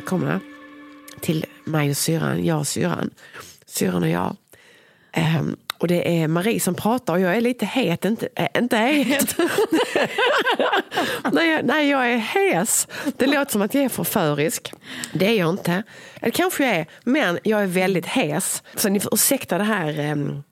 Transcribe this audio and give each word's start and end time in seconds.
välkomna 0.00 0.40
till 1.20 1.44
mig 1.64 1.90
och 1.90 1.96
syrran, 1.96 2.44
jag 2.44 2.58
och 2.58 2.66
syrran, 2.66 3.10
syrran 3.66 4.02
och 4.02 4.08
jag. 4.08 4.36
Ehm, 5.12 5.56
och 5.78 5.88
det 5.88 6.20
är 6.22 6.28
Marie 6.28 6.60
som 6.60 6.74
pratar 6.74 7.12
och 7.14 7.20
jag 7.20 7.36
är 7.36 7.40
lite 7.40 7.66
het, 7.66 8.04
inte, 8.04 8.28
äh, 8.36 8.46
inte 8.58 8.76
het. 8.76 9.36
nej, 11.32 11.50
jag- 11.50 11.64
nej, 11.64 11.88
jag 11.90 12.12
är 12.12 12.16
hes. 12.16 12.88
Det 13.16 13.26
låter 13.26 13.52
som 13.52 13.62
att 13.62 13.74
jag 13.74 13.84
är 13.84 13.88
förförisk. 13.88 14.72
Det 15.12 15.26
är 15.26 15.38
jag 15.38 15.50
inte. 15.50 15.82
Eller 16.20 16.30
kanske 16.30 16.66
jag 16.66 16.76
är, 16.76 16.86
men 17.04 17.38
jag 17.44 17.62
är 17.62 17.66
väldigt 17.66 18.06
hes. 18.06 18.62
Så 18.74 18.88
ni 18.88 19.00
får 19.00 19.14
ursäkta 19.14 19.58
det 19.58 19.64
här. 19.64 19.98
ehm, 19.98 20.42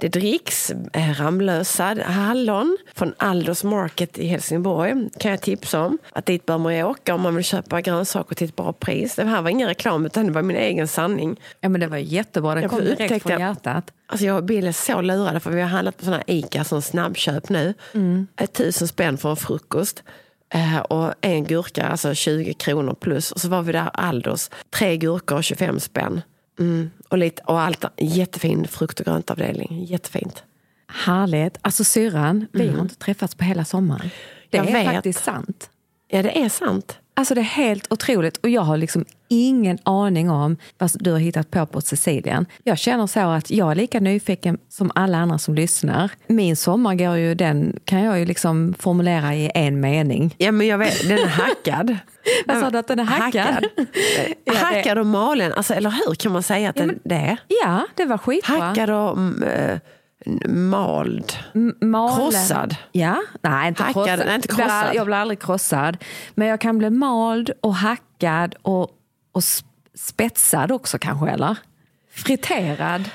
det 0.00 0.08
dricks 0.08 0.70
eh, 0.92 1.10
Ramlösa 1.20 1.96
hallon 2.04 2.76
från 2.94 3.14
Aldos 3.16 3.64
Market 3.64 4.18
i 4.18 4.26
Helsingborg. 4.26 4.94
kan 5.18 5.30
jag 5.30 5.40
tipsa 5.42 5.80
om. 5.84 5.98
Att 6.12 6.26
dit 6.26 6.46
bör 6.46 6.58
man 6.58 6.76
ju 6.76 6.82
åka 6.84 7.14
om 7.14 7.20
man 7.20 7.34
vill 7.34 7.44
köpa 7.44 7.80
grönsaker 7.80 8.34
till 8.34 8.48
ett 8.48 8.56
bra 8.56 8.72
pris. 8.72 9.14
Det 9.14 9.24
här 9.24 9.42
var 9.42 9.50
ingen 9.50 9.68
reklam 9.68 10.06
utan 10.06 10.26
det 10.26 10.32
var 10.32 10.42
min 10.42 10.56
egen 10.56 10.88
sanning. 10.88 11.40
Ja, 11.60 11.68
men 11.68 11.80
det 11.80 11.86
var 11.86 11.96
jättebra. 11.96 12.54
Det 12.54 12.60
Jag 12.60 12.70
kom 12.70 12.80
direkt 12.80 13.00
upptäckte- 13.00 13.28
från 13.28 13.40
hjärtat. 13.40 13.92
Alltså 14.06 14.26
jag 14.26 14.36
och 14.36 14.44
Bill 14.44 14.66
är 14.66 14.72
så 14.72 15.00
lurade 15.00 15.40
för 15.40 15.50
vi 15.50 15.60
har 15.60 15.68
handlat 15.68 15.96
på 15.96 16.04
såna 16.04 16.16
här 16.16 16.24
Ica 16.26 16.64
som 16.64 16.82
snabbköp 16.82 17.48
nu. 17.48 17.74
Ett 18.40 18.52
tusen 18.52 18.88
spänn 18.88 19.18
för 19.18 19.30
en 19.30 19.36
frukost. 19.36 20.02
Eh, 20.54 20.78
och 20.78 21.14
en 21.20 21.44
gurka, 21.44 21.86
alltså 21.86 22.14
20 22.14 22.54
kronor 22.54 22.94
plus. 23.00 23.32
Och 23.32 23.40
så 23.40 23.48
var 23.48 23.62
vi 23.62 23.72
där 23.72 23.90
Aldos, 23.92 24.50
tre 24.70 24.96
gurkor 24.96 25.36
och 25.36 25.44
25 25.44 25.80
spänn. 25.80 26.20
Mm. 26.58 26.90
Och, 27.08 27.18
lite, 27.18 27.42
och 27.42 27.60
allt, 27.60 27.84
jättefin 27.96 28.68
frukt 28.68 29.00
och 29.00 29.06
gröntavdelning. 29.06 29.84
Jättefint. 29.84 30.42
Härligt. 30.88 31.58
Alltså 31.62 31.84
syrran, 31.84 32.46
vi 32.52 32.68
har 32.68 32.80
inte 32.80 32.94
träffats 32.94 33.34
på 33.34 33.44
hela 33.44 33.64
sommaren. 33.64 34.10
Det 34.50 34.56
Jag 34.56 34.68
är 34.68 34.72
vet. 34.72 34.86
faktiskt 34.94 35.24
sant. 35.24 35.70
Ja, 36.08 36.22
det 36.22 36.38
är 36.44 36.48
sant. 36.48 36.98
Alltså 37.18 37.34
det 37.34 37.40
är 37.40 37.44
helt 37.44 37.92
otroligt 37.92 38.36
och 38.36 38.48
jag 38.48 38.62
har 38.62 38.76
liksom 38.76 39.04
ingen 39.28 39.78
aning 39.82 40.30
om 40.30 40.56
vad 40.78 40.90
du 40.94 41.12
har 41.12 41.18
hittat 41.18 41.50
på 41.50 41.66
på 41.66 41.80
Sicilien. 41.80 42.46
Jag 42.62 42.78
känner 42.78 43.06
så 43.06 43.20
att 43.20 43.50
jag 43.50 43.70
är 43.70 43.74
lika 43.74 44.00
nyfiken 44.00 44.58
som 44.68 44.90
alla 44.94 45.18
andra 45.18 45.38
som 45.38 45.54
lyssnar. 45.54 46.10
Min 46.26 46.56
sommar 46.56 46.94
går 46.94 47.16
ju, 47.16 47.34
den 47.34 47.78
kan 47.84 48.02
jag 48.02 48.18
ju 48.18 48.24
liksom 48.24 48.74
formulera 48.78 49.34
i 49.34 49.50
en 49.54 49.80
mening. 49.80 50.34
Ja, 50.38 50.52
men 50.52 50.66
jag 50.66 50.78
vet, 50.78 51.08
den 51.08 51.18
är 51.18 51.26
hackad. 51.26 51.96
Vad 52.46 52.60
sa 52.60 52.70
du 52.70 52.78
att 52.78 52.88
den 52.88 52.98
är 52.98 53.04
hackad? 53.04 53.46
Hackad, 53.46 53.64
Ja, 54.44 54.54
hackad 54.54 54.98
och 54.98 55.06
malen. 55.06 55.52
Alltså, 55.52 55.74
eller 55.74 55.90
hur 55.90 56.14
kan 56.14 56.32
man 56.32 56.42
säga 56.42 56.70
att 56.70 56.76
den, 56.76 56.98
det 57.04 57.14
är? 57.14 57.36
Ja, 57.64 57.86
det 57.94 58.04
var 58.04 58.18
skitbra. 58.18 58.56
Hackad 58.56 58.90
och 58.90 59.16
mm, 59.16 59.42
eh, 59.42 59.78
mald. 60.48 61.32
M- 61.54 61.74
Malen. 61.80 62.16
Krossad. 62.30 62.76
Ja, 62.92 63.22
nej 63.42 63.68
inte 63.68 63.82
Hackad, 63.82 63.94
krossad. 64.06 64.26
nej, 64.26 64.34
inte 64.34 64.48
krossad. 64.48 64.94
Jag 64.94 65.06
blir 65.06 65.16
aldrig 65.16 65.42
krossad. 65.42 65.96
Men 66.34 66.48
jag 66.48 66.60
kan 66.60 66.78
bli 66.78 66.90
mald 66.90 67.50
och 67.60 67.74
hackad 67.74 68.54
och, 68.62 68.82
och 69.32 69.40
sp- 69.40 69.64
spetsad 69.94 70.72
också 70.72 70.98
kanske, 70.98 71.28
eller? 71.30 71.56
Friterad. 72.10 73.10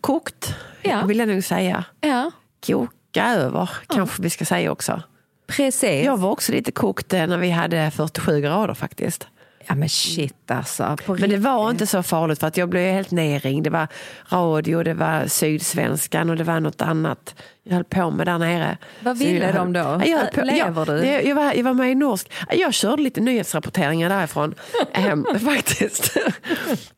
Kokt, 0.00 0.54
Ja. 0.82 1.02
vill 1.06 1.18
jag 1.18 1.28
nog 1.28 1.44
säga. 1.44 1.84
Ja, 2.00 2.30
Koka 2.66 3.26
över, 3.34 3.70
kanske 3.86 4.22
vi 4.22 4.30
ska 4.30 4.44
säga 4.44 4.72
också. 4.72 5.02
precis. 5.46 6.04
Jag 6.04 6.16
var 6.16 6.30
också 6.30 6.52
lite 6.52 6.72
kokt 6.72 7.12
eh, 7.12 7.26
när 7.26 7.38
vi 7.38 7.50
hade 7.50 7.90
47 7.90 8.40
grader 8.40 8.74
faktiskt. 8.74 9.26
Ja 9.66 9.74
men 9.74 9.88
shit 9.88 10.50
alltså. 10.50 10.96
Men 11.06 11.30
det 11.30 11.36
var 11.36 11.70
inte 11.70 11.86
så 11.86 12.02
farligt 12.02 12.40
för 12.40 12.46
att 12.46 12.56
jag 12.56 12.68
blev 12.68 12.92
helt 12.92 13.10
nerringd. 13.10 13.64
Det 13.64 13.70
var 13.70 13.88
radio, 14.28 14.82
det 14.82 14.94
var 14.94 15.26
Sydsvenskan 15.26 16.30
och 16.30 16.36
det 16.36 16.44
var 16.44 16.60
något 16.60 16.82
annat 16.82 17.34
jag 17.68 17.74
höll 17.74 17.84
på 17.84 18.10
med 18.10 18.26
där 18.26 18.38
nere. 18.38 18.78
Vad 19.00 19.18
ville 19.18 19.52
de 19.52 19.72
då? 19.72 19.80
Ja, 19.80 20.04
Jag, 20.04 20.32
på, 20.32 20.40
Lever 20.40 20.74
jag, 20.76 20.86
du? 20.86 21.06
Jag, 21.06 21.24
jag, 21.24 21.34
var, 21.34 21.54
jag 21.54 21.64
var 21.64 21.74
med 21.74 21.90
i 21.90 21.94
Norsk. 21.94 22.32
Jag 22.50 22.74
körde 22.74 23.02
lite 23.02 23.20
nyhetsrapporteringar 23.20 24.08
därifrån. 24.08 24.54
Ehm, 24.92 25.26
faktiskt. 25.44 26.16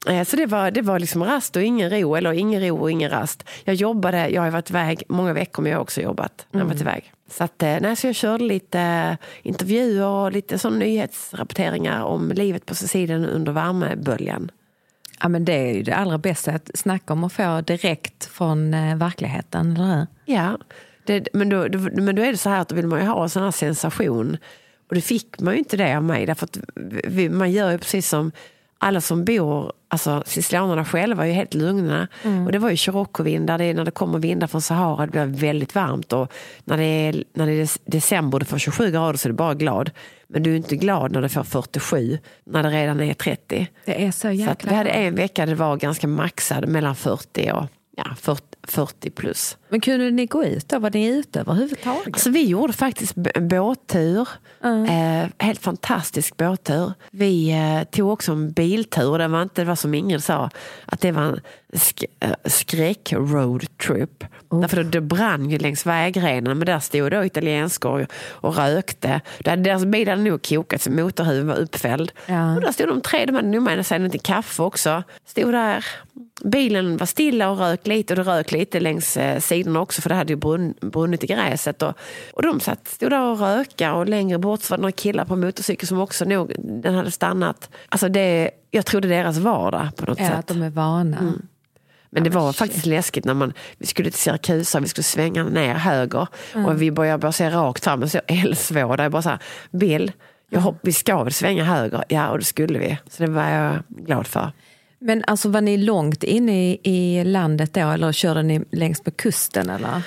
Eh, 0.08 0.24
så 0.24 0.36
det 0.36 0.46
var, 0.46 0.70
det 0.70 0.82
var 0.82 0.98
liksom 0.98 1.24
rast 1.24 1.56
och 1.56 1.62
ingen 1.62 1.90
ro. 1.90 2.14
Eller 2.16 2.32
ingen 2.32 2.68
ro 2.68 2.78
och 2.78 2.90
ingen 2.90 3.10
rast. 3.10 3.48
Jag 3.64 3.74
jobbade, 3.74 4.28
jag 4.28 4.42
har 4.42 4.50
varit 4.50 4.70
iväg 4.70 5.02
många 5.08 5.32
veckor 5.32 5.62
men 5.62 5.72
jag 5.72 5.78
har 5.78 5.82
också 5.82 6.00
jobbat 6.00 6.46
när 6.50 6.60
jag 6.60 6.66
varit 6.66 6.80
iväg. 6.80 7.12
Så, 7.30 7.44
att, 7.44 7.62
eh, 7.62 7.76
nej, 7.80 7.96
så 7.96 8.06
jag 8.06 8.14
körde 8.14 8.44
lite 8.44 8.80
eh, 8.80 9.14
intervjuer 9.42 10.06
och 10.06 10.32
lite 10.32 10.58
sån 10.58 10.78
nyhetsrapporteringar 10.78 12.02
om 12.02 12.32
livet 12.32 12.66
på 12.66 12.74
Sicilien 12.74 13.26
under 13.26 13.52
värmeböljan. 13.52 14.50
Ja 15.20 15.28
men 15.28 15.44
det 15.44 15.52
är 15.52 15.74
ju 15.74 15.82
det 15.82 15.96
allra 15.96 16.18
bästa. 16.18 16.52
Att 16.52 16.70
snacka 16.74 17.12
om 17.12 17.24
att 17.24 17.32
få 17.32 17.60
direkt 17.60 18.24
från 18.24 18.74
eh, 18.74 18.96
verkligheten, 18.96 19.76
eller 19.76 19.96
hur? 19.96 20.06
Ja, 20.24 20.58
det, 21.04 21.28
men, 21.32 21.48
då, 21.48 21.68
då, 21.68 21.78
men 21.78 22.16
då 22.16 22.22
är 22.22 22.32
det 22.32 22.38
så 22.38 22.50
här 22.50 22.60
att 22.60 22.68
då 22.68 22.74
vill 22.74 22.86
man 22.86 23.00
ju 23.00 23.06
ha 23.06 23.22
en 23.22 23.30
sån 23.30 23.42
här 23.42 23.50
sensation. 23.50 24.36
Och 24.88 24.94
det 24.94 25.00
fick 25.00 25.40
man 25.40 25.54
ju 25.54 25.58
inte 25.58 25.76
det 25.76 25.96
av 25.96 26.02
mig. 26.04 26.26
Därför 26.26 26.44
att 26.44 26.58
vi, 27.04 27.28
man 27.28 27.50
gör 27.52 27.70
ju 27.70 27.78
precis 27.78 28.08
som 28.08 28.32
alla 28.78 29.00
som 29.00 29.24
bor, 29.24 29.72
alltså 29.88 30.22
sicilianerna 30.26 30.84
själva 30.84 31.22
är 31.22 31.28
ju 31.28 31.34
helt 31.34 31.54
lugna. 31.54 32.08
Och 32.46 32.52
det 32.52 32.58
var 32.58 32.70
ju 32.70 32.76
det 33.58 33.64
är 33.64 33.74
när 33.74 33.84
det 33.84 33.90
kommer 33.90 34.18
vindar 34.18 34.46
från 34.46 34.62
Sahara, 34.62 35.06
det 35.06 35.12
blir 35.12 35.24
väldigt 35.24 35.74
varmt. 35.74 36.12
Och 36.12 36.32
när 36.64 36.76
det 36.76 36.84
är, 36.84 37.24
när 37.32 37.46
det 37.46 37.52
är 37.52 37.90
december 37.90 38.38
det 38.38 38.44
får 38.44 38.58
27 38.58 38.90
grader 38.90 39.18
så 39.18 39.28
är 39.28 39.30
du 39.30 39.36
bara 39.36 39.54
glad. 39.54 39.90
Men 40.26 40.42
du 40.42 40.52
är 40.52 40.56
inte 40.56 40.76
glad 40.76 41.12
när 41.12 41.22
det 41.22 41.28
får 41.28 41.42
47, 41.42 42.18
när 42.44 42.62
det 42.62 42.70
redan 42.70 43.00
är 43.00 43.14
30. 43.14 43.66
Det 43.84 44.04
är 44.04 44.10
så 44.10 44.18
Så 44.20 44.30
jäkla 44.30 44.52
att 44.52 44.64
vi 44.64 44.74
hade 44.74 44.90
en 44.90 45.14
vecka 45.14 45.46
det 45.46 45.54
var 45.54 45.76
ganska 45.76 46.06
maxad 46.06 46.68
mellan 46.68 46.96
40 46.96 47.50
och 47.52 47.64
ja, 47.96 48.04
40, 48.20 48.42
40 48.62 49.10
plus. 49.10 49.56
Men 49.70 49.80
kunde 49.80 50.10
ni 50.10 50.26
gå 50.26 50.44
ut 50.44 50.68
då? 50.68 50.78
Var 50.78 50.90
ni 50.90 51.06
ute 51.06 51.40
överhuvudtaget? 51.40 52.06
Alltså, 52.06 52.30
vi 52.30 52.44
gjorde 52.44 52.72
faktiskt 52.72 53.14
båttur. 53.40 54.28
Eh, 54.64 55.28
helt 55.38 55.60
fantastisk 55.62 56.36
båttur. 56.36 56.92
Vi 57.10 57.50
eh, 57.50 57.84
tog 57.90 58.10
också 58.10 58.32
en 58.32 58.52
biltur. 58.52 59.18
Det 59.18 59.28
var 59.28 59.42
inte 59.42 59.60
det 59.62 59.64
var 59.64 59.74
som 59.76 59.94
Ingrid 59.94 60.24
sa, 60.24 60.50
att 60.86 61.00
det 61.00 61.12
var 61.12 61.22
en 61.22 61.40
sk- 61.72 62.04
eh, 62.20 62.30
skräck-roadtrip. 62.44 64.24
Därför 64.50 64.76
då, 64.76 64.82
det 64.90 65.00
brann 65.00 65.50
ju 65.50 65.58
längs 65.58 65.86
vägrenen 65.86 66.58
men 66.58 66.66
där 66.66 66.78
stod 66.80 67.10
då 67.10 67.24
italienskor 67.24 68.06
och 68.30 68.56
rökte. 68.56 69.20
Där, 69.38 69.56
deras 69.56 69.84
bil 69.84 70.08
hade 70.08 70.22
nog 70.22 70.42
kokat 70.48 70.82
så 70.82 70.90
motorhuven 70.90 71.46
var 71.46 71.56
uppfälld. 71.56 72.12
Ja. 72.26 72.54
Och 72.54 72.60
där 72.60 72.72
stod 72.72 72.88
de 72.88 73.00
tre, 73.00 73.26
de 73.26 73.34
hade 73.34 73.48
nog 73.48 73.62
med 73.62 73.86
sig 73.86 73.98
lite 73.98 74.18
kaffe 74.18 74.62
också. 74.62 75.02
Stod 75.26 75.52
där. 75.52 75.86
Bilen 76.44 76.96
var 76.96 77.06
stilla 77.06 77.50
och 77.50 77.58
rök 77.58 77.86
lite 77.86 78.12
och 78.12 78.24
det 78.24 78.30
rök 78.32 78.52
lite 78.52 78.80
längs 78.80 79.16
eh, 79.16 79.40
sidorna 79.58 79.80
också 79.80 80.02
för 80.02 80.08
det 80.08 80.14
hade 80.14 80.32
ju 80.32 80.36
brunn, 80.36 80.74
brunnit 80.80 81.24
i 81.24 81.26
gräset. 81.26 81.82
Och, 81.82 81.92
och 82.32 82.42
de 82.42 82.60
satt, 82.60 82.88
stod 82.88 83.10
där 83.10 83.22
och 83.22 83.40
röka 83.40 83.94
och 83.94 84.08
längre 84.08 84.38
bort 84.38 84.60
så 84.62 84.72
var 84.72 84.78
det 84.78 84.82
några 84.82 84.92
killar 84.92 85.24
på 85.24 85.36
motorcykel 85.36 85.88
som 85.88 86.00
också 86.00 86.24
nog, 86.24 86.54
den 86.58 86.94
hade 86.94 87.10
stannat. 87.10 87.70
Alltså 87.88 88.08
det, 88.08 88.50
jag 88.70 88.86
trodde 88.86 89.08
deras 89.08 89.38
vardag 89.38 89.88
på 89.96 90.06
något 90.06 90.20
Ja, 90.20 90.28
sätt. 90.28 90.38
att 90.38 90.46
de 90.46 90.62
är 90.62 90.70
vana. 90.70 91.32
Men 92.10 92.24
det 92.24 92.30
var 92.30 92.52
faktiskt 92.52 92.86
läskigt 92.86 93.24
när 93.24 93.34
man, 93.34 93.52
vi 93.78 93.86
skulle 93.86 94.10
till 94.10 94.20
Siracusa, 94.20 94.80
vi 94.80 94.88
skulle 94.88 95.04
svänga 95.04 95.44
ner 95.44 95.74
höger 95.74 96.26
och 96.66 96.82
vi 96.82 96.90
började 96.90 97.18
bara 97.18 97.32
se 97.32 97.50
rakt 97.50 97.84
fram 97.84 98.02
och 98.02 98.10
så 98.10 98.20
eldsvåda. 98.26 99.02
Jag 99.02 99.12
bara 99.12 99.22
så 99.22 99.28
här, 99.28 99.38
Bill, 99.70 100.12
jag 100.50 100.60
hopp, 100.60 100.78
vi 100.82 100.92
ska 100.92 101.24
väl 101.24 101.32
svänga 101.32 101.64
höger? 101.64 102.04
Ja, 102.08 102.28
och 102.28 102.38
det 102.38 102.44
skulle 102.44 102.78
vi. 102.78 102.98
Så 103.10 103.22
det 103.22 103.30
var 103.30 103.48
jag 103.50 103.76
glad 103.88 104.26
för. 104.26 104.52
Men 104.98 105.24
alltså 105.26 105.48
var 105.48 105.60
ni 105.60 105.76
långt 105.76 106.24
inne 106.24 106.70
i, 106.70 106.80
i 106.82 107.24
landet 107.24 107.74
då 107.74 107.80
eller 107.80 108.12
körde 108.12 108.42
ni 108.42 108.60
längs 108.72 109.04
med 109.04 109.16
kusten? 109.16 109.70
Eller? 109.70 110.02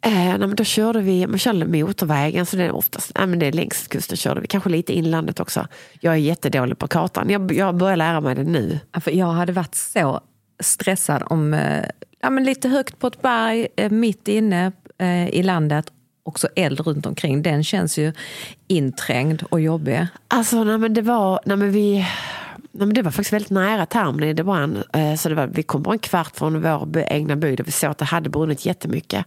Eh, 0.00 0.38
nej, 0.38 0.48
då 0.54 0.64
körde 0.64 1.00
vi 1.00 1.26
man 1.26 1.38
körde 1.38 1.66
motorvägen, 1.66 2.46
så 2.46 2.56
det 2.56 2.64
är 2.64 2.72
oftast 2.72 3.12
nej, 3.18 3.26
men 3.26 3.38
det 3.38 3.46
är 3.46 3.52
längs 3.52 3.88
kusten 3.88 4.16
körde 4.16 4.40
vi. 4.40 4.46
Kanske 4.46 4.70
lite 4.70 4.92
inlandet 4.92 5.40
också. 5.40 5.66
Jag 6.00 6.14
är 6.14 6.18
jättedålig 6.18 6.78
på 6.78 6.88
kartan. 6.88 7.30
Jag, 7.30 7.52
jag 7.52 7.76
börjar 7.76 7.96
lära 7.96 8.20
mig 8.20 8.34
det 8.34 8.44
nu. 8.44 8.78
Ja, 8.92 9.00
för 9.00 9.10
jag 9.10 9.32
hade 9.32 9.52
varit 9.52 9.74
så 9.74 10.20
stressad 10.60 11.22
om 11.26 11.54
eh, 11.54 11.84
ja, 12.20 12.30
men 12.30 12.44
lite 12.44 12.68
högt 12.68 12.98
på 12.98 13.06
ett 13.06 13.22
berg, 13.22 13.68
eh, 13.76 13.90
mitt 13.90 14.28
inne 14.28 14.72
eh, 14.98 15.28
i 15.28 15.42
landet 15.42 15.92
och 16.22 16.40
så 16.40 16.48
eld 16.56 16.80
runt 16.80 17.06
omkring. 17.06 17.42
Den 17.42 17.64
känns 17.64 17.98
ju 17.98 18.12
inträngd 18.66 19.42
och 19.50 19.60
jobbig. 19.60 20.06
Alltså, 20.28 20.64
nej, 20.64 20.78
men 20.78 20.94
det 20.94 21.02
var, 21.02 21.40
nej, 21.44 21.56
men 21.56 21.72
vi, 21.72 22.06
nej, 22.78 22.86
men 22.86 22.94
det 22.94 23.02
var 23.02 23.10
faktiskt 23.10 23.32
väldigt 23.32 23.50
nära 23.50 23.86
Termini. 23.86 24.32
Det 24.32 24.44
brann. 24.58 24.82
Eh, 24.92 25.14
så 25.14 25.28
det 25.28 25.34
var, 25.34 25.46
vi 25.46 25.62
kom 25.62 25.82
bara 25.82 25.92
en 25.92 25.98
kvart 25.98 26.36
från 26.36 26.62
vår 26.62 27.04
egna 27.08 27.36
by 27.36 27.56
där 27.56 27.64
vi 27.64 27.72
såg 27.72 27.90
att 27.90 27.98
det 27.98 28.04
hade 28.04 28.30
brunnit 28.30 28.66
jättemycket. 28.66 29.26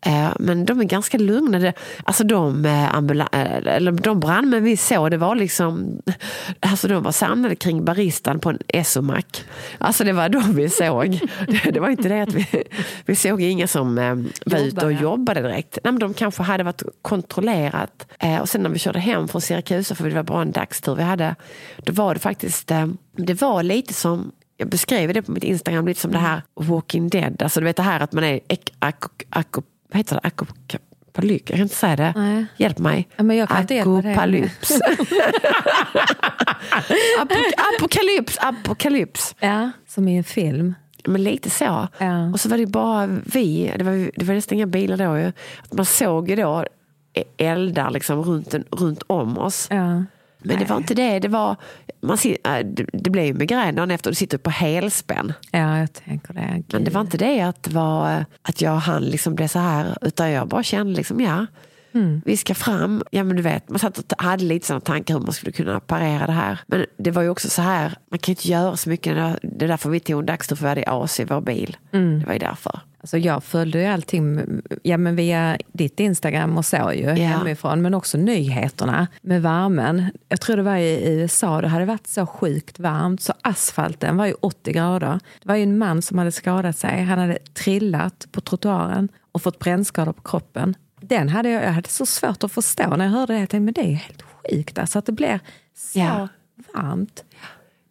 Eh, 0.00 0.28
men 0.38 0.64
de 0.64 0.80
är 0.80 0.84
ganska 0.84 1.18
lugna. 1.18 1.72
Alltså 2.04 2.24
de, 2.24 2.64
eh, 2.64 2.96
eller 2.96 3.92
de 3.92 4.20
brandmän 4.20 4.64
vi 4.64 4.76
såg, 4.76 5.10
det 5.10 5.16
var 5.16 5.34
liksom... 5.34 6.02
Alltså 6.60 6.88
de 6.88 7.02
var 7.02 7.12
samlade 7.12 7.56
kring 7.56 7.84
baristan 7.84 8.40
på 8.40 8.50
en 8.50 8.58
Esomac. 8.68 9.24
Alltså 9.78 10.04
det 10.04 10.12
var 10.12 10.28
de 10.28 10.54
vi 10.54 10.68
såg. 10.68 11.20
det, 11.72 11.80
var 11.80 11.88
inte 11.88 12.08
det 12.08 12.22
att 12.22 12.32
vi, 12.32 12.46
vi 13.06 13.16
såg 13.16 13.42
inga 13.42 13.66
som 13.66 13.94
var 14.46 14.58
ute 14.58 14.86
och 14.86 14.92
Jobbade. 14.92 15.42
direkt. 15.42 15.78
Nej, 15.84 15.92
men 15.92 15.98
de 15.98 16.14
kanske 16.14 16.42
hade 16.42 16.64
varit 16.64 16.82
kontrollerat. 17.02 18.06
Och 18.40 18.48
sen 18.48 18.62
när 18.62 18.70
vi 18.70 18.78
körde 18.78 18.98
hem 18.98 19.28
från 19.28 19.40
Siracusa, 19.40 19.94
för 19.94 20.08
det 20.08 20.14
var 20.14 20.22
bara 20.22 20.42
en 20.42 20.52
dagstur 20.52 20.94
vi 20.94 21.02
hade, 21.02 21.34
då 21.76 21.92
var 21.92 22.14
det 22.14 22.20
faktiskt, 22.20 22.70
det 23.16 23.40
var 23.40 23.62
lite 23.62 23.94
som 23.94 24.32
jag 24.56 24.68
beskrev 24.68 25.14
det 25.14 25.22
på 25.22 25.32
mitt 25.32 25.44
Instagram 25.44 25.86
lite 25.86 26.00
som 26.00 26.12
det 26.12 26.18
här 26.18 26.42
Walking 26.54 27.08
Dead. 27.08 27.42
Alltså 27.42 27.60
du 27.60 27.64
vet 27.64 27.76
det 27.76 27.82
här 27.82 28.00
att 28.00 28.12
man 28.12 28.24
är 28.24 28.40
ek, 28.48 28.72
ak, 28.78 29.04
ak, 29.30 29.56
vad 29.88 29.96
heter 29.96 30.14
det? 30.14 30.20
Ak, 30.24 30.42
apokalyps. 31.18 31.50
Jag 31.50 31.56
kan 31.56 31.62
inte 31.62 31.74
säga 31.74 31.96
det. 31.96 32.12
Nej. 32.16 32.46
Hjälp 32.56 32.78
mig. 32.78 33.08
Ja, 33.16 33.22
men 33.22 33.36
jag 33.36 33.48
kan. 33.48 33.56
Apokalyps. 33.80 34.70
Apok 37.20 37.52
apokalyps, 37.74 38.38
apokalyps. 38.40 39.34
Ja, 39.40 39.70
som 39.88 40.08
i 40.08 40.16
en 40.16 40.24
film. 40.24 40.74
Men 41.04 41.24
lite 41.24 41.50
så. 41.50 41.88
Ja. 41.98 42.30
Och 42.32 42.40
så 42.40 42.48
var 42.48 42.58
det 42.58 42.66
bara 42.66 43.06
vi, 43.06 43.74
det 43.78 43.84
var, 43.84 44.10
det 44.16 44.24
var 44.24 44.34
nästan 44.34 44.56
inga 44.58 44.66
bilar 44.66 44.96
då 44.96 45.18
ju. 45.18 45.32
Att 45.62 45.72
man 45.72 45.86
såg 45.86 46.30
ju 46.30 46.36
då 46.36 46.64
eldar 47.36 47.90
liksom 47.90 48.22
runt, 48.22 48.54
runt 48.70 49.02
om 49.06 49.38
oss. 49.38 49.66
Ja. 49.70 50.04
Men 50.38 50.58
det 50.58 50.64
var 50.64 50.76
inte 50.76 50.94
det. 50.94 51.18
Det, 51.18 51.28
var, 51.28 51.56
man, 52.00 52.18
äh, 52.44 52.58
det, 52.92 53.10
blev 53.10 53.24
ju 53.24 53.34
migrän 53.34 53.74
dagen 53.74 53.90
efter. 53.90 54.10
Du 54.10 54.14
sitter 54.14 54.38
på 54.38 54.50
helspänn. 54.50 55.32
ja, 55.50 55.78
jag 55.78 55.92
tänker 55.92 56.34
det. 56.34 56.40
Men 56.40 56.64
Gud. 56.68 56.84
det 56.84 56.90
var 56.90 57.00
inte 57.00 57.18
det 57.18 57.40
att, 57.40 57.62
det 57.62 57.74
var, 57.74 58.24
att 58.42 58.60
jag 58.60 58.76
hann 58.76 59.02
liksom 59.02 59.34
bli 59.34 59.48
så 59.48 59.58
här. 59.58 59.98
Utan 60.00 60.30
jag 60.30 60.48
bara 60.48 60.62
kände 60.62 60.92
liksom, 60.92 61.20
ja, 61.20 61.46
vi 62.24 62.36
ska 62.36 62.54
fram. 62.54 63.02
Ja 63.10 63.24
men 63.24 63.36
du 63.36 63.42
vet, 63.42 63.68
man 63.68 63.78
satt 63.78 63.98
och 63.98 64.22
hade 64.22 64.44
lite 64.44 64.66
sådana 64.66 64.80
tankar 64.80 65.14
hur 65.14 65.20
man 65.20 65.32
skulle 65.32 65.52
kunna 65.52 65.80
parera 65.80 66.26
det 66.26 66.32
här. 66.32 66.60
Men 66.66 66.84
det 66.98 67.10
var 67.10 67.22
ju 67.22 67.28
också 67.28 67.50
så 67.50 67.62
här, 67.62 67.92
man 68.10 68.18
kan 68.18 68.32
inte 68.32 68.48
göra 68.48 68.76
så 68.76 68.88
mycket. 68.90 69.14
Det 69.42 69.64
är- 69.64 69.68
därför 69.68 69.90
vi 69.90 70.00
tog 70.00 70.20
en 70.20 70.26
dagstur 70.26 70.56
för 70.56 70.62
vi 70.62 70.68
hade 70.68 70.84
AC 70.86 71.20
i 71.20 71.24
vår 71.24 71.40
bil. 71.40 71.76
Det 71.90 72.26
var 72.26 72.32
ju 72.32 72.38
därför. 72.38 72.80
Alltså 73.00 73.18
jag 73.18 73.44
följde 73.44 73.78
ju 73.78 73.84
allting 73.86 74.40
ja, 74.82 74.96
men 74.96 75.16
via 75.16 75.58
ditt 75.72 76.00
Instagram 76.00 76.58
och 76.58 76.64
så 76.64 76.92
ju 76.94 77.06
hemifrån. 77.08 77.82
Men 77.82 77.94
också 77.94 78.18
nyheterna 78.18 79.06
med 79.22 79.42
värmen. 79.42 80.10
Jag 80.28 80.40
tror 80.40 80.56
det 80.56 80.62
var 80.62 80.76
i 80.76 81.08
USA, 81.20 81.60
det 81.60 81.68
hade 81.68 81.84
varit 81.84 82.06
så 82.06 82.26
sjukt 82.26 82.78
varmt 82.78 83.20
så 83.22 83.32
asfalten 83.42 84.16
var 84.16 84.26
ju 84.26 84.34
80 84.40 84.72
grader. 84.72 85.20
Det 85.42 85.48
var 85.48 85.54
ju 85.56 85.62
en 85.62 85.78
man 85.78 86.02
som 86.02 86.18
hade 86.18 86.32
skadat 86.32 86.78
sig. 86.78 87.02
Han 87.04 87.18
hade 87.18 87.38
trillat 87.54 88.26
på 88.32 88.40
trottoaren 88.40 89.08
och 89.32 89.42
fått 89.42 89.58
brännskador 89.58 90.12
på 90.12 90.22
kroppen. 90.22 90.74
Den 91.00 91.28
hade 91.28 91.50
jag, 91.50 91.64
jag 91.64 91.72
hade 91.72 91.88
så 91.88 92.06
svårt 92.06 92.44
att 92.44 92.52
förstå 92.52 92.96
när 92.96 93.04
jag 93.04 93.12
hörde 93.12 93.32
det. 93.32 93.38
Jag 93.40 93.48
tänkte, 93.48 93.64
men 93.64 93.74
det 93.74 93.80
är 93.80 93.88
ju 93.90 93.94
helt 93.94 94.22
sjukt 94.22 94.78
alltså, 94.78 94.98
att 94.98 95.06
det 95.06 95.12
blir 95.12 95.40
så 95.76 95.98
Ja. 95.98 96.28
varmt. 96.74 97.24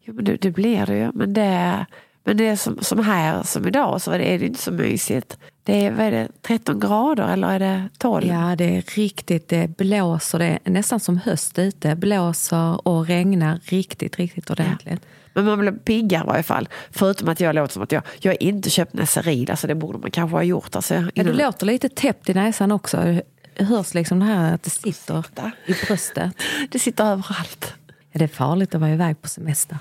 Men 0.06 0.26
det, 0.26 0.36
det 0.36 0.52
blir 0.52 0.86
det 0.86 0.98
ju. 0.98 1.12
Men 1.14 1.34
det, 1.34 1.86
men 2.28 2.38
det 2.38 2.48
är 2.48 2.56
som, 2.56 2.78
som 2.82 3.00
här, 3.06 3.44
som 3.44 3.68
idag, 3.68 4.02
så 4.02 4.12
är 4.12 4.20
det, 4.20 4.46
inte 4.46 4.62
så 4.62 4.72
mysigt. 4.72 5.38
Det 5.64 5.86
är, 5.86 5.92
vad 5.92 6.06
är 6.06 6.12
det, 6.12 6.28
13 6.42 6.80
grader 6.80 7.34
eller 7.34 7.48
är 7.50 7.60
det 7.60 7.90
12? 7.98 8.28
Ja, 8.28 8.56
det 8.58 8.78
är 8.78 8.82
riktigt. 8.96 9.48
Det 9.48 9.78
blåser. 9.78 10.40
Det 10.40 10.60
är 10.64 10.72
nästan 10.72 11.00
som 11.00 11.18
höst 11.18 11.60
ute. 11.60 11.96
Blåser 11.96 12.88
och 12.88 13.08
regnar 13.08 13.60
riktigt, 13.64 14.16
riktigt 14.16 14.50
ordentligt. 14.50 15.02
Men 15.34 15.46
man 15.46 15.60
blir 15.60 15.72
piggare 15.72 16.24
i 16.24 16.28
varje 16.28 16.44
fall. 16.44 16.70
Förutom 16.92 17.30
att 17.30 17.40
jag 17.40 17.56
låter 17.56 17.74
som 17.74 17.84
att 17.84 17.92
jag, 17.92 18.04
jag 18.20 18.32
har 18.32 18.44
inte 18.44 18.70
köpt 18.70 18.94
Neseril. 18.94 19.52
Alltså 19.52 19.68
det 19.68 19.76
borde 19.76 19.98
man 20.00 20.12
kanske 20.12 20.36
ha 20.36 20.44
gjort. 20.44 20.76
Alltså, 20.76 20.94
Ja, 20.96 21.02
du 21.02 21.22
innan- 21.22 21.36
låter 21.38 21.66
lite 21.66 21.90
täppt 21.90 22.30
i 22.30 22.34
näsan 22.34 22.72
också. 22.72 22.98
Det 23.58 23.64
hörs 23.64 23.94
liksom 23.94 24.20
det 24.20 24.26
här 24.26 24.54
att 24.54 24.64
det 24.64 24.70
sitter 24.70 25.24
i 25.68 25.74
bröstet. 25.88 26.32
Det 26.70 26.80
sitter 26.80 27.04
överallt. 27.04 27.74
Ja, 28.12 28.20
det 28.20 28.24
är 28.26 28.28
farligt 28.28 28.76
att 28.76 28.82
vara 28.82 28.92
iväg 28.92 29.22
på 29.22 29.28
semester. 29.30 29.78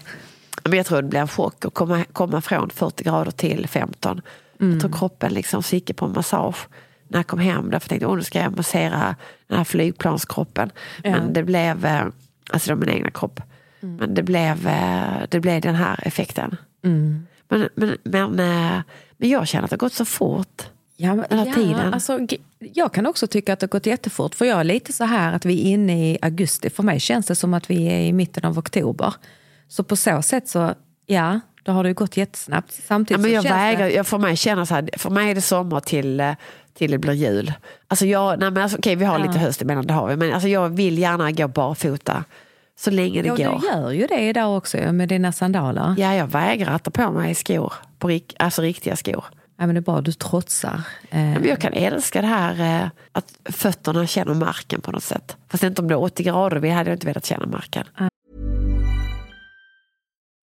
Men 0.65 0.77
jag 0.77 0.87
tror 0.87 1.03
det 1.03 1.09
blir 1.09 1.21
en 1.21 1.29
chock 1.29 1.65
att 1.65 1.75
komma, 1.75 2.05
komma 2.13 2.41
från 2.41 2.71
40 2.71 3.05
grader 3.05 3.31
till 3.31 3.69
15. 3.69 4.21
Mm. 4.61 4.73
Jag 4.73 4.81
tror 4.81 4.93
kroppen 4.93 5.33
liksom 5.33 5.63
gick 5.71 5.97
på 5.97 6.05
en 6.05 6.13
massage 6.13 6.69
när 7.09 7.19
jag 7.19 7.27
kom 7.27 7.39
hem. 7.39 7.71
Därför 7.71 7.89
tänkte 7.89 8.05
jag 8.05 8.11
att 8.11 8.19
nu 8.19 8.25
ska 8.25 8.39
jag 8.39 8.57
massera 8.57 9.17
den 9.47 9.59
här 9.59 9.65
flygplanskroppen. 9.65 10.71
Men 11.03 11.33
det 11.33 11.43
blev, 11.43 11.85
eh, 11.85 12.07
alltså 12.51 12.71
det 12.71 12.77
min 12.77 12.89
egna 12.89 13.11
kropp. 13.11 13.41
Mm. 13.81 13.97
Men 13.97 14.15
det 14.15 14.23
blev, 14.23 14.67
eh, 14.67 15.23
det 15.29 15.41
blev 15.41 15.61
den 15.61 15.75
här 15.75 16.01
effekten. 16.03 16.57
Mm. 16.85 17.27
Men, 17.49 17.69
men, 17.75 17.97
men, 18.03 18.41
eh, 18.41 18.83
men 19.17 19.29
jag 19.29 19.49
känner 19.49 19.65
att 19.65 19.71
det 19.71 19.75
har 19.75 19.79
gått 19.79 19.93
så 19.93 20.05
fort. 20.05 20.63
Ja, 20.97 21.15
men, 21.15 21.25
Den 21.29 21.39
här 21.39 21.47
ja, 21.47 21.55
tiden. 21.55 21.95
Alltså, 21.95 22.19
jag 22.59 22.93
kan 22.93 23.07
också 23.07 23.27
tycka 23.27 23.53
att 23.53 23.61
det 23.61 23.65
har 23.65 23.69
gått 23.69 23.87
jättefort. 23.87 24.35
För 24.35 24.45
jag 24.45 24.61
är 24.61 24.65
lite 24.65 24.93
så 24.93 25.05
här 25.05 25.33
att 25.33 25.45
vi 25.45 25.61
är 25.61 25.65
inne 25.65 26.11
i 26.11 26.19
augusti. 26.23 26.71
För 26.71 26.83
mig 26.83 27.01
känns 27.01 27.27
det 27.27 27.35
som 27.35 27.55
att 27.55 27.71
vi 27.71 27.87
är 27.87 28.01
i 28.01 28.13
mitten 28.13 28.45
av 28.45 28.59
oktober. 28.59 29.15
Så 29.69 29.85
på 29.85 29.97
så 29.97 30.23
sätt 30.23 30.49
så, 30.49 30.75
ja, 31.07 31.41
då 31.63 31.73
har 31.73 31.83
det 31.83 31.89
ju 31.89 31.95
gått 31.95 32.17
jättesnabbt. 32.17 32.73
Samtidigt 32.87 33.11
Ja, 33.11 33.23
men 33.23 33.33
jag 33.33 33.43
vägrar, 33.43 33.85
det... 33.85 33.93
jag, 33.93 34.07
för 34.07 34.19
mig 34.19 34.37
känner 34.37 34.65
så 34.65 34.75
här, 34.75 34.89
för 34.99 35.11
mig 35.11 35.31
är 35.31 35.35
det 35.35 35.41
sommar 35.43 35.81
till, 35.81 36.21
eh, 36.21 36.33
till 36.75 36.91
det 36.91 36.99
blir 36.99 37.13
jul. 37.13 37.53
Alltså 37.89 38.07
jag, 38.07 38.39
nej 38.41 38.51
men 38.51 38.63
alltså, 38.63 38.79
okej 38.79 38.97
vi 38.97 39.05
har 39.05 39.19
lite 39.19 39.39
höst 39.39 39.63
emellan, 39.63 39.87
det 39.87 39.95
har 39.95 40.09
vi. 40.09 40.17
Men 40.17 40.33
alltså 40.33 40.49
jag 40.49 40.69
vill 40.69 40.99
gärna 40.99 41.33
gå 41.33 41.49
barfota 41.49 42.25
så 42.79 42.91
länge 42.91 43.23
det 43.23 43.29
Ja, 43.29 43.35
går. 43.51 43.61
du 43.61 43.67
gör 43.67 43.91
ju 43.91 44.07
det 44.07 44.21
idag 44.21 44.57
också 44.57 44.93
med 44.93 45.09
dina 45.09 45.33
sandaler. 45.33 45.95
Ja. 45.99 46.05
Ja, 46.07 46.15
jag 46.15 46.27
vägrar 46.27 46.73
att 46.75 46.85
ta 46.85 46.91
på 46.91 47.11
mig 47.11 47.35
skor, 47.35 47.73
på, 47.99 48.21
alltså 48.39 48.63
riktiga 48.63 48.97
skor. 48.97 49.25
men 49.57 49.69
det 49.75 49.79
är 49.79 49.81
bra, 49.81 50.01
du 50.01 50.13
trotsar. 50.13 50.81
Eh, 51.11 51.19
Men 51.19 51.49
jag 51.49 51.61
kan 51.61 51.73
älska 51.73 52.21
det 52.21 52.27
här 52.27 52.83
eh, 52.83 52.89
att 53.13 53.33
fötterna 53.45 54.07
känner 54.07 54.35
marken 54.35 54.81
på 54.81 54.93
något 54.93 55.03
sätt. 55.05 55.37
Fast 55.49 55.63
inte 55.65 55.83
om 55.83 55.89
det 55.89 55.95
är 55.95 55.99
80 56.03 56.23
grader, 56.23 56.57
vi 56.57 56.71
hade 56.71 56.91
jag 56.91 56.95
inte 56.97 57.07
velat 57.07 57.27
känna 57.27 57.47
marken. 57.47 57.85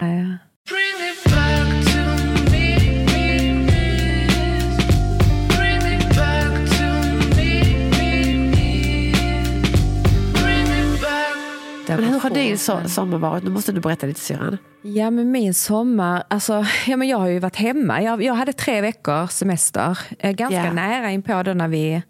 Det 0.00 0.38
Men 11.88 12.04
hur 12.04 12.20
har 12.20 12.30
din 12.30 12.54
so- 12.56 12.86
sommar 12.88 13.18
varit? 13.18 13.44
Nu 13.44 13.50
måste 13.50 13.72
du 13.72 13.80
berätta 13.80 14.06
lite 14.06 14.20
syrran. 14.20 14.58
Ja, 14.82 15.10
men 15.10 15.30
min 15.30 15.54
sommar... 15.54 16.22
Alltså, 16.30 16.64
ja, 16.86 16.96
men 16.96 17.08
jag 17.08 17.18
har 17.18 17.26
ju 17.28 17.38
varit 17.38 17.56
hemma. 17.56 18.02
Jag, 18.02 18.22
jag 18.22 18.34
hade 18.34 18.52
tre 18.52 18.80
veckor 18.80 19.26
semester. 19.26 19.98
Eh, 20.18 20.32
Ganska 20.32 20.64
Ja. 20.64 20.72
nära 20.72 21.10
inpå 21.10 21.42
då 21.42 21.52
när 21.54 21.68
vi 21.68 22.02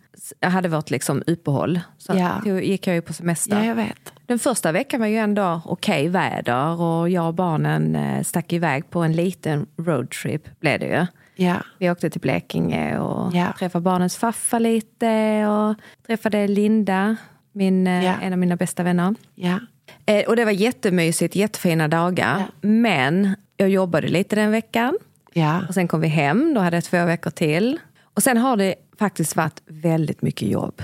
hade 0.43 0.69
vårt 0.69 0.91
liksom 0.91 1.23
uppehåll. 1.27 1.81
Så 1.99 2.13
då 2.45 2.61
gick 2.61 2.87
jag 2.87 2.95
ju 2.95 3.03
på 3.03 3.13
semester. 3.13 3.57
Ja, 3.59 3.65
jag 3.65 3.75
vet. 3.75 4.13
Den 4.31 4.39
första 4.39 4.73
veckan 4.73 5.01
var 5.01 5.07
ju 5.07 5.17
ändå 5.17 5.63
okej 5.65 6.09
väder 6.09 6.81
och 6.81 7.11
jag 7.11 7.27
och 7.27 7.35
barnen 7.35 7.97
eh, 7.97 8.23
stack 8.23 8.53
iväg 8.53 8.91
på 8.91 9.01
en 9.01 9.13
liten 9.13 9.67
roadtrip 9.77 10.61
blev 10.61 10.81
det 10.81 10.87
ju. 10.87 11.07
Ja. 11.45 11.55
Vi 11.79 11.91
åkte 11.91 12.11
till 12.11 12.21
Blekinge 12.21 12.99
och 12.99 13.35
Ja. 13.35 13.47
träffade 13.59 13.83
barnens 13.83 14.17
faffa 14.17 14.59
lite 14.59 15.47
och 15.47 15.75
träffade 16.07 16.49
Linda, 16.49 17.17
min, 17.53 17.87
Ja. 17.87 18.15
en 18.23 18.33
av 18.33 18.39
mina 18.39 18.57
bästa 18.57 18.83
vänner. 18.83 19.15
Ja. 19.35 19.59
Eh, 20.07 20.25
och 20.29 20.37
det 20.37 20.45
var 20.45 20.53
jättemysigt, 20.53 21.37
jättefina 21.37 21.89
dagar. 21.89 22.43
Men 22.61 23.35
jag 23.57 23.69
jobbade 23.69 24.09
lite 24.09 24.37
den 24.37 24.51
veckan. 24.51 24.99
Ja. 25.33 25.61
Och 25.69 25.75
sen 25.75 25.89
kom 25.89 26.01
vi 26.01 26.09
hem, 26.09 26.55
då 26.55 26.61
hade 26.61 26.77
jag 26.77 26.85
två 26.85 27.05
veckor 27.05 27.31
till. 27.31 27.79
Och 28.15 28.23
sen 28.23 28.37
har 28.37 28.57
det 28.57 28.75
faktiskt 28.99 29.37
varit 29.37 29.63
väldigt 29.67 30.23
mycket 30.23 30.49
jobb. 30.49 30.83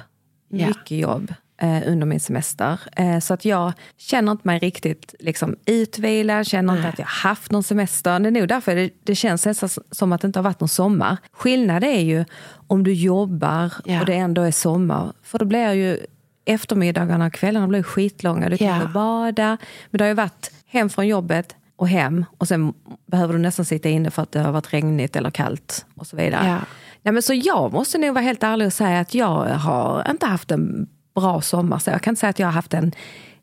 Mycket 0.48 0.98
jobb 0.98 1.34
eh, 1.58 1.82
under 1.86 2.06
min 2.06 2.20
semester. 2.20 2.80
Eh, 2.96 3.18
så 3.18 3.34
att 3.34 3.44
jag 3.44 3.72
känner 3.96 4.32
inte 4.32 4.46
mig 4.48 4.58
riktigt 4.58 5.14
liksom, 5.20 5.56
utvilad, 5.66 6.46
känner 6.46 6.76
inte 6.76 6.88
att 6.88 6.98
jag 6.98 7.06
haft 7.06 7.50
någon 7.52 7.62
semester. 7.62 8.18
Det 8.20 8.28
är 8.28 8.30
nog 8.30 8.48
därför 8.48 8.74
det, 8.74 8.90
det 9.04 9.14
känns 9.14 9.46
nästan 9.46 9.68
som 9.90 10.12
att 10.12 10.20
det 10.20 10.26
inte 10.26 10.38
har 10.38 10.44
varit 10.44 10.60
någon 10.60 10.68
sommar. 10.68 11.16
Skillnad 11.32 11.84
är 11.84 12.00
ju 12.00 12.24
om 12.66 12.84
du 12.84 12.92
jobbar 12.92 13.72
Ja. 13.84 14.00
och 14.00 14.06
det 14.06 14.14
ändå 14.14 14.42
är 14.42 14.50
sommar. 14.50 15.12
För 15.22 15.38
då 15.38 15.44
blir 15.44 15.72
ju 15.72 15.98
eftermiddagarna 16.44 17.26
och 17.26 17.32
kvällarna 17.32 17.68
blir 17.68 17.82
skitlånga. 17.82 18.48
Du 18.48 18.56
kan 18.56 18.66
Ja. 18.66 18.78
gå 18.78 18.84
och 18.84 18.90
bada. 18.90 19.56
Men 19.90 19.98
det 19.98 20.04
har 20.04 20.08
ju 20.08 20.14
varit 20.14 20.50
hem 20.66 20.88
från 20.88 21.06
jobbet 21.08 21.56
och 21.76 21.88
hem 21.88 22.24
och 22.38 22.48
sen 22.48 22.72
behöver 23.06 23.32
du 23.32 23.38
nästan 23.38 23.64
sitta 23.64 23.88
inne 23.88 24.10
för 24.10 24.22
att 24.22 24.32
det 24.32 24.40
har 24.40 24.52
varit 24.52 24.72
regnigt 24.72 25.16
eller 25.16 25.30
kallt 25.30 25.86
och 25.94 26.06
så 26.06 26.16
vidare. 26.16 26.46
Ja. 26.48 26.58
Nej, 27.02 27.12
men 27.12 27.22
så 27.22 27.34
jag 27.34 27.72
måste 27.72 27.98
nog 27.98 28.14
vara 28.14 28.24
helt 28.24 28.42
ärlig 28.42 28.66
och 28.66 28.72
säga 28.72 29.00
att 29.00 29.14
jag 29.14 29.44
har 29.44 30.10
inte 30.10 30.26
haft 30.26 30.50
en 30.50 30.86
bra 31.16 31.40
sommar. 31.40 31.78
Så 31.78 31.90
jag 31.90 32.02
kan 32.02 32.12
inte 32.12 32.20
säga 32.20 32.30
att 32.30 32.38
jag 32.38 32.46
har 32.46 32.52
haft 32.52 32.74
en 32.74 32.92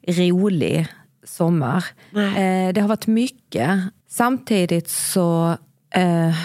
rolig 0.08 0.88
sommar. 1.24 1.86
Eh, 2.16 2.74
det 2.74 2.82
har 2.82 2.88
varit 2.88 3.08
mycket. 3.08 3.80
Samtidigt 4.10 4.90
så, 4.90 5.58
eh, 5.96 6.36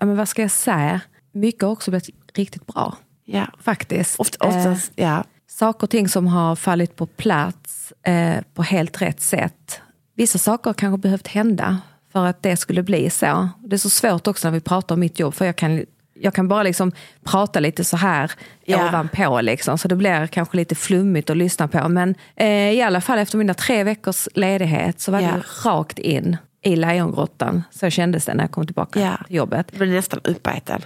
men 0.00 0.16
vad 0.16 0.28
ska 0.28 0.42
jag 0.42 0.50
säga? 0.50 1.00
Mycket 1.32 1.62
har 1.62 1.70
också 1.70 1.90
blivit 1.90 2.10
riktigt 2.34 2.66
bra. 2.66 2.96
Ja. 3.24 3.46
Faktiskt. 3.60 4.20
Oft, 4.20 4.36
oftast, 4.36 4.92
ja. 4.96 5.24
saker 5.48 5.82
och 5.82 5.90
ting 5.90 6.08
som 6.08 6.26
har 6.26 6.56
fallit 6.56 6.96
på 6.96 7.06
plats 7.06 7.92
eh, 8.02 8.42
på 8.54 8.62
helt 8.62 9.02
rätt 9.02 9.20
sätt. 9.20 9.80
Vissa 10.16 10.38
saker 10.38 10.70
har 10.70 10.74
kanske 10.74 10.98
behövt 10.98 11.26
hända 11.26 11.78
för 12.12 12.26
att 12.26 12.42
det 12.42 12.56
skulle 12.56 12.82
bli 12.82 13.10
så. 13.10 13.48
Det 13.64 13.76
är 13.76 13.78
så 13.78 13.90
svårt 13.90 14.26
också 14.26 14.48
när 14.48 14.52
vi 14.52 14.60
pratar 14.60 14.94
om 14.94 15.00
mitt 15.00 15.18
jobb 15.18 15.34
för 15.34 15.44
jag 15.44 15.56
kan, 15.56 15.84
jag 16.20 16.34
kan 16.34 16.48
bara 16.48 16.62
liksom 16.62 16.92
prata 17.24 17.60
lite 17.60 17.84
så 17.84 17.96
här 17.96 18.32
Ja. 18.64 18.88
ovanpå. 18.88 19.40
Liksom, 19.40 19.78
så 19.78 19.88
det 19.88 19.96
blir 19.96 20.26
kanske 20.26 20.56
lite 20.56 20.74
flummigt 20.74 21.30
att 21.30 21.36
lyssna 21.36 21.68
på. 21.68 21.88
Men 21.88 22.14
eh, 22.36 22.70
i 22.70 22.82
alla 22.82 23.00
fall 23.00 23.18
efter 23.18 23.38
mina 23.38 23.54
tre 23.54 23.84
veckors 23.84 24.28
ledighet 24.34 25.00
så 25.00 25.12
var 25.12 25.20
Ja. 25.20 25.28
det 25.32 25.68
rakt 25.68 25.98
in 25.98 26.36
i 26.62 26.76
lejongrottan. 26.76 27.62
Så 27.70 27.90
kändes 27.90 28.24
det 28.24 28.34
när 28.34 28.44
jag 28.44 28.50
kom 28.50 28.66
tillbaka 28.66 29.00
Ja. 29.00 29.24
till 29.26 29.36
jobbet 29.36 29.66
Jag 29.70 29.78
blir 29.78 29.94
nästan 29.96 30.20
uppäten. 30.24 30.82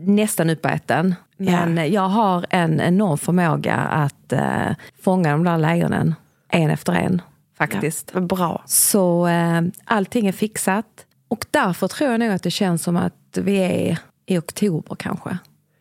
nästan 0.00 0.50
uppäten. 0.50 1.14
Men 1.36 1.92
jag 1.92 2.08
har 2.08 2.46
en 2.50 2.80
enorm 2.80 3.18
förmåga 3.18 3.74
att 3.74 4.32
eh, 4.32 4.70
fånga 5.02 5.30
de 5.32 5.44
där 5.44 5.58
lejonen 5.58 6.14
en 6.52 6.70
efter 6.70 6.92
en. 6.92 7.22
Faktiskt. 7.58 8.10
Men 8.14 8.26
bra. 8.26 8.62
Så 8.66 9.26
eh, 9.26 9.62
allting 9.84 10.26
är 10.26 10.32
fixat. 10.32 10.86
Och 11.28 11.44
därför 11.50 11.88
tror 11.88 12.10
jag 12.10 12.20
nog 12.20 12.30
att 12.30 12.42
det 12.42 12.50
känns 12.50 12.82
som 12.82 12.96
att 12.96 13.38
vi 13.38 13.58
är 13.58 13.98
i 14.26 14.38
oktober 14.38 14.94
kanske. 14.94 15.38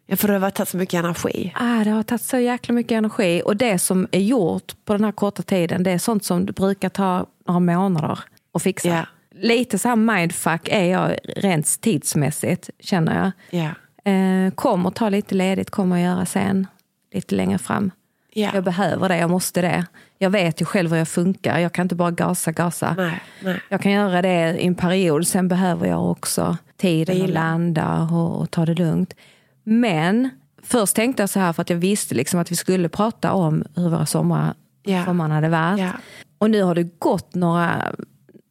Ja, 0.07 0.15
för 0.15 0.27
det 0.27 0.37
har 0.37 0.49
tagit 0.49 0.69
så 0.69 0.77
mycket 0.77 0.99
energi. 0.99 1.53
Ah, 1.55 1.83
det 1.83 1.89
har 1.89 2.03
tagit 2.03 2.21
så 2.21 2.37
jäkla 2.37 2.73
mycket 2.73 2.91
energi. 2.91 3.41
Och 3.45 3.57
det 3.57 3.79
som 3.79 4.07
är 4.11 4.19
gjort 4.19 4.73
på 4.85 4.93
den 4.93 5.03
här 5.03 5.11
korta 5.11 5.43
tiden, 5.43 5.83
det 5.83 5.91
är 5.91 5.97
sånt 5.97 6.25
som 6.25 6.45
brukar 6.45 6.89
ta 6.89 7.25
några 7.47 7.59
månader 7.59 8.19
att 8.53 8.63
fixa. 8.63 8.87
Ja. 8.87 9.05
Lite 9.35 9.79
så 9.79 9.87
här 9.87 9.95
mindfuck 9.95 10.67
är 10.67 10.83
jag 10.83 11.17
rent 11.23 11.81
tidsmässigt, 11.81 12.69
känner 12.79 13.15
jag. 13.23 13.61
Ja. 13.61 13.69
Eh, 14.11 14.51
kommer 14.51 14.89
ta 14.89 15.09
lite 15.09 15.35
ledigt, 15.35 15.69
kommer 15.69 15.97
göra 15.97 16.25
sen. 16.25 16.67
Lite 17.13 17.35
längre 17.35 17.57
fram. 17.57 17.91
Ja. 18.33 18.49
Jag 18.53 18.63
behöver 18.63 19.09
det, 19.09 19.17
jag 19.17 19.29
måste 19.29 19.61
det. 19.61 19.85
Jag 20.17 20.29
vet 20.29 20.61
ju 20.61 20.65
själv 20.65 20.89
hur 20.89 20.97
jag 20.97 21.07
funkar. 21.07 21.59
Jag 21.59 21.71
kan 21.73 21.85
inte 21.85 21.95
bara 21.95 22.11
gasa, 22.11 22.51
gasa. 22.51 22.93
Nej, 22.97 23.23
nej. 23.43 23.61
Jag 23.69 23.81
kan 23.81 23.91
göra 23.91 24.21
det 24.21 24.57
i 24.59 24.67
en 24.67 24.75
period, 24.75 25.27
sen 25.27 25.47
behöver 25.47 25.87
jag 25.87 26.11
också 26.11 26.57
tiden 26.77 27.15
Vila. 27.15 27.39
landa 27.39 28.01
och, 28.11 28.41
och 28.41 28.51
ta 28.51 28.65
det 28.65 28.73
lugnt. 28.73 29.13
Men 29.63 30.29
först 30.63 30.95
tänkte 30.95 31.23
jag 31.23 31.29
så 31.29 31.39
här 31.39 31.53
för 31.53 31.61
att 31.61 31.69
jag 31.69 31.77
visste 31.77 32.15
liksom 32.15 32.39
att 32.39 32.51
vi 32.51 32.55
skulle 32.55 32.89
prata 32.89 33.33
om 33.33 33.63
hur 33.75 33.89
våra 33.89 34.05
sommar, 34.05 34.53
Ja. 34.83 35.05
sommaren 35.05 35.31
hade 35.31 35.49
varit. 35.49 35.79
Ja. 35.79 35.89
Och 36.37 36.49
nu 36.49 36.63
har 36.63 36.75
det 36.75 36.99
gått 36.99 37.35
några, 37.35 37.95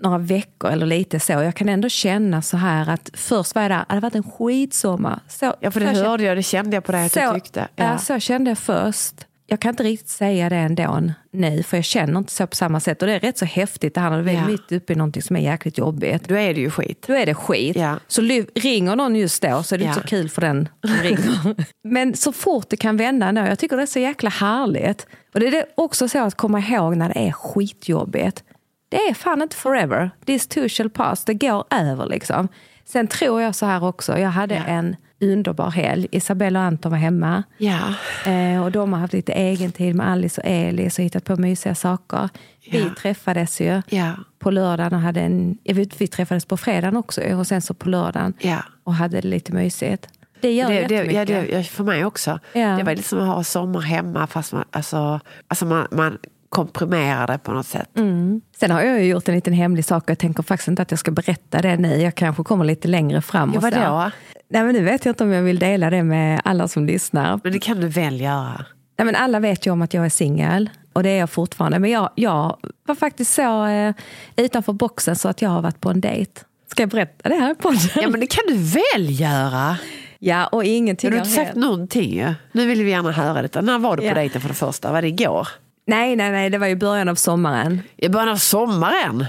några 0.03 0.19
veckor 0.19 0.71
eller 0.71 0.87
lite 0.87 1.21
så. 1.21 1.33
Jag 1.33 1.55
kan 1.55 1.69
ändå 1.69 1.89
känna 1.89 2.43
så 2.43 2.57
här 2.57 2.89
att 2.91 3.11
först 3.15 3.55
var 3.55 3.63
jag 3.63 3.71
där, 3.71 3.79
det 3.79 3.85
hade 3.89 4.01
varit 4.01 4.15
en 4.15 4.23
skitsommar. 4.33 5.21
Så, 5.29 5.55
Ja, 5.61 5.71
för 5.71 5.81
det 5.81 5.87
hörde 5.87 6.23
jag, 6.23 6.37
det 6.37 6.43
kände 6.43 6.77
jag 6.77 6.85
på 6.85 6.93
dig 6.93 7.07
att 7.07 7.13
så, 7.13 7.21
du 7.33 7.41
tyckte. 7.41 7.69
Ja. 7.77 7.99
så 7.99 8.19
kände 8.21 8.51
jag 8.51 8.59
först. 8.59 9.15
Jag 9.47 9.61
kan 9.61 9.71
inte 9.71 9.83
riktigt 9.83 10.09
säga 10.09 10.49
det 10.49 10.57
ändå 10.57 11.11
nu, 11.31 11.63
för 11.63 11.77
jag 11.77 11.85
känner 11.85 12.19
inte 12.19 12.33
så 12.33 12.47
på 12.47 12.57
samma 12.57 12.81
sätt. 12.81 13.03
Och 13.03 13.09
det 13.09 13.15
är 13.15 13.21
rätt 13.21 13.39
så 13.39 13.45
häftigt 13.45 13.95
det 13.95 14.01
här 14.01 14.11
när 14.11 14.23
vi 14.23 14.31
är 14.31 14.35
Ja. 14.41 14.47
mitt 14.47 14.73
uppe 14.73 14.93
i 14.93 14.97
någonting 14.97 15.23
som 15.23 15.37
är 15.37 15.41
jäkligt 15.41 15.79
jobbigt. 15.79 16.29
Då 16.29 16.35
är 16.35 16.55
det 16.55 16.61
ju 16.61 16.71
skit. 16.71 17.05
Då 17.07 17.13
är 17.15 17.27
det 17.27 17.35
skit. 17.35 17.77
Ja. 17.77 17.99
Så 18.07 18.23
ringer 18.55 18.97
någon 18.97 19.17
just 19.17 19.43
då 19.43 19.63
så 19.63 19.75
är 19.75 19.79
det 19.79 19.85
inte 19.85 19.99
Ja. 19.99 20.03
så 20.03 20.09
kul 20.09 20.29
för 20.29 20.41
den 20.41 20.69
som 20.87 20.97
ringer. 20.97 21.55
Men 21.85 22.15
så 22.17 22.33
fort 22.33 22.69
det 22.69 22.77
kan 22.77 22.97
vända 22.97 23.27
ändå, 23.27 23.41
jag 23.41 23.59
tycker 23.59 23.77
det 23.77 23.83
är 23.83 23.87
så 23.87 23.99
jäkla 23.99 24.31
härligt. 24.31 25.07
Och 25.35 25.41
det 25.41 25.47
är 25.59 25.67
också 25.75 26.09
så 26.09 26.19
att 26.25 26.35
komma 26.35 26.61
ihåg 26.61 26.97
när 26.97 27.09
det 27.15 27.21
är 27.29 27.33
skitjobbigt. 27.33 28.45
Det 28.89 28.97
är 28.97 29.15
fan 29.15 29.43
inte 29.43 29.57
forever. 29.57 30.11
This 30.27 30.47
too 30.47 30.69
shall 30.69 30.91
pass. 30.91 31.25
Det 31.25 31.35
går 31.35 31.65
över 31.71 32.07
liksom. 32.07 32.49
Sen 32.85 33.07
tror 33.07 33.43
jag 33.43 33.55
så 33.55 33.67
här 33.67 33.85
också, 33.85 34.19
jag 34.19 34.31
hade 34.31 34.55
en 34.57 34.97
underbar 35.21 35.71
helg. 35.71 36.07
Isabella 36.11 36.59
och 36.61 36.65
Anton 36.67 36.91
var 36.93 36.99
hemma. 36.99 37.43
Ja. 37.59 37.79
Eh, 38.27 38.63
och 38.65 38.73
de 38.73 38.93
har 38.93 39.01
haft 39.01 39.13
lite 39.13 39.33
egen 39.33 39.73
tid 39.73 39.95
med 39.95 40.09
Alice 40.09 40.41
och 40.41 40.47
Elis 40.47 40.99
och 40.99 41.05
hittat 41.05 41.25
på 41.25 41.37
mysiga 41.37 41.75
saker. 41.75 42.29
Vi 42.71 42.79
Ja. 42.81 42.91
träffades 42.99 43.61
ju 43.61 43.83
Ja. 43.89 44.13
på 44.39 44.51
lördagen 44.51 44.93
och 44.95 45.01
hade 45.01 45.21
en... 45.21 45.59
Vi 45.65 45.87
träffades 45.87 46.45
på 46.45 46.57
fredagen 46.57 46.97
också 46.97 47.21
och 47.37 47.47
sen 47.47 47.63
så 47.63 47.75
på 47.75 47.89
lördagen 47.89 48.35
Ja. 48.41 48.59
och 48.85 48.95
hade 48.95 49.21
det 49.21 49.29
lite 49.29 49.53
mysigt. 49.53 50.09
Det 50.41 50.53
gör 50.53 50.69
Det, 50.69 50.87
det, 50.87 51.05
ja, 51.13 51.25
det, 51.25 51.65
för 51.65 51.85
mig 51.85 52.05
också. 52.05 52.39
Det 52.53 52.83
var 52.85 52.91
lite 52.95 53.09
som 53.09 53.21
att 53.21 53.27
ha 53.37 53.45
sommar 53.45 53.81
hemma 53.81 54.27
fast 54.27 54.53
man, 54.53 54.65
alltså, 54.71 55.21
alltså 55.49 55.67
man, 55.67 55.87
man 55.91 56.19
komprimerar 56.49 57.27
det 57.27 57.39
på 57.39 57.53
något 57.53 57.67
sätt. 57.67 57.89
Mm. 57.97 58.41
Sen 58.61 58.71
har 58.71 58.83
jag 58.83 58.99
ju 59.01 59.05
gjort 59.07 59.29
en 59.29 59.35
liten 59.35 59.53
hemlig 59.53 59.85
sak 59.85 60.05
och 60.05 60.11
jag 60.11 60.19
tänker 60.19 60.43
faktiskt 60.43 60.69
inte 60.69 60.83
att 60.83 60.91
jag 60.91 61.01
ska 61.01 61.11
berätta 61.11 61.63
det 61.63 61.77
nu. 61.77 61.97
Jag 62.03 62.15
kanske 62.15 62.43
kommer 62.45 62.65
lite 62.65 62.89
längre 62.89 63.23
fram. 63.23 63.53
Ja, 63.55 63.61
vadå? 63.61 64.11
Nej, 64.55 64.63
men 64.65 64.75
nu 64.75 64.83
vet 64.85 65.05
jag 65.05 65.13
inte 65.13 65.25
om 65.25 65.33
jag 65.33 65.43
vill 65.43 65.59
dela 65.59 65.91
det 65.91 66.03
med 66.03 66.41
alla 66.45 66.69
som 66.69 66.87
lyssnar. 66.87 67.41
Men 67.43 67.53
det 67.53 67.59
kan 67.59 67.81
du 67.81 67.89
väl 67.89 68.21
göra? 68.21 68.65
Nej, 68.99 69.07
men 69.07 69.15
alla 69.15 69.41
vet 69.41 69.67
ju 69.67 69.71
om 69.71 69.83
att 69.83 69.95
jag 69.95 70.05
är 70.05 70.09
singel 70.09 70.71
och 70.93 71.03
det 71.03 71.09
är 71.11 71.19
jag 71.19 71.31
fortfarande. 71.31 71.79
Men 71.79 71.91
jag, 71.91 72.11
jag 72.15 72.57
var 72.87 72.95
faktiskt 72.95 73.35
så 73.35 73.67
eh, 73.67 73.95
utanför 74.37 74.73
boxen 74.73 75.17
så 75.17 75.29
att 75.29 75.43
jag 75.43 75.51
har 75.51 75.63
varit 75.63 75.81
på 75.81 75.91
en 75.91 76.01
dejt. 76.01 76.41
Ska 76.71 76.83
jag 76.83 76.91
berätta 76.91 77.29
det 77.29 77.35
här 77.35 77.55
på 77.55 77.63
podden? 77.63 77.81
Ja 77.95 78.09
men 78.09 78.21
det 78.21 78.27
kan 78.27 78.45
du 78.49 78.55
väl 78.57 79.21
göra? 79.21 79.77
Ja, 80.19 80.47
och 80.47 80.65
ingenting 80.65 81.11
Du 81.11 81.17
har 81.17 81.25
inte 81.25 81.35
sagt 81.37 81.55
någonting 81.55 82.15
ju. 82.15 82.35
Nu 82.53 82.67
vill 82.67 82.85
vi 82.85 82.91
gärna 82.91 83.13
höra 83.13 83.43
detta. 83.43 83.61
När 83.61 83.79
var 83.79 83.97
du 83.97 84.01
på 84.03 84.07
Ja. 84.09 84.15
dejten 84.15 84.41
för 84.41 84.49
det 84.49 84.55
första? 84.55 84.93
Var 84.93 85.03
det 85.03 85.09
igår? 85.09 85.49
Nej, 85.87 86.17
nej, 86.17 86.31
nej, 86.31 86.51
det 86.51 86.59
var 86.59 86.67
i 86.67 86.77
början 86.77 87.09
av 87.09 87.15
sommaren. 87.15 87.81
I 87.97 88.09
början 88.09 88.29
av 88.29 88.37
sommaren? 88.37 89.25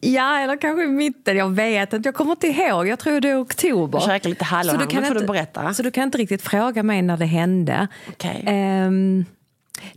Ja, 0.00 0.38
eller 0.38 0.56
kanske 0.56 0.84
i 0.84 0.86
mitten. 0.86 1.36
Jag 1.36 1.50
vet 1.50 1.92
inte. 1.92 2.06
Jag 2.08 2.14
kommer 2.14 2.30
inte 2.30 2.46
ihåg. 2.46 2.88
Jag 2.88 2.98
tror 2.98 3.20
det 3.20 3.28
är 3.28 3.42
oktober. 3.42 4.02
Jag 4.08 4.24
lite 4.26 4.44
hallon 4.44 4.76
här, 4.78 5.00
nu 5.00 5.06
får 5.06 5.14
du 5.14 5.26
berätta. 5.26 5.74
Så 5.74 5.82
du 5.82 5.90
kan 5.90 6.04
inte 6.04 6.18
riktigt 6.18 6.42
fråga 6.42 6.82
mig 6.82 7.02
när 7.02 7.16
det 7.16 7.24
hände. 7.26 7.88
Okej. 8.08 8.44
Ehm, 8.46 9.24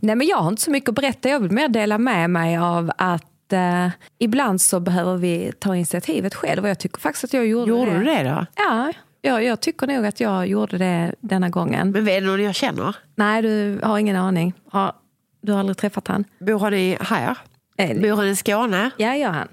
nej, 0.00 0.16
men 0.16 0.26
jag 0.26 0.36
har 0.36 0.48
inte 0.48 0.62
så 0.62 0.70
mycket 0.70 0.88
att 0.88 0.94
berätta. 0.94 1.28
Jag 1.28 1.40
vill 1.40 1.50
mer 1.50 1.68
dela 1.68 1.98
med 1.98 2.30
mig 2.30 2.56
av 2.56 2.92
att 2.98 3.52
eh, 3.52 3.88
ibland 4.18 4.60
så 4.60 4.80
behöver 4.80 5.16
vi 5.16 5.52
ta 5.58 5.76
initiativet 5.76 6.34
själv. 6.34 6.62
Och 6.64 6.70
jag 6.70 6.78
tycker 6.78 7.00
faktiskt 7.00 7.24
att 7.24 7.32
jag 7.32 7.46
gjorde, 7.46 7.70
Gjorde 7.70 7.90
det. 7.90 7.98
du 7.98 8.04
det 8.04 8.22
då? 8.22 8.46
Ja, 8.56 8.92
jag, 9.22 9.44
jag 9.44 9.60
tycker 9.60 9.86
nog 9.86 10.06
att 10.06 10.20
jag 10.20 10.46
gjorde 10.46 10.78
det 10.78 11.14
denna 11.20 11.48
gången. 11.48 11.90
Men 11.90 12.08
är 12.08 12.20
det 12.20 12.26
någon 12.26 12.42
jag 12.42 12.54
känner? 12.54 12.96
Nej, 13.14 13.42
du 13.42 13.80
har 13.82 13.98
ingen 13.98 14.16
aning. 14.16 14.52
Har, 14.70 14.92
du 15.40 15.52
har 15.52 15.60
aldrig 15.60 15.76
träffat 15.76 16.08
han? 16.08 16.24
Bor 16.38 16.58
han 16.58 16.74
i, 16.74 16.96
här? 17.00 17.38
Eh, 17.76 18.00
Bor 18.00 18.16
han 18.16 18.28
i 18.28 18.36
Skåne? 18.36 18.90
Ja, 18.96 19.16
gör 19.16 19.30
han. 19.30 19.48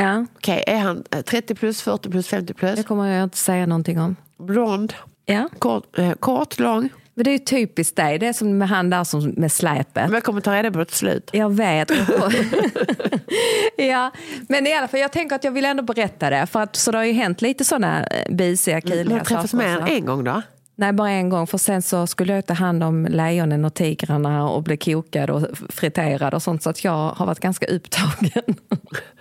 Ja, 0.00 0.26
Okej, 0.36 0.64
är 0.66 0.78
han 0.78 1.04
eh, 1.10 1.20
30 1.20 1.54
plus, 1.54 1.82
40 1.82 2.10
plus, 2.10 2.28
50 2.28 2.54
plus? 2.54 2.76
det 2.76 2.82
kommer 2.82 3.06
jag 3.06 3.24
inte 3.24 3.38
säga 3.38 3.66
någonting 3.66 4.00
om. 4.00 4.16
Blond? 4.38 4.94
Ja. 5.26 5.48
Kort, 5.58 5.98
eh, 5.98 6.12
kort 6.12 6.58
lång? 6.58 6.88
Men 7.14 7.24
det 7.24 7.30
är 7.30 7.32
ju 7.32 7.38
typiskt 7.38 7.96
dig. 7.96 8.18
Det 8.18 8.26
är 8.26 8.32
som 8.32 8.58
med 8.58 8.68
han 8.68 8.90
där 8.90 9.04
som 9.04 9.34
med 9.36 9.52
släpet. 9.52 9.94
Men 9.94 10.12
jag 10.12 10.24
kommer 10.24 10.40
ta 10.40 10.54
reda 10.54 10.70
på 10.70 10.78
det 10.78 10.84
till 10.84 10.96
slut. 10.96 11.30
Jag 11.32 11.50
vet. 11.50 11.90
ja, 13.76 14.10
men 14.48 14.66
i 14.66 14.74
alla 14.74 14.88
fall, 14.88 15.00
jag 15.00 15.12
tänker 15.12 15.36
att 15.36 15.44
jag 15.44 15.52
vill 15.52 15.64
ändå 15.64 15.82
berätta 15.82 16.30
det. 16.30 16.46
För 16.46 16.60
att, 16.60 16.76
så 16.76 16.90
det 16.90 16.98
har 16.98 17.04
ju 17.04 17.12
hänt 17.12 17.42
lite 17.42 17.64
sådana 17.64 18.06
eh, 18.06 18.36
har 18.36 19.24
träffats 19.24 19.50
saker 19.50 19.56
mer 19.56 19.66
än 19.66 19.82
också. 19.82 19.94
en 19.94 20.06
gång 20.06 20.24
då? 20.24 20.42
Nej, 20.74 20.92
bara 20.92 21.10
en 21.10 21.28
gång. 21.28 21.46
För 21.46 21.58
sen 21.58 21.82
så 21.82 22.06
skulle 22.06 22.34
jag 22.34 22.46
ta 22.46 22.54
hand 22.54 22.82
om 22.82 23.06
lejonen 23.06 23.64
och 23.64 23.74
tigrarna 23.74 24.48
och 24.48 24.62
bli 24.62 24.76
kokad 24.76 25.30
och 25.30 25.46
friterad 25.68 26.34
och 26.34 26.42
sånt. 26.42 26.62
Så 26.62 26.70
att 26.70 26.84
jag 26.84 27.08
har 27.10 27.26
varit 27.26 27.40
ganska 27.40 27.66
upptagen. 27.66 28.56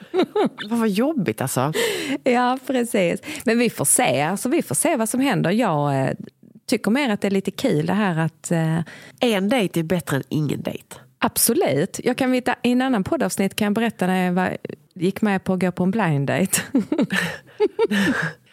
Vad 0.70 0.80
vad 0.80 0.90
jobbigt 0.90 1.42
alltså. 1.42 1.74
ja, 2.24 2.60
precis. 2.68 3.22
Men 3.46 3.60
vi 3.60 3.70
får 3.70 3.86
se. 3.86 4.22
Alltså, 4.22 4.50
vi 4.50 4.62
får 4.62 4.76
se 4.76 4.96
vad 4.96 5.10
som 5.10 5.20
händer. 5.20 5.52
Jag 5.52 6.02
eh, 6.02 6.14
tycker 6.66 6.92
mer 6.92 7.10
att 7.10 7.22
det 7.22 7.28
är 7.28 7.32
lite 7.32 7.52
kul 7.52 7.86
det 7.86 7.94
här 7.94 8.18
att 8.18 8.52
eh, 8.52 8.80
En 9.20 9.50
dejt 9.50 9.80
är 9.80 9.84
bättre 9.84 10.18
än 10.18 10.24
ingen 10.30 10.62
dejt. 10.62 10.96
Absolut. 11.20 12.00
Jag 12.04 12.18
kan 12.18 12.32
veta, 12.32 12.56
I 12.64 12.72
en 12.72 12.82
annan 12.82 13.04
poddavsnitt 13.04 13.56
kan 13.56 13.66
jag 13.66 13.74
berätta 13.74 14.08
när 14.08 14.26
jag 14.26 14.34
var, 14.34 14.58
gick 14.94 15.22
med 15.22 15.44
på 15.44 15.54
att 15.54 15.60
gå 15.60 15.72
på 15.72 15.84
en 15.84 15.92
blind 15.92 16.28
date. 16.28 16.62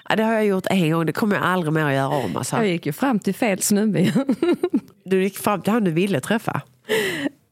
Ja, 0.08 0.16
det 0.16 0.22
har 0.22 0.32
jag 0.32 0.46
gjort 0.46 0.66
en 0.70 0.90
gång, 0.90 1.06
det 1.06 1.12
kommer 1.12 1.36
jag 1.36 1.44
aldrig 1.44 1.72
mer 1.72 1.84
att 1.84 1.94
göra 1.94 2.08
om. 2.08 2.36
Alltså. 2.36 2.56
Jag 2.56 2.68
gick 2.68 2.86
ju 2.86 2.92
fram 2.92 3.18
till 3.18 3.34
fel 3.34 3.62
snubbe. 3.62 4.12
Du 5.04 5.22
gick 5.22 5.38
fram 5.38 5.62
till 5.62 5.72
han 5.72 5.84
du 5.84 5.90
ville 5.90 6.20
träffa. 6.20 6.60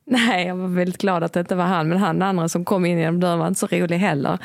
Nej, 0.06 0.46
jag 0.46 0.56
var 0.56 0.68
väldigt 0.68 0.99
glad 1.00 1.25
att 1.25 1.32
det 1.32 1.40
inte 1.40 1.54
var 1.54 1.64
han. 1.64 1.88
Men 1.88 1.99
han 1.99 2.23
andra 2.23 2.49
som 2.49 2.64
kom 2.64 2.87
in 2.87 2.99
genom 2.99 3.20
dörren 3.20 3.38
var 3.38 3.49
inte 3.49 3.61
så 3.61 3.66
rolig 3.66 3.99
heller. 3.99 4.38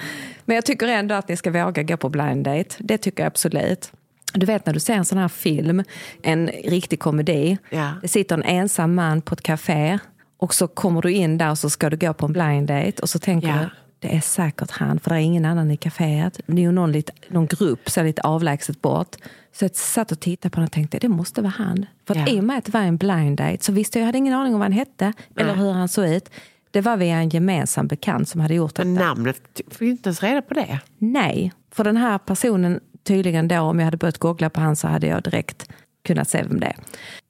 Men 0.46 0.56
jag 0.56 0.66
tycker 0.66 0.88
ändå 0.88 1.16
att 1.16 1.28
ni 1.28 1.38
ska 1.38 1.52
våga 1.52 1.84
gå 1.84 1.98
på 1.98 2.10
blind 2.10 2.44
date. 2.46 2.76
Det 2.80 2.98
tycker 2.98 3.24
jag 3.24 3.28
absolut. 3.28 3.92
Du 4.34 4.46
vet 4.46 4.66
när 4.66 4.74
du 4.74 4.80
ser 4.80 4.94
en 4.94 5.06
sån 5.06 5.18
här 5.18 5.28
film, 5.28 5.84
en 6.24 6.48
riktig 6.48 7.00
komedi. 7.00 7.58
Ja. 7.70 7.92
Det 8.02 8.08
sitter 8.08 8.36
en 8.36 8.44
ensam 8.44 8.96
man 8.96 9.22
på 9.22 9.34
ett 9.34 9.42
café 9.42 10.00
och 10.38 10.54
så 10.54 10.68
kommer 10.68 11.02
du 11.02 11.12
in 11.12 11.38
där 11.38 11.52
och 11.52 11.58
så 11.58 11.70
ska 11.70 11.90
du 11.90 11.98
gå 11.98 12.14
på 12.14 12.26
en 12.26 12.34
blind 12.34 12.68
date 12.68 13.02
och 13.02 13.10
så 13.10 13.20
tänker 13.20 13.48
Ja. 13.48 13.54
du, 13.60 13.70
det 14.00 14.16
är 14.16 14.22
säkert 14.22 14.72
han, 14.72 15.00
för 15.00 15.10
det 15.10 15.16
är 15.16 15.20
ingen 15.20 15.46
annan 15.46 15.72
i 15.72 15.76
kaféet. 15.78 16.40
Det 16.46 16.62
är 16.62 16.66
ju 16.66 16.72
någon, 16.72 16.92
lite, 16.92 17.12
någon 17.28 17.46
grupp 17.48 17.90
så 17.90 18.04
lite 18.04 18.22
avlägset 18.22 18.82
bort. 18.82 19.16
Så 19.54 19.64
jag 19.66 19.76
satt 19.76 20.12
och 20.12 20.20
tittade 20.20 20.50
på 20.52 20.56
honom 20.56 20.66
och 20.66 20.72
tänkte, 20.72 20.98
det 21.00 21.10
måste 21.10 21.42
vara 21.42 21.54
han. 21.58 21.86
För 22.08 22.16
att 22.16 22.30
Ja. 22.30 22.36
i 22.36 22.40
och 22.40 22.44
med 22.44 22.58
att 22.58 22.66
det 22.66 22.72
var 22.74 22.82
en 22.82 22.98
blind 22.98 23.38
date 23.38 23.58
så 23.66 23.72
visste 23.72 23.98
jag, 24.00 24.02
jag 24.04 24.06
hade 24.08 24.18
ingen 24.18 24.34
aning 24.34 24.54
om 24.54 24.60
vad 24.60 24.66
han 24.66 24.72
hette 24.72 25.14
eller 25.36 25.56
hur 25.56 25.72
han 25.72 25.88
såg 25.90 26.06
ut. 26.10 26.30
Det 26.72 26.82
var 26.82 26.98
via 26.98 27.16
en 27.18 27.30
gemensam 27.30 27.88
bekant 27.88 28.30
som 28.30 28.42
hade 28.42 28.54
gjort 28.54 28.76
detta. 28.76 28.86
Men 28.88 28.94
namnet, 29.08 29.42
fick 29.56 29.80
du 29.80 29.90
inte 29.90 30.10
ens 30.10 30.24
reda 30.24 30.42
på 30.42 30.54
det? 30.54 30.80
Nej, 30.98 31.52
för 31.72 31.84
den 31.84 31.98
här 31.98 32.18
personen 32.18 32.80
tydligen 33.04 33.48
då, 33.48 33.60
om 33.60 33.80
jag 33.80 33.86
hade 33.86 33.98
börjat 33.98 34.18
googla 34.18 34.50
på 34.50 34.60
han 34.62 34.76
så 34.76 34.88
hade 34.88 35.08
jag 35.08 35.24
direkt 35.24 35.70
kunnat 36.06 36.30
se 36.30 36.44
vem 36.44 36.60
det 36.60 36.66
är. 36.68 36.76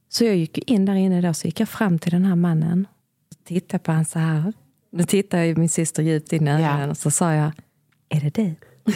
Så 0.09 0.25
jag 0.25 0.35
gick 0.35 0.57
in 0.57 0.85
där 0.85 0.93
inne 0.95 1.21
då, 1.21 1.33
så 1.33 1.47
gick 1.47 1.59
jag 1.59 1.69
fram 1.69 1.99
till 1.99 2.11
den 2.11 2.25
här 2.25 2.35
mannen. 2.35 2.87
Tittade 3.47 3.83
på 3.83 3.91
han 3.91 4.05
så 4.05 4.19
här. 4.19 4.53
Nu 4.91 5.03
tittade 5.03 5.45
ju 5.45 5.55
min 5.55 5.69
syster 5.69 6.03
djupt 6.03 6.33
in 6.33 6.47
i 6.47 6.51
ögonen 6.51 6.79
Ja. 6.81 6.87
och 6.89 6.97
så 6.97 7.11
sa 7.11 7.33
jag, 7.33 7.51
är 8.09 8.21
det 8.21 8.29
du? 8.35 8.55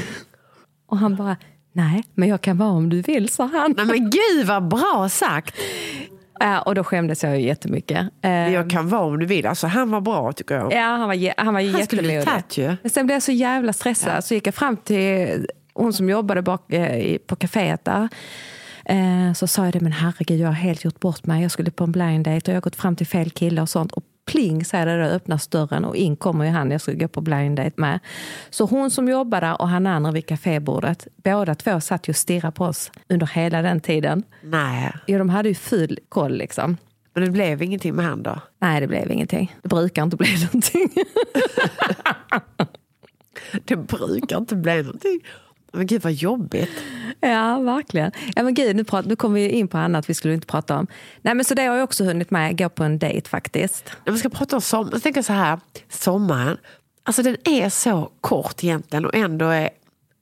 och 0.86 0.98
han 0.98 1.15
bara, 1.15 1.38
nej, 1.74 2.03
men 2.15 2.30
jag 2.30 2.42
kan 2.42 2.58
vara 2.58 2.70
om 2.70 2.89
du 2.89 3.01
vill, 3.01 3.30
sa 3.30 3.46
han. 3.53 3.74
Nej 3.77 3.86
men 3.86 4.10
gud 4.10 4.48
vad 4.48 4.68
bra 4.68 5.08
sagt! 5.12 5.56
Ja, 6.39 6.62
och 6.62 6.75
då 6.75 6.84
skämdes 6.84 7.24
jag 7.24 7.39
ju 7.39 7.46
jättemycket. 7.48 8.08
Eh, 8.22 8.32
Jag 8.53 8.70
kan 8.70 8.89
vara 8.89 9.01
om 9.01 9.20
du 9.20 9.25
vill. 9.25 9.46
Alltså 9.46 9.68
han 9.68 9.92
var 9.92 10.01
bra 10.01 10.32
tycker 10.34 10.56
jag. 10.56 10.74
Ja, 10.74 10.86
han 10.86 11.08
var, 11.08 11.34
han 11.44 11.53
var 11.53 11.72
Han 11.74 11.84
skulle 11.86 12.01
bli 12.01 12.24
ju. 12.63 12.75
Men 12.82 12.89
sen 12.89 13.06
blev 13.06 13.15
jag 13.15 13.24
så 13.24 13.32
jävla 13.32 13.74
stressad 13.74 14.25
så 14.25 14.34
gick 14.34 14.48
jag 14.48 14.56
fram 14.56 14.77
till 14.77 15.48
hon 15.74 15.94
som 15.94 16.10
jobbade 16.10 16.42
bak, 16.42 16.74
eh, 16.74 17.18
på 17.18 17.36
kaféet 17.36 17.86
där. 17.86 18.10
Eh, 18.86 19.34
så 19.34 19.48
sa 19.48 19.63
jag 19.65 19.74
det, 19.74 19.80
men 19.80 19.92
herregud 19.92 20.39
jag 20.39 20.48
har 20.48 20.53
helt 20.53 20.84
gjort 20.86 21.00
bort 21.00 21.25
mig. 21.25 21.42
Jag 21.42 21.51
skulle 21.51 21.72
på 21.72 21.84
en 21.84 21.92
blind 21.92 22.25
date 22.25 22.38
och 22.38 22.50
jag 22.50 22.56
har 22.56 22.62
gått 22.62 22.75
fram 22.75 22.96
till 22.96 23.08
fel 23.08 23.30
kille 23.30 23.62
och 23.62 23.70
sånt. 23.70 23.92
Och 23.92 24.03
pling 24.25 24.65
säger 24.65 24.86
det, 24.86 25.03
då 25.03 25.10
öppnas 25.10 25.48
dörren 25.48 25.86
och 25.86 25.96
in 25.96 26.15
kommer 26.15 26.46
ju 26.46 26.51
han 26.51 26.72
jag 26.72 26.82
skulle 26.82 26.98
gå 26.98 27.08
på 27.08 27.22
blind 27.22 27.58
date 27.58 27.74
med. 27.75 28.00
Så 28.50 28.65
hon 28.65 28.92
som 28.92 29.10
jobbar 29.10 29.42
där 29.42 29.62
och 29.62 29.68
han 29.70 29.88
andra 29.88 30.12
vid 30.12 30.25
kafébordet, 30.27 31.08
båda 31.15 31.56
två 31.56 31.82
satt 31.82 32.08
ju 32.08 32.12
och 32.12 32.15
stirrade 32.15 32.51
på 32.51 32.65
oss 32.65 32.92
under 33.10 33.27
hela 33.27 33.62
den 33.62 33.80
tiden. 33.82 34.24
Nej, 34.44 34.92
Ja, 35.08 35.18
de 35.18 35.30
hade 35.30 35.50
ju 35.50 35.56
full 35.56 36.00
koll 36.10 36.38
liksom. 36.38 36.77
men 37.13 37.24
det 37.25 37.32
blev 37.32 37.62
ingenting 37.62 37.96
med 37.96 38.06
han 38.06 38.24
då. 38.24 38.39
Nej, 38.60 38.82
det 38.82 38.88
blev 38.88 39.12
ingenting. 39.12 39.56
Det 39.62 39.70
brukar 39.70 40.03
inte 40.03 40.18
bli 40.18 40.34
någonting. 40.46 40.89
Det 43.65 43.75
brukar 43.75 44.38
inte 44.38 44.56
bli 44.56 44.84
någonting. 44.84 45.20
Men 45.74 45.88
gud 45.88 46.01
vad 46.01 46.13
jobbigt. 46.13 46.72
Ja, 47.20 47.60
verkligen. 47.60 48.12
Ja, 48.36 48.44
men 48.44 48.53
gud, 48.53 48.75
nu, 48.75 48.84
prat, 48.84 49.06
nu 49.06 49.15
kommer 49.15 49.36
vi 49.36 49.50
in 49.50 49.68
på 49.68 49.77
annat 49.77 50.10
vi 50.10 50.13
skulle 50.13 50.34
inte 50.34 50.48
prata 50.48 50.77
om. 50.77 50.88
Nej, 51.22 51.36
men 51.36 51.46
så 51.46 51.53
det 51.53 51.65
har 51.65 51.75
jag 51.75 51.84
också 51.84 52.03
hunnit 52.03 52.32
med, 52.32 52.58
gå 52.58 52.70
på 52.70 52.84
en 52.84 53.00
dejt 53.00 53.30
faktiskt. 53.30 53.92
Man 54.06 54.18
ska 54.18 54.30
prata 54.30 54.56
om 54.56 54.62
sommar, 54.62 54.89
jag 54.92 55.03
tänker 55.03 55.22
så 55.22 55.34
här, 55.34 55.60
sommaren. 55.89 56.58
Alltså 57.03 57.24
den 57.24 57.38
är 57.44 57.70
så 57.70 58.12
kort 58.22 58.63
egentligen 58.63 59.06
och 59.06 59.15
ändå 59.15 59.46
är, 59.46 59.70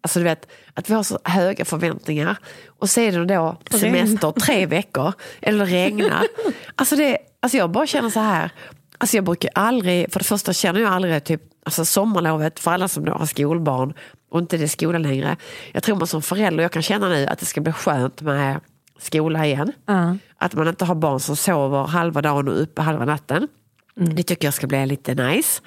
alltså 0.02 0.20
du 0.20 0.24
vet, 0.24 0.48
att 0.74 0.90
vi 0.90 0.94
har 0.94 1.04
så 1.04 1.20
höga 1.24 1.66
förväntningar. 1.66 2.38
Och 2.68 2.90
så 2.90 3.00
det 3.00 3.26
då 3.26 3.58
semester 3.72 4.32
tre 4.32 4.66
veckor, 4.66 5.14
eller 5.42 5.66
regnar. 5.66 6.28
Alltså, 6.76 6.96
det, 6.96 7.18
alltså 7.40 7.58
jag 7.58 7.72
bara 7.72 7.88
känner 7.88 8.10
så 8.10 8.20
här, 8.20 8.52
alltså 8.98 9.18
jag 9.18 9.24
brukar 9.24 9.52
aldrig, 9.56 10.12
för 10.12 10.20
det 10.20 10.26
första 10.26 10.54
känner 10.54 10.80
jag 10.82 10.94
aldrig 10.94 11.24
typ, 11.24 11.42
alltså 11.64 11.86
sommarlovet 11.86 12.60
för 12.60 12.72
alla 12.72 12.88
som 12.88 13.06
då 13.06 13.12
har 13.12 13.26
skolbarn 13.26 13.94
och 14.30 14.40
inte 14.40 14.58
det 14.58 14.64
är 14.64 14.68
skola 14.68 14.98
längre. 14.98 15.38
Jag 15.74 15.84
tror 15.84 15.96
man 15.96 16.08
som 16.08 16.22
förälder, 16.22 16.64
jag 16.64 16.72
kan 16.72 16.82
känna 16.82 17.10
nu 17.10 17.26
att 17.26 17.40
det 17.40 17.46
ska 17.46 17.62
bli 17.62 17.74
skönt 17.74 18.22
med 18.22 18.60
skola 19.00 19.46
igen. 19.46 19.72
Ja. 19.86 20.18
Att 20.38 20.54
man 20.54 20.68
inte 20.68 20.86
har 20.86 20.96
barn 20.96 21.20
som 21.20 21.36
sover 21.36 21.88
halva 21.88 22.22
dagen 22.22 22.48
och 22.48 22.62
uppe 22.62 22.82
halva 22.82 23.06
natten. 23.06 23.48
Det 23.96 24.24
tycker 24.24 24.48
jag 24.48 24.54
ska 24.54 24.68
bli 24.68 24.86
lite 24.86 25.16
nice. 25.16 25.62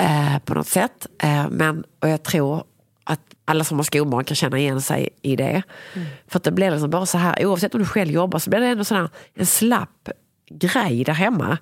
Eh, 0.00 0.38
på 0.44 0.54
något 0.54 0.66
sätt. 0.68 1.06
Eh, 1.22 1.48
men, 1.50 1.84
och 2.00 2.08
jag 2.08 2.22
tror 2.22 2.64
att 3.04 3.20
alla 3.44 3.64
som 3.64 3.78
har 3.78 3.84
skolbarn 3.84 4.24
kan 4.24 4.34
känna 4.34 4.58
igen 4.58 4.80
sig 4.80 5.08
i 5.22 5.36
det. 5.36 5.62
För 6.28 6.38
att 6.38 6.44
det 6.44 6.52
blir 6.52 6.70
liksom 6.70 6.90
bara 6.90 7.06
så 7.06 7.18
här, 7.18 7.46
oavsett 7.46 7.74
om 7.74 7.80
du 7.80 7.86
själv 7.86 8.10
jobbar 8.10 8.38
så 8.38 8.50
blir 8.50 8.60
det 8.60 8.66
ändå 8.66 8.84
sådär, 8.84 9.08
en 9.34 9.46
slapp 9.46 10.08
grej 10.50 11.04
där 11.04 11.12
hemma. 11.12 11.58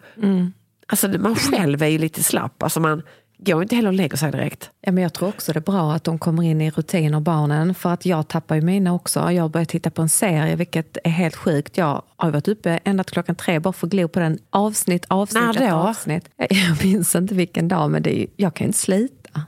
Alltså 0.87 1.09
man 1.09 1.37
själv 1.37 1.83
är 1.83 1.87
ju 1.87 1.99
lite 1.99 2.23
slapp. 2.23 2.62
Alltså 2.62 2.81
man 2.81 3.03
går 3.38 3.62
inte 3.62 3.77
heller 3.77 3.88
och 3.88 3.94
lägger 3.94 4.16
sig 4.16 4.33
direkt. 4.33 4.70
Ja, 4.81 4.92
men 4.92 5.03
jag 5.03 5.12
tror 5.12 5.29
också 5.29 5.53
det 5.53 5.59
är 5.59 5.61
bra 5.61 5.92
att 5.92 6.05
de 6.05 6.18
kommer 6.18 6.42
in 6.42 6.61
i 6.61 6.70
rutiner, 6.70 7.20
barnen. 7.20 7.74
För 7.74 7.92
att 7.92 8.07
jag 8.07 8.29
tappar 8.29 8.55
ju 8.55 8.61
mina 8.61 8.94
också. 8.94 9.31
Jag 9.31 9.42
har 9.42 9.48
börjat 9.48 9.68
titta 9.68 9.90
på 9.90 10.03
en 10.03 10.09
serie, 10.09 10.57
vilket 10.57 10.98
är 11.05 11.11
helt 11.11 11.37
sjukt. 11.37 11.77
Jag 11.77 12.03
har 12.16 12.31
varit 12.31 12.48
uppe 12.48 12.81
ända 12.85 13.05
till 13.05 13.12
klockan 13.12 13.35
tre 13.35 13.59
bara 13.59 13.72
för 13.72 13.87
att 13.87 13.90
glo 13.90 14.09
på 14.09 14.20
den. 14.20 14.38
Avsnitt, 14.51 15.05
avsnitt 15.09 15.42
När 15.42 15.72
avsnitt. 15.72 16.31
Jag 16.37 16.85
minns 16.85 17.14
inte 17.14 17.35
vilken 17.35 17.68
dag, 17.68 17.90
men 17.90 18.03
det 18.03 18.22
är, 18.22 18.27
jag 18.37 18.55
kan 18.55 18.66
inte 18.66 18.79
slita. 18.79 19.42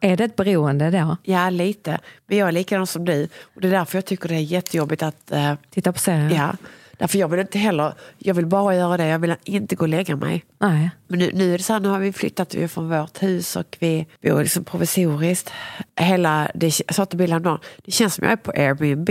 Är 0.00 0.16
det 0.16 0.24
ett 0.24 0.36
beroende 0.36 0.90
då? 0.90 1.16
Ja, 1.22 1.50
lite. 1.50 1.98
Men 2.26 2.38
jag 2.38 2.48
är 2.48 2.52
likadan 2.52 2.86
som 2.86 3.04
du. 3.04 3.28
Och 3.54 3.60
det 3.60 3.68
är 3.68 3.72
därför 3.72 3.98
jag 3.98 4.04
tycker 4.04 4.28
det 4.28 4.34
är 4.34 4.38
jättejobbigt 4.38 5.02
att 5.02 5.32
eh, 5.32 5.54
Titta 5.70 5.92
på 5.92 5.98
serien? 5.98 6.34
Ja, 6.34 6.52
därför 6.98 7.18
jag 7.18 7.28
vill 7.28 7.40
inte 7.40 7.58
heller, 7.58 7.94
jag 8.18 8.34
vill 8.34 8.46
bara 8.46 8.76
göra 8.76 8.96
det, 8.96 9.06
jag 9.06 9.18
vill 9.18 9.34
inte 9.44 9.76
gå 9.76 9.84
och 9.84 9.88
lägga 9.88 10.16
mig. 10.16 10.44
Nej. 10.58 10.90
Men 11.08 11.18
nu, 11.18 11.30
nu 11.34 11.54
är 11.54 11.58
det 11.58 11.64
så 11.64 11.72
här, 11.72 11.80
nu 11.80 11.88
har 11.88 11.98
vi 11.98 12.12
flyttat 12.12 12.54
ju 12.54 12.68
från 12.68 12.88
vårt 12.88 13.22
hus 13.22 13.56
och 13.56 13.76
vi 13.80 14.06
bor 14.22 14.42
liksom 14.42 14.64
provisoriskt. 14.64 15.50
Hela, 15.96 16.50
det, 16.54 16.80
jag 16.86 16.94
sa 16.94 17.06
till 17.06 17.18
Bill 17.18 17.58
det 17.84 17.90
känns 17.90 18.14
som 18.14 18.24
jag 18.24 18.32
är 18.32 18.36
på 18.36 18.50
Airbnb. 18.50 19.10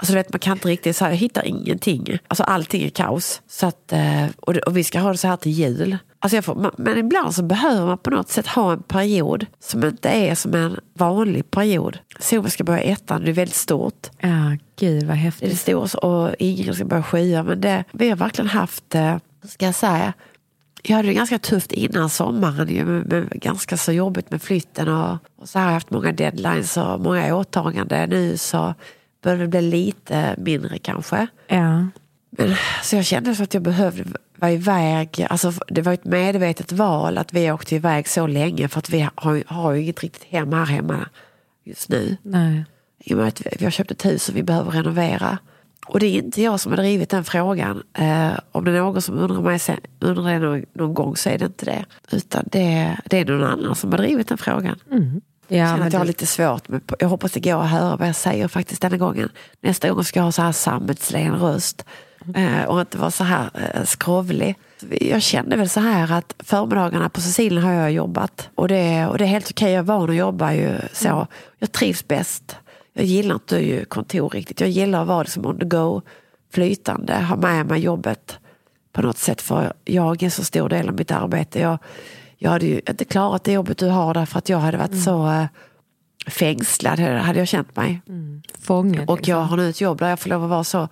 Alltså 0.00 0.12
du 0.12 0.18
vet, 0.18 0.32
man 0.32 0.40
kan 0.40 0.52
inte 0.52 0.68
riktigt, 0.68 0.96
så 0.96 1.04
här, 1.04 1.12
jag 1.12 1.18
hittar 1.18 1.46
ingenting. 1.46 2.18
Alltså 2.28 2.42
allting 2.44 2.82
är 2.82 2.88
kaos. 2.88 3.42
Så 3.48 3.66
att, 3.66 3.92
eh, 3.92 4.26
och, 4.36 4.56
och 4.56 4.76
vi 4.76 4.84
ska 4.84 5.00
ha 5.00 5.12
det 5.12 5.18
så 5.18 5.28
här 5.28 5.36
till 5.36 5.52
jul. 5.52 5.98
Alltså 6.20 6.42
får, 6.42 6.72
men 6.76 6.98
ibland 6.98 7.34
så 7.34 7.42
behöver 7.42 7.86
man 7.86 7.98
på 7.98 8.10
något 8.10 8.28
sätt 8.28 8.46
ha 8.46 8.72
en 8.72 8.82
period 8.82 9.46
som 9.60 9.84
inte 9.84 10.08
är 10.08 10.34
som 10.34 10.54
en 10.54 10.76
vanlig 10.94 11.50
period. 11.50 11.98
Solen 12.20 12.50
ska 12.50 12.64
börja 12.64 12.80
ettan, 12.80 13.24
det 13.24 13.30
är 13.30 13.32
väldigt 13.32 13.56
stort. 13.56 14.06
Ja, 14.20 14.56
gud 14.78 15.02
vad 15.02 15.16
Det 15.16 15.20
är 15.20 15.22
häftigt. 15.22 15.60
stort 15.60 15.94
och 15.94 16.34
Ingrid 16.38 16.74
ska 16.74 16.84
börja 16.84 17.02
skya. 17.02 17.42
Men 17.42 17.60
det, 17.60 17.84
vi 17.92 18.08
har 18.08 18.16
verkligen 18.16 18.48
haft, 18.48 18.94
eh, 18.94 19.16
ska 19.44 19.66
jag 19.66 19.74
säga, 19.74 20.12
jag 20.82 20.96
hade 20.96 21.08
det 21.08 21.14
ganska 21.14 21.38
tufft 21.38 21.72
innan 21.72 22.10
sommaren. 22.10 22.68
Ju, 22.68 22.84
med, 22.84 23.06
med, 23.06 23.30
ganska 23.30 23.76
så 23.76 23.92
jobbigt 23.92 24.30
med 24.30 24.42
flytten 24.42 24.88
och, 24.88 25.18
och 25.38 25.48
så 25.48 25.58
har 25.58 25.66
jag 25.66 25.72
haft 25.72 25.90
många 25.90 26.12
deadlines 26.12 26.76
och 26.76 27.00
många 27.00 27.36
åtaganden. 27.36 28.10
Nu 28.10 28.36
så 28.36 28.74
börjar 29.28 29.40
det 29.40 29.48
bli 29.48 29.60
lite 29.60 30.34
mindre 30.38 30.78
kanske. 30.78 31.26
Ja. 31.48 31.86
Men, 32.30 32.54
så 32.82 32.96
jag 32.96 33.04
kände 33.04 33.34
så 33.34 33.42
att 33.42 33.54
jag 33.54 33.62
behövde 33.62 34.04
vara 34.36 34.52
iväg. 34.52 35.26
Alltså, 35.30 35.52
det 35.68 35.82
var 35.82 35.92
ett 35.92 36.04
medvetet 36.04 36.72
val 36.72 37.18
att 37.18 37.32
vi 37.32 37.52
åkte 37.52 37.74
iväg 37.74 38.08
så 38.08 38.26
länge 38.26 38.68
för 38.68 38.78
att 38.78 38.90
vi 38.90 39.08
har, 39.14 39.42
har 39.46 39.72
ju 39.72 39.82
inget 39.82 40.02
riktigt 40.02 40.24
hem 40.24 40.52
här 40.52 40.64
hemma 40.64 41.08
just 41.64 41.88
nu. 41.88 42.16
Nej. 42.22 42.64
I 42.98 43.14
och 43.14 43.18
med 43.18 43.28
att 43.28 43.42
vi- 43.58 43.64
har 43.64 43.70
köpt 43.70 43.90
ett 43.90 44.04
hus 44.04 44.28
och 44.28 44.36
vi 44.36 44.42
behöver 44.42 44.70
renovera. 44.70 45.38
Och 45.86 46.00
det 46.00 46.06
är 46.06 46.18
inte 46.18 46.42
jag 46.42 46.60
som 46.60 46.72
har 46.72 46.76
drivit 46.76 47.10
den 47.10 47.24
frågan. 47.24 47.82
Eh, 47.98 48.30
om 48.52 48.64
det 48.64 48.70
är 48.70 48.78
någon 48.80 49.02
som 49.02 49.18
undrar, 49.18 49.42
mig 49.42 49.58
sen, 49.58 49.80
undrar 50.00 50.32
det 50.32 50.38
någon, 50.38 50.64
någon 50.72 50.94
gång 50.94 51.16
så 51.16 51.28
är 51.28 51.38
det 51.38 51.44
inte 51.46 51.64
det. 51.64 51.84
Utan 52.12 52.44
det, 52.52 52.96
det 53.04 53.18
är 53.18 53.24
någon 53.24 53.44
annan 53.44 53.74
som 53.74 53.90
har 53.90 53.98
drivit 53.98 54.28
den 54.28 54.38
frågan. 54.38 54.78
Jag 54.90 54.98
Ja, 55.48 55.66
känner 55.66 55.78
men 55.78 55.86
att 55.86 55.92
jag 55.92 56.00
har 56.00 56.06
lite 56.06 56.26
svårt. 56.26 56.68
Men 56.68 56.80
jag 56.98 57.08
hoppas 57.08 57.32
det 57.32 57.40
går 57.40 57.62
att 57.62 57.70
höra 57.70 57.96
vad 57.96 58.08
jag 58.08 58.16
säger 58.16 58.48
faktiskt 58.48 58.82
denna 58.82 58.96
gången. 58.96 59.28
Nästa 59.60 59.90
gång 59.90 60.04
ska 60.04 60.18
jag 60.18 60.24
ha 60.24 60.32
så 60.32 60.42
här 60.42 60.52
sammetslen 60.52 61.34
röst. 61.34 61.84
Eh, 62.34 62.64
och 62.64 62.80
inte 62.80 62.98
vara 62.98 63.10
så 63.10 63.24
här 63.24 63.50
eh, 63.54 63.84
skrovlig. 63.84 64.56
Jag 65.00 65.22
kände 65.22 65.56
väl 65.56 65.68
så 65.68 65.80
här 65.80 66.12
att 66.12 66.34
förmiddagarna 66.38 67.08
på 67.08 67.20
Sicilien 67.20 67.64
har 67.64 67.72
jag 67.72 67.92
jobbat. 67.92 68.48
Och 68.54 68.68
det, 68.68 69.06
och 69.06 69.18
det 69.18 69.24
är 69.24 69.28
helt 69.28 69.50
okej, 69.50 69.72
jag 69.72 69.78
är 69.78 69.82
van 69.82 70.10
att 70.10 70.16
jobba 70.16 70.52
ju 70.52 70.74
så. 70.92 71.26
Jag 71.58 71.72
trivs 71.72 72.08
bäst. 72.08 72.56
Jag 72.92 73.04
gillar 73.04 73.34
inte 73.34 73.56
ju 73.58 73.84
kontor 73.84 74.30
riktigt. 74.30 74.60
Jag 74.60 74.70
gillar 74.70 75.02
att 75.02 75.08
vara 75.08 75.22
liksom 75.22 75.46
on 75.46 75.58
the 75.58 75.64
go, 75.64 76.02
flytande, 76.52 77.14
ha 77.14 77.36
med 77.36 77.66
mig 77.66 77.80
jobbet 77.80 78.38
på 78.92 79.02
något 79.02 79.18
sätt. 79.18 79.42
För 79.42 79.72
jag 79.84 80.22
är 80.22 80.24
en 80.24 80.30
så 80.30 80.44
stor 80.44 80.68
del 80.68 80.88
av 80.88 80.94
mitt 80.94 81.10
arbete. 81.10 81.60
Jag, 81.60 81.78
jag 82.38 82.50
hade 82.50 82.66
ju 82.66 82.80
inte 82.88 83.04
klarat 83.04 83.44
det 83.44 83.52
jobbet 83.52 83.78
du 83.78 83.86
har 83.88 84.14
där 84.14 84.26
för 84.26 84.38
att 84.38 84.48
jag 84.48 84.58
hade 84.58 84.78
varit 84.78 85.02
så 85.02 85.28
eh, 85.30 85.44
fängslad, 86.26 86.98
hade 86.98 87.38
jag 87.38 87.48
känt 87.48 87.76
mig. 87.76 88.00
fånge. 88.60 89.04
Och 89.06 89.28
jag 89.28 89.42
har 89.42 89.56
nu 89.56 89.68
ett 89.68 89.80
jobb 89.80 89.98
där 89.98 90.08
jag 90.08 90.20
får 90.20 90.30
lov 90.30 90.44
att 90.44 90.50
vara 90.50 90.64
så 90.64 90.88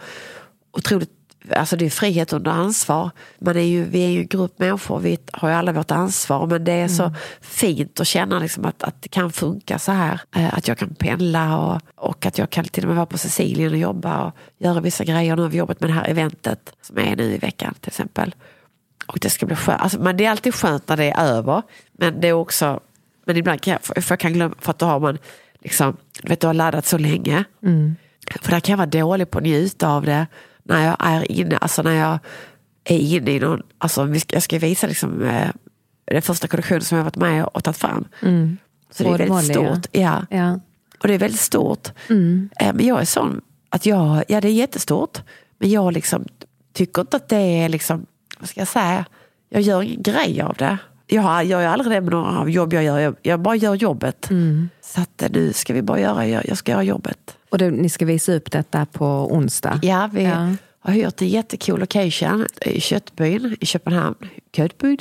otroligt 0.72 1.10
Alltså 1.50 1.76
det 1.76 1.86
är 1.86 1.90
frihet 1.90 2.32
under 2.32 2.50
ansvar. 2.50 3.10
Man 3.38 3.56
är 3.56 3.60
ju, 3.60 3.84
vi 3.84 4.04
är 4.04 4.08
ju 4.08 4.20
en 4.20 4.26
grupp 4.26 4.58
människor, 4.58 4.98
vi 4.98 5.18
har 5.32 5.48
ju 5.48 5.54
alla 5.54 5.72
vårt 5.72 5.90
ansvar. 5.90 6.46
Men 6.46 6.64
det 6.64 6.72
är 6.72 6.88
så 6.88 7.12
fint 7.40 8.00
att 8.00 8.06
känna 8.06 8.38
liksom 8.38 8.64
att, 8.64 8.82
att 8.82 9.02
det 9.02 9.08
kan 9.08 9.32
funka 9.32 9.78
så 9.78 9.92
här. 9.92 10.20
Eh, 10.36 10.54
Att 10.54 10.68
jag 10.68 10.78
kan 10.78 10.94
pendla 10.94 11.58
och, 11.58 11.80
och 11.94 12.26
att 12.26 12.38
jag 12.38 12.50
kan 12.50 12.64
till 12.64 12.84
och 12.84 12.88
med 12.88 12.96
vara 12.96 13.06
på 13.06 13.18
Sicilien 13.18 13.72
och 13.72 13.78
jobba 13.78 14.24
och 14.24 14.32
göra 14.58 14.80
vissa 14.80 15.04
grejer. 15.04 15.36
Nu 15.36 15.42
har 15.42 15.48
vi 15.48 15.58
jobbat 15.58 15.80
med 15.80 15.90
det 15.90 15.94
här 15.94 16.08
eventet 16.08 16.72
som 16.82 16.98
är 16.98 17.16
nu 17.16 17.22
i 17.34 17.38
veckan 17.38 17.74
till 17.80 17.88
exempel. 17.88 18.34
Och 19.06 19.18
det 19.20 19.30
ska 19.30 19.46
bli 19.46 19.56
skönt. 19.56 19.80
Alltså, 19.80 20.00
men 20.00 20.16
det 20.16 20.24
är 20.24 20.30
alltid 20.30 20.54
skönt 20.54 20.88
när 20.88 20.96
det 20.96 21.10
är 21.10 21.24
över. 21.24 21.62
Men 21.92 22.20
det 22.20 22.28
är 22.28 22.32
också, 22.32 22.80
men 23.26 23.36
ibland 23.36 23.60
kan 23.60 23.72
jag, 23.72 24.04
för 24.04 24.12
jag 24.12 24.20
kan 24.20 24.32
glömma, 24.32 24.54
för 24.58 24.70
att 24.70 24.78
då 24.78 24.86
har 24.86 25.00
man 25.00 25.18
liksom, 25.60 25.96
du 26.22 26.28
vet 26.28 26.40
du 26.40 26.46
har 26.46 26.54
laddat 26.54 26.86
så 26.86 26.98
länge. 26.98 27.44
För 28.40 28.50
där 28.50 28.60
kan 28.60 28.72
jag 28.72 28.76
vara 28.76 28.86
dålig 28.86 29.30
på 29.30 29.38
att 29.38 29.44
njuta 29.44 29.88
av 29.88 30.04
det 30.04 30.26
när 30.62 30.86
jag 30.86 30.96
är 30.98 31.32
inne, 31.32 31.56
alltså 31.56 31.82
när 31.82 31.92
jag 31.94 32.18
är 32.84 32.98
inne 32.98 33.30
i 33.30 33.40
någon, 33.40 33.62
alltså 33.78 34.08
jag 34.28 34.42
ska 34.42 34.58
visa 34.58 34.86
liksom 34.86 35.22
eh, 35.22 35.48
den 36.04 36.22
första 36.22 36.48
kollektionen 36.48 36.80
som 36.82 36.96
jag 36.98 37.04
varit 37.04 37.16
med 37.16 37.44
och 37.44 37.64
tagit 37.64 37.78
fram. 37.78 38.08
Så 38.90 39.02
det 39.02 39.08
är 39.08 39.12
väldigt 39.12 39.28
Molly, 39.28 39.54
stort. 39.54 39.86
Ja. 39.92 40.26
Ja. 40.30 40.60
Och 40.98 41.08
det 41.08 41.14
är 41.14 41.18
väldigt 41.18 41.40
stort. 41.40 41.88
Eh, 42.60 42.72
Men 42.74 42.86
jag 42.86 43.00
är 43.00 43.04
sån 43.04 43.40
att 43.70 43.86
jag, 43.86 44.24
ja 44.28 44.40
det 44.40 44.48
är 44.48 44.52
jättestort. 44.52 45.18
Men 45.58 45.70
jag 45.70 45.92
liksom 45.92 46.24
tycker 46.72 47.00
inte 47.02 47.16
att 47.16 47.28
det 47.28 47.36
är 47.36 47.68
liksom, 47.68 48.06
vad 48.38 48.48
ska 48.48 48.60
jag 48.60 48.68
säga, 48.68 49.04
jag 49.48 49.62
gör 49.62 49.82
ingen 49.82 50.02
grej 50.02 50.40
av 50.40 50.54
det. 50.58 50.78
Jag 51.06 51.44
gör 51.44 51.66
aldrig 51.66 51.92
det 51.92 52.00
med 52.00 52.10
några 52.12 52.48
jobb 52.48 52.72
jag 52.72 52.84
gör, 52.84 52.98
jag, 52.98 53.16
jag 53.22 53.40
bara 53.40 53.54
gör 53.56 53.74
jobbet. 53.74 54.28
Så 54.80 55.00
att 55.00 55.22
eh, 55.22 55.28
nu 55.32 55.52
ska 55.52 55.72
vi 55.74 55.82
bara 55.82 56.00
göra, 56.00 56.26
jag, 56.26 56.46
jag 56.48 56.58
ska 56.58 56.72
göra 56.72 56.82
jobbet. 56.82 57.36
Och 57.50 57.58
det, 57.58 57.70
ni 57.70 57.88
ska 57.88 58.04
visa 58.04 58.32
upp 58.32 58.50
detta 58.50 58.86
på 58.86 59.06
onsdag. 59.06 59.80
Ja, 59.82 60.10
vi 60.12 60.24
Ja. 60.24 60.50
har 60.80 60.92
hyrt 60.92 61.22
en 61.22 61.28
jättecool 61.28 61.80
location 61.80 62.46
i 62.60 62.80
Köttbyn 62.80 63.56
i 63.60 63.66
Köpenhamn. 63.66 64.16
Köttbyn. 64.56 64.98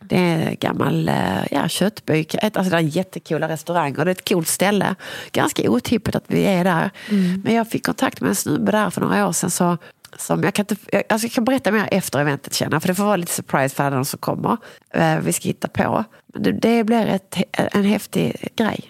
Det 0.00 0.16
är 0.18 0.48
en 0.48 0.56
gammal 0.60 1.08
eh, 1.08 1.14
ja, 1.50 1.68
köttby. 1.68 2.26
Alltså 2.42 2.70
det 2.70 2.76
är 2.76 2.80
jättecoola 2.80 3.48
restauranger. 3.48 4.04
Det 4.04 4.10
är 4.10 4.12
ett 4.12 4.28
coolt 4.28 4.48
ställe. 4.48 4.94
Ganska 5.32 5.70
otippat 5.70 6.14
att 6.16 6.24
vi 6.26 6.44
är 6.44 6.64
där. 6.64 6.90
Men 7.44 7.54
jag 7.54 7.70
fick 7.70 7.86
kontakt 7.86 8.20
med 8.20 8.28
en 8.28 8.34
snubbe 8.34 8.72
där 8.72 8.90
för 8.90 9.00
några 9.00 9.28
år 9.28 9.32
sedan. 9.32 9.50
Så, 9.50 9.76
som 10.16 10.42
jag, 10.42 10.54
kan 10.54 10.62
inte, 10.62 10.76
jag, 10.92 11.02
alltså 11.08 11.26
jag 11.26 11.32
kan 11.32 11.44
berätta 11.44 11.72
mer 11.72 11.88
efter 11.90 12.18
eventet 12.18 12.54
känner 12.54 12.72
jag, 12.72 12.82
För 12.82 12.88
det 12.88 12.94
får 12.94 13.04
vara 13.04 13.16
lite 13.16 13.32
surprise 13.32 13.74
för 13.74 13.84
alla 13.84 13.96
de 13.96 14.04
som 14.04 14.18
kommer. 14.18 14.56
Eh, 14.90 15.18
vi 15.18 15.32
ska 15.32 15.48
hitta 15.48 15.68
på. 15.68 16.04
Men 16.34 16.42
det, 16.42 16.52
det 16.52 16.84
blir 16.84 17.06
ett, 17.06 17.36
en 17.52 17.84
häftig 17.84 18.48
grej. 18.56 18.80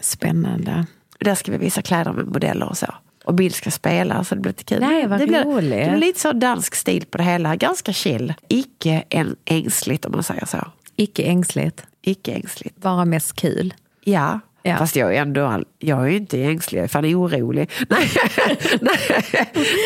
Spännande. 0.00 0.86
Där 1.20 1.34
ska 1.34 1.52
vi 1.52 1.58
visa 1.58 1.82
kläder 1.82 2.12
med 2.12 2.26
modeller 2.26 2.68
och 2.68 2.78
så. 2.78 2.86
Och 3.24 3.34
Bill 3.34 3.52
ska 3.52 3.70
spela 3.70 4.24
så 4.24 4.34
det 4.34 4.40
blir 4.40 4.50
lite 4.52 4.64
kul. 4.64 4.80
Nej, 4.80 5.06
vad 5.06 5.18
det, 5.18 5.26
blir, 5.26 5.44
roligt. 5.44 5.70
det 5.70 5.90
blir 5.90 5.98
lite 6.06 6.20
så 6.20 6.32
dansk 6.32 6.74
stil 6.74 7.04
på 7.10 7.18
det 7.18 7.24
hela. 7.24 7.56
Ganska 7.56 7.92
chill. 7.92 8.34
Icke 8.48 9.04
en 9.08 9.36
ängsligt 9.44 10.04
om 10.04 10.12
man 10.12 10.22
säger 10.22 10.46
så. 10.46 10.58
Icke 10.96 11.22
ängsligt, 11.22 11.84
Icke 12.02 12.32
ängsligt. 12.32 12.76
bara 12.76 13.04
mest 13.04 13.36
kul. 13.36 13.74
Ja. 14.04 14.40
Ja. 14.66 14.76
Fast 14.76 14.96
jag 14.96 15.16
är 15.16 15.20
ändå 15.22 15.46
all, 15.46 15.64
jag 15.78 16.02
är 16.02 16.06
ju 16.06 16.16
inte 16.16 16.42
ängslig, 16.42 16.78
jag 16.78 16.84
är 16.84 16.88
fan 16.88 17.04
orolig. 17.04 17.70
Nej, 17.90 18.08
nej, 18.80 18.98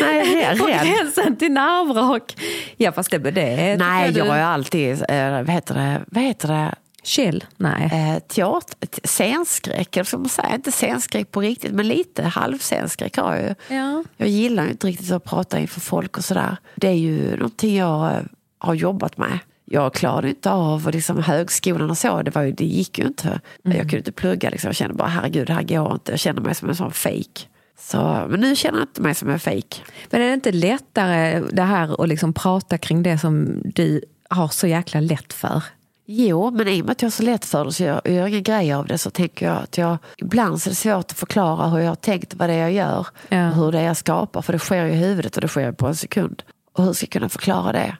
nej 0.01 0.41
jag 0.43 0.57
På 0.59 0.67
är 0.67 0.73
rädd. 0.85 0.87
gränsen 0.97 1.35
till 1.35 1.51
nervrak. 1.51 2.37
Ja 2.77 2.91
fast 2.91 3.11
det, 3.11 3.17
det 3.17 3.77
Nej, 3.77 4.05
jag 4.05 4.13
du- 4.13 4.19
är 4.31 4.43
alltid, 4.43 4.91
eh, 5.09 5.31
vad 5.31 5.49
heter 5.49 5.75
det, 5.75 6.01
vad 6.07 6.23
heter 6.23 6.47
det? 6.47 6.75
Chill? 7.03 7.43
Nej. 7.57 7.83
Eh, 7.93 8.19
teater, 8.27 9.07
scenskräck, 9.07 9.95
eller 9.97 10.03
ska 10.03 10.17
man 10.17 10.29
säga, 10.29 10.55
inte 10.55 10.71
scenskräck 10.71 11.31
på 11.31 11.41
riktigt, 11.41 11.71
men 11.71 11.87
lite 11.87 12.23
halvscenskräck 12.23 13.17
har 13.17 13.35
jag 13.35 13.43
ju. 13.69 13.75
Ja. 13.75 14.03
Jag 14.17 14.27
gillar 14.29 14.63
ju 14.63 14.69
inte 14.71 14.87
riktigt 14.87 15.11
att 15.11 15.23
prata 15.23 15.59
inför 15.59 15.79
folk 15.79 16.17
och 16.17 16.23
sådär. 16.23 16.57
Det 16.75 16.87
är 16.87 16.91
ju 16.93 17.35
någonting 17.35 17.77
jag 17.77 18.05
eh, 18.11 18.17
har 18.59 18.73
jobbat 18.73 19.17
med. 19.17 19.39
Jag 19.73 19.93
klarade 19.93 20.29
inte 20.29 20.51
av 20.51 20.85
och 20.87 20.93
liksom 20.93 21.23
högskolan 21.23 21.89
och 21.89 21.97
så, 21.97 22.21
det, 22.21 22.35
var 22.35 22.41
ju, 22.41 22.51
det 22.51 22.65
gick 22.65 22.99
ju 22.99 23.05
inte. 23.07 23.39
Jag 23.63 23.75
kunde 23.79 23.97
inte 23.97 24.11
plugga, 24.11 24.49
liksom. 24.49 24.67
jag 24.67 24.75
kände 24.75 24.93
bara 24.95 25.07
herregud 25.07 25.47
det 25.47 25.53
här 25.53 25.63
går 25.63 25.93
inte. 25.93 26.11
Jag 26.11 26.19
kände 26.19 26.41
mig 26.41 26.55
som 26.55 26.69
en 26.69 26.75
sån 26.75 26.91
fake. 26.91 27.41
Så, 27.79 28.25
men 28.29 28.39
nu 28.39 28.55
känner 28.55 28.79
jag 28.79 28.87
inte 28.87 29.01
mig 29.01 29.15
som 29.15 29.29
en 29.29 29.39
fake. 29.39 29.77
Men 30.09 30.21
är 30.21 30.27
det 30.27 30.33
inte 30.33 30.51
lättare 30.51 31.43
det 31.51 31.61
här 31.61 32.03
att 32.03 32.09
liksom 32.09 32.33
prata 32.33 32.77
kring 32.77 33.03
det 33.03 33.17
som 33.17 33.61
du 33.65 34.01
har 34.29 34.47
så 34.47 34.67
jäkla 34.67 34.99
lätt 34.99 35.33
för? 35.33 35.63
Jo, 36.05 36.51
men 36.51 36.67
i 36.67 36.81
och 36.81 36.85
med 36.85 36.91
att 36.91 37.01
jag 37.01 37.07
har 37.07 37.11
så 37.11 37.23
lätt 37.23 37.45
för 37.45 37.65
det 37.65 37.73
så 37.73 37.83
jag 37.83 38.01
gör 38.09 38.27
ingen 38.27 38.43
grej 38.43 38.73
av 38.73 38.87
det 38.87 38.97
så 38.97 39.09
tänker 39.09 39.45
jag 39.45 39.57
att 39.57 39.77
jag 39.77 39.97
ibland 40.17 40.61
så 40.61 40.69
är 40.69 40.71
det 40.71 40.75
svårt 40.75 41.11
att 41.11 41.11
förklara 41.19 41.67
hur 41.67 41.79
jag 41.79 41.87
har 41.87 41.95
tänkt 41.95 42.33
vad 42.33 42.49
det 42.49 42.53
är 42.53 42.59
jag 42.59 42.71
gör 42.71 43.07
Ja. 43.29 43.49
och 43.49 43.55
hur 43.55 43.71
det 43.71 43.79
är 43.79 43.83
jag 43.83 43.97
skapar 43.97 44.41
för 44.41 44.53
det 44.53 44.59
sker 44.59 44.85
i 44.85 44.95
huvudet 44.95 45.35
och 45.35 45.41
det 45.41 45.47
sker 45.47 45.71
på 45.71 45.87
en 45.87 45.95
sekund. 45.95 46.43
Och 46.73 46.83
hur 46.83 46.93
ska 46.93 47.03
jag 47.03 47.11
kunna 47.11 47.29
förklara 47.29 47.71
det? 47.71 47.97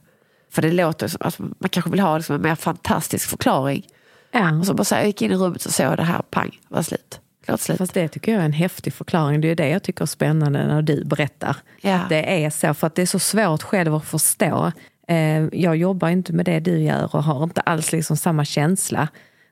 För 0.51 0.61
det 0.61 0.71
låter 0.71 1.07
som 1.07 1.17
att 1.21 1.39
man 1.39 1.69
kanske 1.69 1.91
vill 1.91 1.99
ha 1.99 2.17
liksom 2.17 2.35
en 2.35 2.41
mer 2.41 2.55
fantastisk 2.55 3.29
förklaring. 3.29 3.87
Ja. 4.31 4.59
Och 4.59 4.65
så 4.65 4.73
bara 4.73 4.83
så 4.83 4.95
här, 4.95 5.01
jag 5.01 5.07
gick 5.07 5.21
in 5.21 5.31
i 5.31 5.35
rummet 5.35 5.65
och 5.65 5.71
såg 5.71 5.97
det 5.97 6.03
här, 6.03 6.21
pang, 6.29 6.59
var 6.67 6.81
slut. 6.81 7.19
Klart 7.45 7.59
slut. 7.59 7.77
Fast 7.77 7.93
det 7.93 8.07
tycker 8.07 8.31
jag 8.31 8.41
är 8.41 8.45
en 8.45 8.53
häftig 8.53 8.93
förklaring. 8.93 9.41
Det 9.41 9.47
är 9.47 9.55
det 9.55 9.69
jag 9.69 9.83
tycker 9.83 10.01
är 10.01 10.05
spännande 10.05 10.67
när 10.67 10.81
du 10.81 11.05
berättar. 11.05 11.55
Ja. 11.81 11.99
Det 12.09 12.45
är 12.45 12.49
så, 12.49 12.73
för 12.73 12.87
att 12.87 12.95
det 12.95 13.01
är 13.01 13.05
så 13.05 13.19
svårt 13.19 13.63
själv 13.63 13.95
att 13.95 14.05
förstå. 14.05 14.71
Eh, 15.07 15.43
Jag 15.51 15.75
jobbar 15.75 16.09
inte 16.09 16.33
med 16.33 16.45
det 16.45 16.59
du 16.59 16.79
gör 16.79 17.15
och 17.15 17.23
har 17.23 17.43
inte 17.43 17.61
alls 17.61 17.91
liksom 17.91 18.17
samma 18.17 18.45
känsla. 18.45 19.07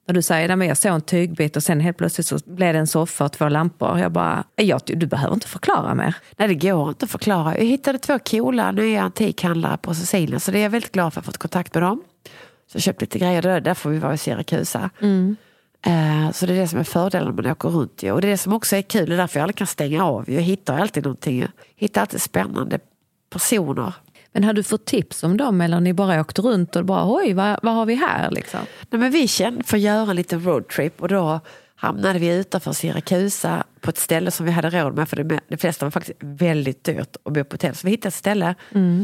När 0.09 0.13
du 0.13 0.21
säger 0.21 0.49
att 0.49 0.65
jag 0.65 0.77
såg 0.77 0.91
en 0.91 1.01
tygbit 1.01 1.55
och 1.55 1.63
sen 1.63 1.79
helt 1.79 1.97
plötsligt 1.97 2.27
så 2.27 2.39
blev 2.45 2.73
det 2.73 2.79
en 2.79 2.87
soffa 2.87 3.25
och 3.25 3.31
två 3.31 3.49
lampor. 3.49 3.99
Jag 3.99 4.11
bara, 4.11 4.43
jag, 4.55 4.81
du 4.85 5.05
behöver 5.05 5.33
inte 5.33 5.47
förklara 5.47 5.95
mer. 5.95 6.15
Nej, 6.37 6.47
det 6.47 6.55
går 6.55 6.89
inte 6.89 7.05
att 7.05 7.11
förklara. 7.11 7.57
Jag 7.57 7.65
hittade 7.65 7.97
två 7.99 8.19
coola 8.19 8.71
nya 8.71 9.01
antikhandlare 9.01 9.77
på 9.77 9.93
Sicilien 9.95 10.39
så 10.39 10.51
det 10.51 10.59
är 10.59 10.63
jag 10.63 10.69
väldigt 10.69 10.91
glad 10.91 11.13
för 11.13 11.19
att 11.19 11.25
ha 11.25 11.31
fått 11.31 11.37
kontakt 11.37 11.73
med 11.73 11.83
dem. 11.83 12.01
Så 12.71 12.75
jag 12.75 12.81
köpte 12.81 13.05
lite 13.05 13.19
grejer 13.19 13.41
där, 13.41 13.61
där 13.61 13.73
får 13.73 13.89
vi 13.89 13.99
vara 13.99 14.13
i 14.13 14.17
Siracusa. 14.17 14.89
Eh, 15.85 16.31
Så 16.31 16.45
det 16.45 16.53
är 16.53 16.57
det 16.61 16.67
som 16.67 16.79
är 16.79 16.83
fördelen 16.83 17.35
när 17.35 17.43
man 17.43 17.51
åker 17.51 17.69
runt. 17.69 18.03
Och 18.03 18.21
det 18.21 18.27
är 18.27 18.31
det 18.31 18.37
som 18.37 18.53
också 18.53 18.75
är 18.75 18.81
kul, 18.81 19.09
det 19.09 19.15
är 19.15 19.17
därför 19.17 19.39
jag 19.39 19.43
aldrig 19.43 19.55
kan 19.55 19.67
stänga 19.67 20.05
av. 20.05 20.29
Jag 20.31 20.41
hittar 20.41 20.79
alltid 20.79 21.03
någonting. 21.03 21.39
Jag 21.39 21.49
hittar 21.75 22.01
alltid 22.01 22.21
spännande 22.21 22.79
personer. 23.29 23.93
Men 24.31 24.43
har 24.43 24.53
du 24.53 24.63
fått 24.63 24.85
tips 24.85 25.23
om 25.23 25.37
dem 25.37 25.61
eller 25.61 25.79
ni 25.79 25.93
bara 25.93 26.21
åkt 26.21 26.39
runt 26.39 26.75
och 26.75 26.85
bara 26.85 27.15
oj, 27.15 27.33
vad, 27.33 27.59
vad 27.63 27.73
har 27.73 27.85
vi 27.85 27.95
här 27.95 28.31
liksom? 28.31 28.59
Nej, 28.89 28.99
men 28.99 29.11
vi 29.11 29.27
kände 29.27 29.63
för 29.63 29.77
att 29.77 29.83
göra 29.83 30.09
en 30.09 30.15
liten 30.15 30.43
roadtrip 30.43 31.01
och 31.01 31.07
då 31.07 31.39
hamnade 31.79 32.19
vi 32.19 32.27
utanför 32.27 32.73
Siracusa 32.73 33.63
på 33.81 33.89
ett 33.89 33.97
ställe 33.97 34.31
som 34.31 34.45
vi 34.45 34.51
hade 34.51 34.69
råd 34.69 34.95
med 34.95 35.09
för 35.09 35.23
det, 35.23 35.39
det 35.47 35.57
flesta 35.57 35.85
var 35.85 35.91
faktiskt 35.91 36.17
väldigt 36.21 36.83
dyrt 36.83 37.15
att 37.23 37.33
bo 37.33 37.43
på 37.43 37.53
hotell. 37.53 37.75
Så 37.75 37.87
vi 37.87 37.91
hittade 37.91 38.07
ett 38.07 38.13
ställe 38.13 38.55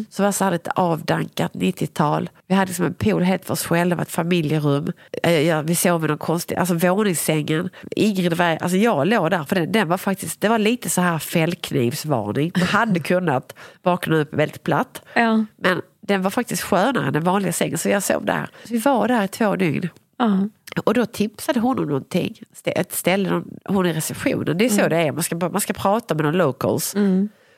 som 0.10 0.26
var 0.26 0.32
så 0.32 0.44
här 0.44 0.52
lite 0.52 0.72
avdankat 0.72 1.54
90-tal. 1.54 2.30
Vi 2.48 2.56
hade 2.56 2.68
liksom 2.68 2.86
en 2.86 2.94
pool 2.94 3.24
helt 3.24 3.46
för 3.46 3.54
oss 3.54 3.64
själva, 3.64 4.02
ett 4.02 4.12
familjerum. 4.12 4.92
Eh, 5.24 5.62
vi 5.62 5.76
sov 5.76 6.02
med 6.02 6.10
någon 6.10 6.18
konstig, 6.18 6.56
alltså 6.56 6.74
våningssängen. 6.74 7.70
Ingrid 7.92 8.34
var, 8.34 8.46
alltså 8.46 8.78
jag 8.78 9.08
låg 9.08 9.32
där 9.32 9.44
för 9.44 9.56
den, 9.56 9.72
den 9.72 9.88
var 9.88 9.98
faktiskt, 9.98 10.42
det 10.42 10.50
var 10.50 10.60
lite 10.60 10.90
så 10.90 11.02
här 11.02 11.20
fällknivsvarning. 11.20 12.52
Man 12.58 12.68
hade 12.68 13.00
kunnat 13.00 13.56
vakna 13.84 14.16
upp 14.16 14.34
väldigt 14.34 14.64
platt. 14.64 15.02
Ja. 15.14 15.46
Men 15.58 15.82
den 16.02 16.22
var 16.22 16.32
faktiskt 16.32 16.62
skönare 16.62 17.08
än 17.08 17.14
den 17.14 17.24
vanliga 17.24 17.54
sängen 17.54 17.78
så 17.78 17.90
jag 17.90 18.04
sov 18.04 18.26
där. 18.26 18.48
Så 18.64 18.74
vi 18.74 18.80
var 18.80 19.08
där 19.08 19.24
i 19.24 19.28
två 19.28 19.56
dygn. 19.56 19.90
Ja. 20.17 20.49
Och 20.84 20.93
då 20.93 21.06
tipsade 21.06 21.60
hon 21.60 21.80
om 21.80 21.86
någonting, 21.86 22.39
ett 22.65 22.93
ställe, 22.93 23.43
hon 23.65 23.86
i 23.86 23.93
receptionen. 23.93 24.58
Det 24.58 24.65
är 24.65 24.69
så 24.69 24.88
det 24.88 24.97
är, 24.97 25.12
man 25.12 25.23
ska, 25.23 25.36
man 25.36 25.62
ska 25.62 25.73
prata 25.73 26.15
med 26.15 26.25
någon 26.25 26.38
locals. 26.38 26.95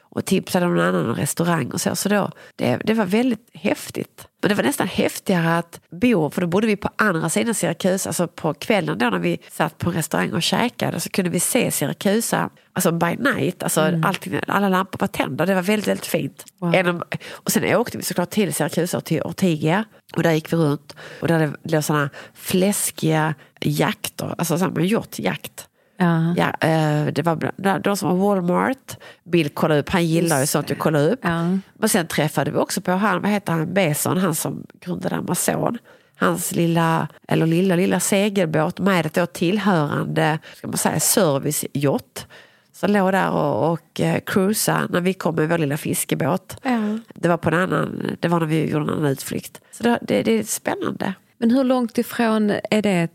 Och 0.10 0.26
tipsade 0.26 0.66
om 0.66 0.76
någon 0.76 0.86
annan 0.86 1.16
restaurang 1.16 1.72
och 1.72 1.82
så. 1.82 1.96
Så 1.96 2.10
då, 2.10 2.32
det, 2.56 2.82
det 2.84 2.94
var 2.94 3.06
väldigt 3.06 3.50
häftigt. 3.54 4.27
Men 4.42 4.50
det 4.50 4.56
var 4.56 4.64
nästan 4.64 4.88
häftigare 4.88 5.58
att 5.58 5.82
bo, 5.90 6.30
för 6.30 6.42
då 6.42 6.48
bodde 6.48 6.68
vi 6.68 6.76
på 6.76 6.90
andra 6.96 7.30
sidan 7.30 7.54
Siracusa. 7.54 8.10
Alltså 8.10 8.28
på 8.28 8.54
kvällen 8.54 8.98
då 8.98 9.10
när 9.10 9.20
vi 9.20 9.40
satt 9.52 9.78
på 9.78 9.90
en 9.90 9.96
restaurang 9.96 10.34
och 10.34 10.44
käkade 10.44 11.00
så 11.00 11.10
kunde 11.10 11.30
vi 11.32 11.40
se 11.40 11.72
Siracusa 11.72 12.50
alltså 12.74 12.92
by 12.92 13.16
night. 13.16 13.64
Alltså 13.64 13.82
allting, 14.04 14.40
alla 14.48 14.70
lampor 14.70 15.00
var 15.00 15.08
tända. 15.08 15.46
Det 15.46 15.56
var 15.56 15.62
väldigt, 15.62 15.88
väldigt 15.88 16.06
fint. 16.06 16.46
Wow. 16.60 17.04
Och 17.30 17.52
sen 17.52 17.76
åkte 17.76 17.98
vi 17.98 18.04
såklart 18.04 18.30
till 18.30 18.54
Siracusa 18.54 18.98
och 18.98 19.06
till 19.06 19.22
Ortigia. 19.22 19.84
Och 20.16 20.24
där 20.24 20.32
gick 20.32 20.54
vi 20.54 20.58
runt. 20.58 20.96
Och 21.22 21.28
där 21.28 21.40
det 21.40 21.54
låg 21.64 21.84
sådana 21.84 22.10
fläskiga 22.34 23.34
jakter, 23.60 24.36
alltså 24.38 24.58
sådana 24.58 24.82
hjortjakt. 24.82 25.68
Ja. 25.98 26.34
Ja, 26.38 26.68
eh, 26.68 27.06
det 27.06 27.22
var 27.22 27.80
de 27.80 27.98
som 27.98 28.10
var 28.10 28.36
Walmart. 28.36 28.98
Bill 29.24 29.50
kollade 29.50 29.80
upp, 29.80 29.90
han 29.90 30.06
gillar 30.06 30.40
ju 30.40 30.46
sånt 30.46 30.72
att 30.72 30.80
kolla 30.80 31.00
upp. 31.00 31.20
Ja. 31.22 31.58
Men 31.74 31.90
sen 31.90 32.08
träffade 32.08 32.52
vi 32.52 32.58
också 32.58 32.82
på 32.82 32.92
han, 32.92 33.22
vad 33.22 33.32
heter 33.32 33.54
han, 33.54 33.74
Beson, 33.74 34.18
han 34.18 34.36
som 34.36 34.66
grundade 34.82 35.16
Amazon. 35.16 35.78
Hans 36.20 36.52
lilla, 36.52 37.08
eller 37.28 37.46
lilla, 37.46 37.76
lilla 37.76 38.00
segelbåt 38.00 38.80
med 38.80 39.06
ett 39.06 39.14
då 39.14 39.26
tillhörande, 39.26 40.40
ska 40.56 40.68
man 40.68 40.78
säga, 40.78 41.00
serviceyacht. 41.00 42.28
Som 42.74 42.92
låg 42.92 43.12
där 43.12 43.30
och, 43.30 43.72
och 43.72 44.02
eh, 44.02 44.20
cruisade 44.26 44.88
när 44.90 45.02
vi 45.02 45.14
kom 45.14 45.36
med 45.36 45.50
vår 45.50 45.58
lilla 45.58 45.78
fiskebåt. 45.78 46.58
Ja. 46.64 46.98
Det 47.14 47.30
var 47.30 47.38
på 47.38 47.50
en 47.50 47.56
annan, 47.56 48.18
det 48.20 48.28
var 48.28 48.40
när 48.40 48.48
vi 48.48 48.70
gjorde 48.70 48.86
en 48.86 48.90
annan 48.90 49.12
utflykt. 49.12 49.62
Så 49.72 49.84
det, 49.84 50.00
det, 50.02 50.24
det 50.24 50.32
är 50.32 50.44
spännande. 50.44 51.14
Men 51.38 51.52
hur 51.52 51.64
långt 51.64 51.98
ifrån 51.98 52.54
är 52.72 52.82
det 52.82 53.10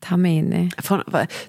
Tamini? 0.00 0.70
Från, 0.78 1.02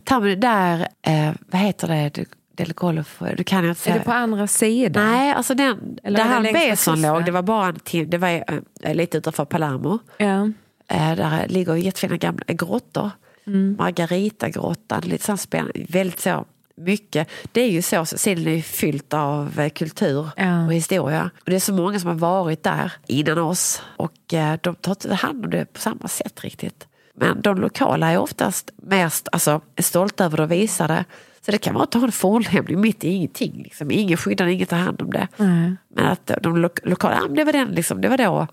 ta 0.04 0.20
mig 0.20 0.36
där, 0.36 0.88
eh, 1.02 1.32
vad 1.52 1.62
heter 1.62 1.88
det, 1.88 2.26
Del- 2.56 2.74
Golf, 2.74 3.22
du 3.38 3.44
kan 3.44 3.60
inte 3.66 3.70
Är 3.70 3.74
säga. 3.74 3.96
det 3.98 4.02
på 4.04 4.12
andra 4.12 4.48
sidan? 4.48 5.04
Nej, 5.12 5.32
alltså 5.34 5.54
den, 5.56 5.98
Eller 6.04 6.18
där 6.20 6.26
är 6.26 6.30
han 6.30 6.44
Beson 6.44 7.02
låg, 7.02 7.26
det 7.26 7.32
var 7.32 7.42
bara 7.42 7.68
en 7.68 7.76
tim- 7.76 8.10
det 8.10 8.18
var 8.18 8.44
eh, 8.84 8.96
lite 8.96 9.18
utanför 9.18 9.46
Palermo. 9.46 10.00
Ja. 10.18 10.52
Eh, 10.88 11.16
där 11.16 11.48
ligger 11.48 11.76
jättefina 11.76 12.18
gamla 12.18 12.44
grottor. 12.48 13.12
Mm. 13.48 13.76
Margaritagrottan, 13.80 15.02
lite 15.02 15.26
så 15.26 15.38
spännande, 15.38 15.86
väldigt 15.90 16.20
så 16.20 16.46
mycket. 16.76 17.30
Det 17.52 17.62
är 17.62 17.70
ju 17.72 17.82
så, 17.82 18.06
Sicilien 18.06 18.48
är 18.48 18.56
ju 18.56 18.62
fyllt 18.62 19.14
av 19.14 19.60
eh, 19.60 19.70
kultur 19.70 20.30
Ja. 20.38 20.66
och 20.66 20.74
historia. 20.74 21.30
Och 21.40 21.50
det 21.50 21.56
är 21.56 21.60
så 21.60 21.74
många 21.74 22.00
som 22.00 22.08
har 22.10 22.16
varit 22.16 22.64
där 22.64 22.94
innan 23.08 23.38
oss 23.38 23.82
och 23.98 24.34
eh, 24.34 24.58
de 24.64 24.76
tar 24.76 24.92
inte 24.92 25.14
hand 25.16 25.46
om 25.46 25.52
det 25.52 25.74
på 25.74 25.80
samma 25.80 26.08
sätt 26.08 26.44
riktigt. 26.44 26.88
Men 27.20 27.42
de 27.42 27.62
lokala 27.62 28.12
är 28.12 28.18
oftast 28.18 28.72
mest 28.78 29.28
alltså, 29.32 29.62
är 29.76 29.84
stolta 29.84 30.26
över 30.26 30.40
och 30.42 30.52
visar 30.52 30.88
det. 30.88 31.06
Så 31.46 31.52
det 31.52 31.58
kan 31.58 31.74
vara 31.74 31.84
att 31.84 31.94
ha 31.94 32.04
en 32.04 32.12
fornlämning 32.12 32.82
mitt 32.82 33.04
i 33.04 33.10
ingenting. 33.10 33.62
Liksom. 33.64 33.92
Ingen 33.92 34.18
skyddar, 34.18 34.48
ingen 34.48 34.68
tar 34.68 34.78
hand 34.78 35.02
om 35.02 35.12
det. 35.12 35.28
Nej. 35.38 35.76
Men 35.96 36.06
att 36.06 36.32
de 36.42 36.58
lo- 36.58 36.70
lokala, 36.84 37.28
det 37.28 37.44
var 37.44 37.54
den 37.54 37.68
liksom, 37.68 38.02
det 38.02 38.10
var 38.10 38.18
då 38.18 38.48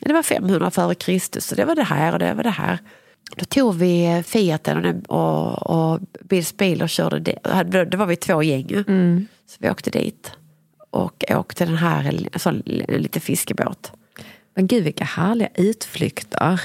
det 0.00 0.12
var 0.12 0.22
500 0.22 0.70
före 0.70 0.94
Kristus 0.94 1.44
så 1.46 1.54
det 1.54 1.64
var 1.64 1.74
det 1.74 1.82
här 1.82 2.12
och 2.12 2.18
det 2.18 2.34
var 2.34 2.42
det 2.42 2.50
här. 2.50 2.78
Då 3.36 3.44
tog 3.44 3.74
vi 3.74 4.22
Fiaten 4.26 5.02
och, 5.08 5.18
och, 5.18 5.92
och 5.94 6.00
Bills 6.24 6.56
bil 6.56 6.82
och 6.82 6.88
körde 6.88 7.18
det. 7.20 7.38
Det 7.90 7.96
var 7.96 8.06
vi 8.06 8.16
två 8.16 8.42
gäng. 8.42 8.66
ju. 8.68 8.84
Så 9.46 9.56
vi 9.58 9.70
åkte 9.70 9.90
dit 9.90 10.32
och 10.90 11.24
åkte 11.30 11.64
den 11.64 11.76
här 11.76 12.28
en 12.32 12.40
sån 12.40 12.62
lite 12.88 13.20
fiskebåt. 13.20 13.92
Men 14.54 14.66
gud 14.66 14.84
vilka 14.84 15.04
härliga 15.04 15.48
utflykter. 15.54 16.60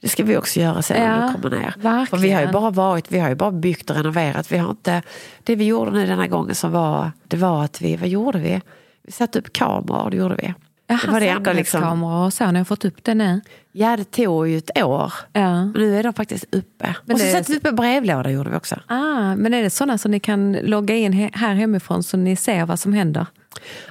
Det 0.00 0.08
ska 0.08 0.24
vi 0.24 0.36
också 0.36 0.60
göra 0.60 0.82
sen 0.82 0.96
när 1.02 1.20
Ja, 1.20 1.26
vi 1.26 1.32
kommer 1.42 1.56
ner. 1.56 1.74
verkligen. 1.76 2.06
För 2.06 2.16
vi 2.16 2.30
har 2.30 2.40
ju 2.40 2.48
bara 2.48 2.70
varit, 2.70 3.12
vi 3.12 3.18
har 3.18 3.28
ju 3.28 3.34
bara 3.34 3.50
byggt 3.50 3.90
och 3.90 3.96
renoverat. 3.96 4.52
Vi 4.52 4.58
har 4.58 4.70
inte, 4.70 5.02
det 5.44 5.56
vi 5.56 5.64
gjorde 5.66 5.90
nu 5.90 6.06
denna 6.06 6.26
gången 6.26 6.54
som 6.54 6.72
var, 6.72 7.12
det 7.28 7.36
var 7.36 7.64
att 7.64 7.80
vi, 7.80 7.96
vad 7.96 8.08
gjorde 8.08 8.38
vi? 8.38 8.60
Vi 9.02 9.12
satte 9.12 9.38
upp 9.38 9.52
kameror, 9.52 10.10
det 10.10 10.16
gjorde 10.16 10.34
vi. 10.34 10.54
Jaha, 10.90 11.00
det 11.04 11.10
var 11.12 11.20
det 11.20 11.28
enda 11.28 11.52
liksom, 11.52 11.80
säkerhetskameror 11.80 12.26
och 12.26 12.32
så, 12.32 12.50
ni 12.50 12.58
har 12.58 12.64
fått 12.64 12.84
upp 12.84 13.04
det 13.04 13.14
nu? 13.14 13.40
ja 13.72 13.96
det 13.96 14.04
tog 14.10 14.48
ju 14.48 14.58
ett 14.58 14.82
år. 14.82 15.12
Ja. 15.32 15.64
Men 15.64 15.72
nu 15.72 15.98
är 15.98 16.02
de 16.02 16.12
faktiskt 16.12 16.44
uppe. 16.52 16.94
Men 17.04 17.14
och 17.14 17.20
så 17.20 17.26
satte 17.30 17.52
vi 17.52 17.58
upp 17.58 17.66
en 17.66 17.76
brevlåda 17.76 18.30
gjorde 18.30 18.50
vi 18.50 18.56
också. 18.56 18.76
Ah, 18.86 19.34
men 19.36 19.54
är 19.54 19.62
det 19.62 19.70
sådana 19.70 19.98
som 19.98 20.10
ni 20.10 20.20
kan 20.20 20.52
logga 20.52 20.96
in 20.96 21.12
här 21.12 21.54
hemifrån 21.54 22.02
så 22.02 22.16
ni 22.16 22.36
ser 22.36 22.66
vad 22.66 22.80
som 22.80 22.92
händer? 22.92 23.26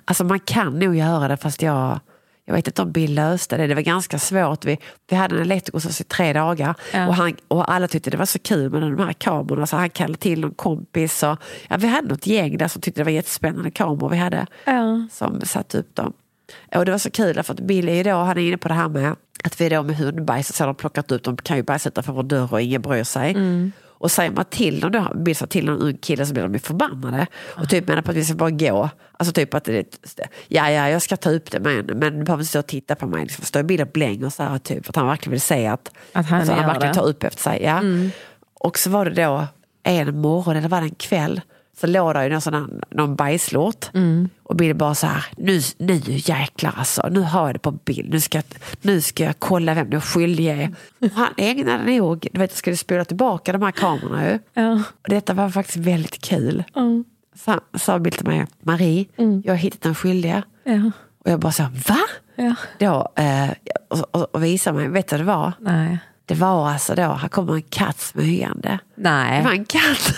Alltså 0.05 0.23
man 0.23 0.39
kan 0.39 0.79
nog 0.79 0.95
göra 0.95 1.27
det 1.27 1.37
fast 1.37 1.61
jag, 1.61 1.99
jag 2.49 2.53
vet 2.53 2.67
inte 2.67 2.81
om 2.81 2.91
Bill 2.91 3.13
löste 3.15 3.57
det. 3.57 3.67
Det 3.67 3.75
var 3.75 3.81
ganska 3.81 4.19
svårt. 4.19 4.65
Vi, 4.65 4.77
vi 5.09 5.15
hade 5.15 5.35
en 5.35 5.41
elektriker 5.41 5.77
hos 5.77 5.85
oss 5.85 6.01
i 6.01 6.03
tre 6.03 6.33
dagar 6.33 6.75
Ja. 6.93 7.07
och, 7.07 7.15
han, 7.15 7.35
och 7.47 7.71
alla 7.73 7.87
tyckte 7.87 8.09
det 8.09 8.17
var 8.17 8.25
så 8.25 8.39
kul 8.39 8.71
med 8.71 8.81
de 8.81 8.99
här 8.99 9.13
kamerorna 9.13 9.67
så 9.67 9.75
han 9.75 9.89
kallade 9.89 10.17
till 10.19 10.39
någon 10.41 10.53
kompis. 10.53 11.23
Och, 11.23 11.37
ja, 11.69 11.77
vi 11.77 11.87
hade 11.87 12.07
något 12.07 12.27
gäng 12.27 12.57
där 12.57 12.67
som 12.67 12.81
tyckte 12.81 13.01
det 13.01 13.05
var 13.05 13.11
jättespännande 13.11 13.71
kameror 13.71 14.09
vi 14.09 14.17
hade 14.17 14.45
Ja. 14.65 15.07
som 15.11 15.41
satte 15.41 15.77
upp 15.77 15.95
dem. 15.95 16.13
Och 16.75 16.85
det 16.85 16.91
var 16.91 16.97
så 16.97 17.11
kul 17.11 17.43
för 17.43 17.53
att 17.53 17.59
Bill 17.59 17.89
är 17.89 17.93
ju 17.95 18.03
då, 18.03 18.15
han 18.15 18.37
är 18.37 18.41
inne 18.41 18.57
på 18.57 18.67
det 18.67 18.73
här 18.73 18.89
med 18.89 19.15
att 19.43 19.61
vi 19.61 19.69
då 19.69 19.83
med 19.83 19.97
hundbajs 19.97 20.49
och 20.49 20.55
så 20.55 20.63
har 20.63 20.67
de 20.67 20.75
plockat 20.75 21.11
ut, 21.11 21.23
de 21.23 21.37
kan 21.37 21.57
ju 21.57 21.63
bajsa 21.63 21.89
utanför 21.89 22.13
vår 22.13 22.23
dörr 22.23 22.53
och 22.53 22.61
ingen 22.61 22.81
bryr 22.81 23.03
sig. 23.03 23.35
Och 23.99 24.11
säger 24.11 24.31
man 24.31 24.45
till 24.45 24.79
dem 24.79 24.91
då, 24.91 25.11
Bill 25.15 25.35
till 25.35 25.65
någon 25.65 25.81
ung 25.81 25.97
kille 25.97 26.25
så 26.25 26.33
blir 26.33 26.43
de 26.43 26.53
ju 26.53 26.59
förbannade. 26.59 27.27
Och 27.45 27.69
typ 27.69 27.87
menar 27.87 28.01
på 28.01 28.11
att 28.11 28.17
vi 28.17 28.25
ska 28.25 28.35
bara 28.35 28.51
gå. 28.51 28.89
Alltså 29.17 29.33
typ 29.33 29.53
att 29.53 29.63
det 29.63 29.97
ja 30.47 30.71
ja 30.71 30.89
jag 30.89 31.01
ska 31.01 31.17
ta 31.17 31.29
upp 31.29 31.51
det 31.51 31.59
men, 31.59 31.85
men 31.85 32.19
du 32.19 32.23
behöver 32.25 32.43
inte 32.43 32.45
stå 32.45 32.59
och 32.59 32.67
titta 32.67 32.95
på 32.95 33.07
mig. 33.07 33.23
Liksom, 33.23 33.45
står 33.45 33.63
Bill 33.63 33.81
och 33.81 33.87
blänger 33.87 34.29
så 34.29 34.43
här 34.43 34.57
typ. 34.57 34.89
Att 34.89 34.95
han 34.95 35.07
verkligen 35.07 35.31
vill 35.31 35.41
se 35.41 35.67
att, 35.67 35.91
Att 36.13 36.25
han 36.25 36.39
alltså, 36.39 36.53
han 36.53 36.65
verkligen 36.65 36.93
det. 36.93 36.99
tar 36.99 37.07
upp 37.07 37.23
efter 37.23 37.41
sig. 37.41 37.63
Ja. 37.63 37.81
Och 38.53 38.79
så 38.79 38.89
var 38.89 39.05
det 39.05 39.23
då 39.23 39.47
en 39.83 40.17
morgon 40.21 40.55
eller 40.55 40.69
var 40.69 40.81
det 40.81 40.87
en 40.87 40.95
kväll 40.95 41.41
så 41.79 41.87
låg 41.87 42.13
det 42.13 42.23
ju 42.23 42.29
någon, 42.29 42.41
sån 42.41 42.81
någon 42.89 43.15
bajslort. 43.15 43.85
Och 44.43 44.55
Bill 44.55 44.75
bara 44.75 44.95
så 44.95 45.07
här, 45.07 45.25
nu, 45.37 45.61
nu 45.77 46.01
jäklar 46.05 46.73
alltså, 46.77 47.07
nu 47.11 47.19
har 47.19 47.45
jag 47.45 47.55
det 47.55 47.59
på 47.59 47.71
bild. 47.71 48.09
Nu 48.09 48.19
ska, 48.19 48.41
nu 48.81 49.01
ska 49.01 49.23
jag 49.23 49.39
kolla 49.39 49.73
vem 49.73 49.89
den 49.89 50.01
skyldige 50.01 50.53
är. 50.53 50.75
Och 50.99 51.11
han 51.11 51.33
ägnade 51.37 51.97
nog, 51.97 52.27
du 52.33 52.39
vet 52.39 52.51
jag 52.51 52.57
skulle 52.57 52.77
spola 52.77 53.05
tillbaka 53.05 53.51
de 53.51 53.61
här 53.61 53.71
kamerorna 53.71 54.31
ju. 54.31 54.39
Ja. 54.53 54.73
Och 54.73 55.09
detta 55.09 55.33
var 55.33 55.49
faktiskt 55.49 55.77
väldigt 55.77 56.21
kul. 56.21 56.63
Mm. 56.75 57.05
Så 57.35 57.59
sa 57.79 57.99
Bill 57.99 58.13
till 58.13 58.27
mig, 58.27 58.45
Marie, 58.61 59.05
jag 59.43 59.53
har 59.53 59.57
hittat 59.57 59.81
den 59.81 59.95
skyldige. 59.95 60.43
Ja. 60.63 60.91
Och 61.19 61.31
jag 61.31 61.39
bara 61.39 61.51
så, 61.51 61.63
här, 61.63 61.71
va? 61.87 61.99
Ja. 62.35 62.55
Då, 62.79 63.21
eh, 63.23 63.49
och, 63.89 64.15
och, 64.15 64.35
och 64.35 64.43
visade 64.43 64.77
mig, 64.77 64.87
vet 64.87 65.07
du 65.07 65.15
vad 65.15 65.25
det 65.25 65.25
var? 65.25 65.53
Nej. 65.59 65.99
Det 66.27 66.35
var 66.35 66.69
alltså 66.69 66.95
då, 66.95 67.01
här 67.01 67.27
kommer 67.27 67.53
en 67.53 67.61
katt 67.61 67.99
smygande. 67.99 68.79
Det 68.95 69.03
var 69.03 69.11
Nej. 69.11 69.57
en 69.57 69.65
katt. 69.65 70.13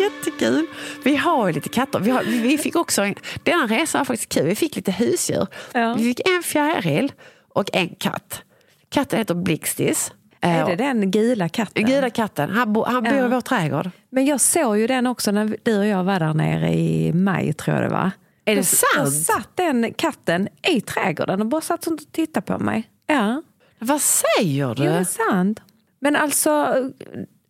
Jättekul. 0.00 0.66
Vi 1.02 1.16
har 1.16 1.46
ju 1.46 1.52
lite 1.52 1.68
katter. 1.68 2.00
Vi, 2.00 2.10
har, 2.10 2.22
vi 2.22 2.38
vi 2.38 2.58
fick 2.58 2.76
också, 2.76 3.02
en, 3.02 3.14
denna 3.42 3.66
resa 3.66 3.98
var 3.98 4.04
faktiskt 4.04 4.32
kul. 4.32 4.46
Vi 4.46 4.54
fick 4.54 4.76
lite 4.76 4.92
husdjur. 4.92 5.46
Ja. 5.72 5.94
Vi 5.94 6.04
fick 6.04 6.28
en 6.28 6.42
fjäril 6.42 7.12
och 7.48 7.70
en 7.72 7.88
katt. 7.88 8.42
Katten 8.88 9.18
heter 9.18 9.34
Blixtis. 9.34 10.12
Är 10.40 10.60
Eh, 10.60 10.66
det 10.66 10.76
den 10.76 11.10
gula 11.10 11.48
katten? 11.48 11.84
Gula 11.86 12.10
katten. 12.10 12.50
Han, 12.50 12.72
bo, 12.72 12.84
han 12.84 13.02
bor 13.04 13.12
Ja. 13.12 13.26
i 13.26 13.28
vår 13.28 13.40
trädgård. 13.40 13.90
Men 14.10 14.26
jag 14.26 14.40
såg 14.40 14.78
ju 14.78 14.86
den 14.86 15.06
också 15.06 15.30
när 15.30 15.56
du 15.62 15.78
och 15.78 15.86
jag 15.86 16.04
var 16.04 16.20
där 16.20 16.34
nere 16.34 16.74
i 16.74 17.12
maj 17.12 17.52
tror 17.52 17.76
jag 17.76 17.84
det 17.84 17.94
var. 17.94 18.10
Är 18.44 18.54
det 18.56 18.60
Då- 18.60 19.02
Då 19.04 19.10
sant? 19.10 19.24
satt 19.24 19.48
den 19.56 19.92
katten 19.94 20.48
i 20.68 20.80
trädgården 20.80 21.40
och 21.40 21.46
bara 21.46 21.60
satt 21.60 21.86
och 21.86 21.98
tittade 22.12 22.46
på 22.46 22.58
mig. 22.58 22.88
Ja, 23.06 23.42
Vad 23.78 24.00
säger 24.00 24.74
du? 24.74 24.84
jo, 24.84 24.90
det 24.90 24.96
är 24.98 25.04
sant. 25.04 25.60
Men 25.98 26.16
alltså, 26.16 26.74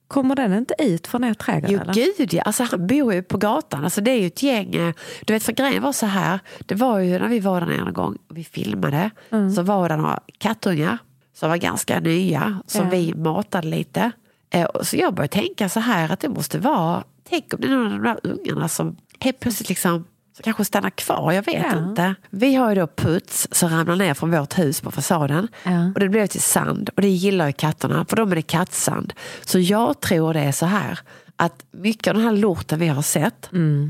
kommer 0.08 0.34
den 0.36 0.52
inte 0.54 0.74
ut 0.78 1.06
från 1.06 1.24
er 1.24 1.34
trädgård? 1.34 1.70
Jo 1.70 1.80
eller? 1.80 1.94
gud 1.94 2.34
ja, 2.34 2.42
alltså, 2.42 2.62
han 2.70 2.86
bor 2.86 3.14
ju 3.14 3.22
på 3.22 3.38
gatan. 3.38 3.84
Alltså, 3.84 4.00
det 4.00 4.10
är 4.10 4.20
ju 4.20 4.26
ett 4.26 4.42
gäng. 4.42 4.74
eh, 4.74 4.94
Du 5.26 5.32
vet 5.32 5.42
för 5.42 5.52
grejen 5.52 5.82
var 5.82 5.92
så 5.92 6.06
här. 6.06 6.38
Det 6.66 6.74
var 6.74 6.98
ju 6.98 7.18
när 7.18 7.28
vi 7.28 7.40
var 7.40 7.60
där 7.60 7.86
en 7.86 7.92
gång 7.92 8.18
och 8.30 8.36
vi 8.38 8.44
filmade. 8.44 9.10
Så 9.56 9.62
var 9.62 9.88
det 9.88 9.96
några 9.96 10.20
kattungar 10.38 10.98
som 11.40 11.48
var 11.50 11.56
ganska 11.56 12.00
nya. 12.00 12.60
Som 12.66 12.84
Ja. 12.84 12.90
vi 12.90 13.14
matade 13.14 13.68
lite. 13.68 14.10
Eh, 14.50 14.66
Så 14.82 14.96
jag 14.96 15.14
började 15.14 15.32
tänka 15.32 15.68
så 15.68 15.80
här 15.80 16.12
att 16.12 16.20
det 16.20 16.28
måste 16.28 16.58
vara. 16.58 17.04
Tänk 17.30 17.54
om 17.54 17.60
det 17.60 17.66
är 17.66 17.70
någon 17.70 17.86
av 17.86 17.92
de 17.92 18.02
där 18.02 18.18
ungarna 18.22 18.68
som 18.68 18.96
helt 19.20 19.40
plötsligt 19.40 19.68
liksom 19.68 20.04
som 20.36 20.42
kanske 20.42 20.64
stannar 20.64 20.90
kvar, 20.90 21.32
jag 21.32 21.42
vet 21.46 21.66
Ja. 21.72 21.78
inte. 21.88 22.14
Vi 22.30 22.54
har 22.54 22.68
ju 22.68 22.74
då 22.80 22.86
puts 22.86 23.48
som 23.52 23.68
ramlar 23.70 23.96
ner 23.96 24.14
från 24.14 24.30
vårt 24.30 24.58
hus 24.58 24.80
på 24.80 24.90
fasaden. 24.90 25.48
Ja. 25.64 25.86
Och 25.94 26.00
det 26.00 26.08
blev 26.08 26.26
till 26.26 26.40
sand 26.40 26.90
och 26.96 27.02
det 27.02 27.08
gillar 27.08 27.46
ju 27.46 27.52
katterna 27.52 28.04
för 28.08 28.16
de 28.16 28.32
är 28.32 28.36
det 28.36 28.42
kattsand. 28.42 29.12
Så 29.44 29.58
jag 29.58 30.00
tror 30.00 30.34
det 30.34 30.40
är 30.40 30.52
så 30.52 30.66
här 30.66 30.98
att 31.36 31.64
mycket 31.70 32.08
av 32.08 32.14
den 32.14 32.24
här 32.24 32.32
lorten 32.32 32.78
vi 32.78 32.88
har 32.88 33.02
sett 33.02 33.48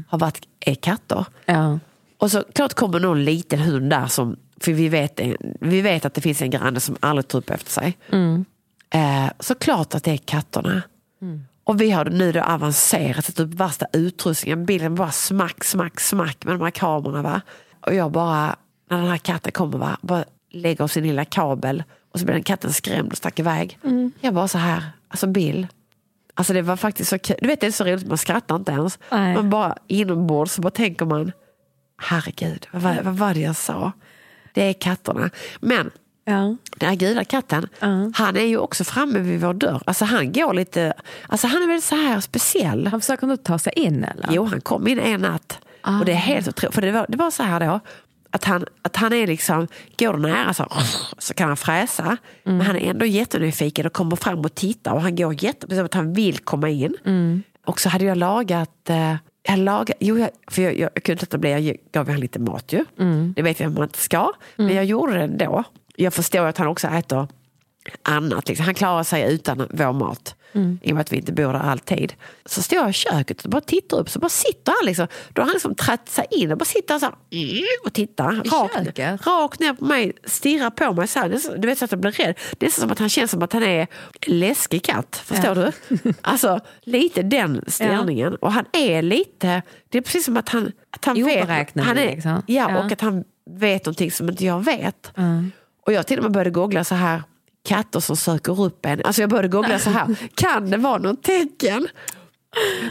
har 0.09 0.19
varit 0.19 0.41
är 0.61 0.75
katter. 0.75 1.25
Ja. 1.47 1.79
Och 2.19 2.31
så 2.31 2.45
klart 2.55 2.75
kommer 2.75 3.01
någon 3.01 3.25
liten 3.25 3.59
hund 3.59 3.91
där 3.91 4.07
som, 4.07 4.37
för 4.63 4.73
vi 4.73 4.89
vet, 4.89 5.21
vi 5.61 5.81
vet 5.81 6.05
att 6.05 6.15
det 6.15 6.21
finns 6.21 6.43
en 6.43 6.51
granne 6.51 6.81
som 6.81 6.97
aldrig 7.01 7.29
tar 7.29 7.39
upp 7.39 7.51
efter 7.51 7.71
sig. 7.71 7.99
Eh, 8.91 9.31
så 9.41 9.55
klart 9.55 9.95
att 9.95 10.05
det 10.05 10.11
är 10.11 10.17
katterna. 10.17 10.83
Och 11.65 11.81
vi 11.81 11.91
har 11.91 12.05
nu 12.05 12.33
då 12.33 12.41
avancerat, 12.41 13.25
satt 13.25 13.41
upp 13.41 13.55
värsta 13.55 13.87
utrustningen, 13.93 14.67
bilden 14.67 14.95
bara 14.95 15.11
smack, 15.11 15.65
smack, 15.65 16.01
smack 16.01 16.45
med 16.45 16.55
de 16.55 16.61
här 16.63 16.71
kamerorna. 16.71 17.23
Va? 17.23 17.41
Och 17.87 17.95
jag 17.95 18.13
bara, 18.13 18.57
när 18.91 18.99
den 18.99 19.07
här 19.07 19.19
katten 19.19 19.53
kommer, 19.53 19.79
va? 19.79 19.99
bara 20.03 20.25
lägger 20.51 20.87
sin 20.87 21.07
lilla 21.07 21.25
kabel 21.25 21.83
och 22.13 22.21
så 22.21 22.25
blir 22.27 22.35
den 22.35 22.43
katten 22.43 22.73
skrämd 22.73 23.11
och 23.13 23.17
stack 23.19 23.39
iväg. 23.39 23.79
Jag 24.21 24.35
bara 24.35 24.49
så 24.49 24.59
här, 24.59 24.83
alltså 25.09 25.27
Bill, 25.27 25.67
Alltså 26.35 26.53
det 26.53 26.63
var 26.63 26.77
faktiskt 26.77 27.11
så 27.11 27.19
kul. 27.19 27.37
Du 27.41 27.47
vet 27.47 27.61
det 27.61 27.67
är 27.67 27.71
så 27.71 27.85
roligt, 27.85 28.07
man 28.07 28.19
skrattar 28.19 28.57
inte 28.57 28.73
ens. 28.73 28.99
Nej. 29.11 29.35
Man 29.35 29.51
bara 29.51 29.77
inombords 29.87 30.53
så 30.53 30.63
bara 30.63 30.71
tänker 30.71 31.07
man, 31.07 31.33
herregud, 32.03 32.67
vad, 32.73 32.97
vad 32.97 33.15
var 33.17 33.35
det 33.35 33.41
jag 33.41 33.57
sa? 33.57 33.93
Det 34.53 34.63
är 34.63 34.73
katterna. 34.73 35.31
Men 35.61 35.91
Ja. 36.25 36.57
den 36.77 36.89
här 36.89 36.97
gula 36.97 37.25
katten, 37.25 37.69
Ja. 37.81 38.11
han 38.15 38.37
är 38.37 38.45
ju 38.45 38.57
också 38.59 38.85
framme 38.85 39.19
vid 39.19 39.41
vår 39.41 39.55
dörr. 39.55 39.83
Alltså 39.87 40.05
han 40.05 40.33
går 40.33 40.55
lite, 40.55 40.93
alltså 41.29 41.47
han 41.47 41.63
är 41.63 41.67
väl 41.67 41.83
så 41.83 41.95
här 41.97 42.21
speciell. 42.21 42.87
Han 42.87 43.01
försöker 43.01 43.31
inte 43.33 43.45
ta 43.45 43.59
sig 43.59 43.73
in 43.77 44.05
eller? 44.05 44.29
Jo, 44.31 44.45
han 44.45 44.61
kom 44.61 44.89
in 44.89 44.99
en 44.99 45.21
natt. 45.21 45.59
Och 46.01 46.05
det 46.05 46.13
är 46.13 46.17
helt 46.17 46.49
otroligt. 46.49 46.75
För 46.75 46.83
det 46.83 46.93
var, 46.93 47.07
det 47.09 47.17
var 47.17 47.31
så 47.31 47.43
här 47.43 47.61
då. 47.61 47.81
Att 48.31 48.45
han, 48.45 48.65
att 48.83 48.97
han 48.97 49.13
är 49.13 49.27
liksom, 49.27 49.69
går 49.99 50.17
nära 50.17 50.55
så, 50.55 50.67
så 51.19 51.35
kan 51.35 51.49
han 51.49 51.57
fräsa. 51.57 52.17
Men 52.45 52.61
han 52.61 52.77
är 52.77 52.91
ändå 52.91 53.07
jättenyfiken 53.07 53.87
och 53.87 53.93
kommer 53.93 54.17
fram 54.17 54.39
och 54.41 54.55
tittar. 54.55 54.93
Och 54.93 55.03
han 55.03 55.17
går 55.17 55.45
jätte, 55.45 55.77
som 55.77 55.85
att 55.85 55.95
han 55.95 56.13
vill 56.13 56.39
komma 56.39 56.69
in. 56.69 56.95
Och 57.67 57.81
så 57.81 57.89
hade 57.89 58.05
jag 58.05 58.17
lagat, 58.19 58.91
eh, 58.91 59.15
jag 59.43 59.59
lagat 59.59 59.97
jo, 60.01 60.19
jag, 60.19 60.31
för 60.51 60.63
jag, 60.63 60.79
jag, 60.79 60.91
jag 60.95 61.03
kunde 61.05 61.23
inte 61.23 61.39
bli, 61.39 61.51
jag 61.67 61.77
gav 61.93 62.07
honom 62.07 62.21
lite 62.21 62.39
mat 62.39 62.73
ju. 62.73 62.85
Det 63.37 63.43
vet 63.43 63.61
jag 63.61 63.69
att 63.69 63.75
man 63.75 63.83
inte 63.83 63.99
ska. 63.99 64.33
Men 64.57 64.75
jag 64.75 64.85
gjorde 64.85 65.13
det 65.13 65.23
ändå. 65.23 65.65
Jag 65.97 66.15
förstår 66.15 66.47
att 66.47 66.59
han 66.59 66.67
också 66.67 66.89
äter 66.89 67.29
annat. 68.03 68.49
Liksom. 68.49 68.65
Han 68.65 68.75
klarar 68.75 69.03
sig 69.03 69.35
utan 69.35 69.67
vår 69.71 69.93
mat. 69.93 70.35
I 70.83 70.91
och 70.91 70.95
med 70.95 71.01
att 71.01 71.13
vi 71.13 71.17
inte 71.17 71.33
bor 71.33 71.53
där 71.53 71.61
alltid. 71.61 72.13
Så 72.47 72.63
står 72.63 72.79
jag 72.79 72.91
i 72.91 72.93
köket 72.93 73.45
och 73.45 73.51
bara 73.51 73.61
tittar 73.61 73.99
upp. 73.99 74.11
Så 74.11 74.19
bara 74.19 74.29
sitter 74.29 74.73
han 74.73 74.87
liksom. 74.87 75.07
Då 75.33 75.43
har 75.43 75.47
han 75.47 75.53
liksom 75.53 75.75
trätt 75.75 76.09
sig 76.09 76.27
in 76.31 76.53
och 76.53 76.59
bara 76.59 76.65
sitter 76.65 76.99
så 76.99 77.07
här, 77.07 77.15
mm, 77.33 77.63
och 77.85 77.93
tittar. 77.93 78.33
Rakt, 78.33 79.27
rakt 79.27 79.61
ner 79.61 79.75
på 79.75 79.85
mig. 79.85 80.13
Stirrar 80.25 80.71
på 80.71 80.93
mig. 80.93 81.09
Så 81.09 81.19
här, 81.19 81.41
du 81.59 81.69
vet 81.69 81.79
så 81.79 81.85
att 81.85 81.91
jag 81.93 82.01
blir 82.01 82.11
rädd. 82.13 82.35
Det 82.59 82.67
är 82.67 82.71
som 82.71 82.91
att 82.91 82.99
han 82.99 83.09
känns 83.09 83.31
som 83.31 83.43
att 83.43 83.53
han 83.53 83.63
är 83.63 83.87
läskig 84.27 84.85
katt. 84.85 85.23
Förstår 85.25 85.55
du? 85.55 85.73
Alltså 86.23 86.61
lite 86.81 87.23
den 87.23 87.65
ställningen. 87.67 88.35
Och 88.35 88.53
han 88.53 88.65
är 88.73 89.03
lite, 89.03 89.63
det 89.89 89.99
är 89.99 90.03
precis 90.03 90.25
som 90.25 90.37
att 90.37 90.49
han, 90.49 90.73
att 90.91 91.05
han 91.05 91.25
vet. 91.25 91.49
Han 91.81 91.99
är, 91.99 92.15
liksom. 92.15 92.43
ja, 92.47 92.71
Ja. 92.71 92.85
och 92.85 92.93
att 92.93 93.01
han 93.01 93.25
vet 93.51 93.85
någonting 93.87 94.11
som 94.11 94.29
inte 94.31 94.45
jag 94.45 94.65
vet. 94.65 95.13
Mm. 95.17 95.53
Och 95.87 95.93
jag 95.93 96.07
till 96.07 96.19
och 96.19 96.23
med 96.23 96.33
började 96.33 96.51
googla 96.51 96.85
så 96.85 96.95
här, 96.95 97.23
katter 97.71 98.01
som 98.01 98.17
söker 98.17 98.63
upp 98.63 98.87
en. 98.87 99.01
Alltså 99.05 99.23
jag 99.23 99.31
började 99.31 99.49
googla 99.49 99.79
så 99.79 99.91
här, 99.91 100.17
kan 100.35 100.71
det 100.71 100.77
vara 100.77 100.99
något 100.99 101.23
tecken? 101.23 101.89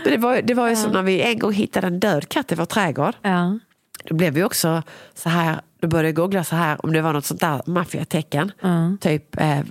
Men 0.03 0.11
det 0.11 0.17
var, 0.17 0.41
det 0.41 0.53
var 0.53 0.69
ju 0.69 0.75
som 0.75 0.91
när 0.91 1.01
vi 1.01 1.21
en 1.21 1.39
gång 1.39 1.53
hittade 1.53 1.87
en 1.87 1.99
död 1.99 2.29
katt 2.29 2.51
i 2.51 2.55
vår 2.55 2.65
trädgård. 2.65 3.15
Ja. 3.21 3.59
Då 4.03 4.15
blev 4.15 4.33
vi 4.33 4.43
också 4.43 4.83
så 5.13 5.29
här, 5.29 5.61
då 5.81 5.87
började 5.87 6.07
jag 6.07 6.15
googla 6.15 6.43
så 6.43 6.55
här 6.55 6.85
om 6.85 6.93
det 6.93 7.01
var 7.01 7.13
något 7.13 7.25
sånt 7.25 7.41
där 7.41 7.61
maffiatecken. 7.65 8.51
Mm. 8.61 8.97
Typ 8.97 9.39
eh, 9.39 9.59
eh, 9.59 9.65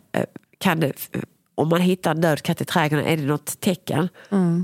kan 0.59 0.81
det, 0.81 0.93
om 1.55 1.69
man 1.69 1.81
hittar 1.81 2.11
en 2.11 2.21
död 2.21 2.43
katt 2.43 2.61
i 2.61 2.65
trädgården, 2.65 3.07
är 3.07 3.17
det 3.17 3.23
något 3.23 3.61
tecken? 3.61 4.09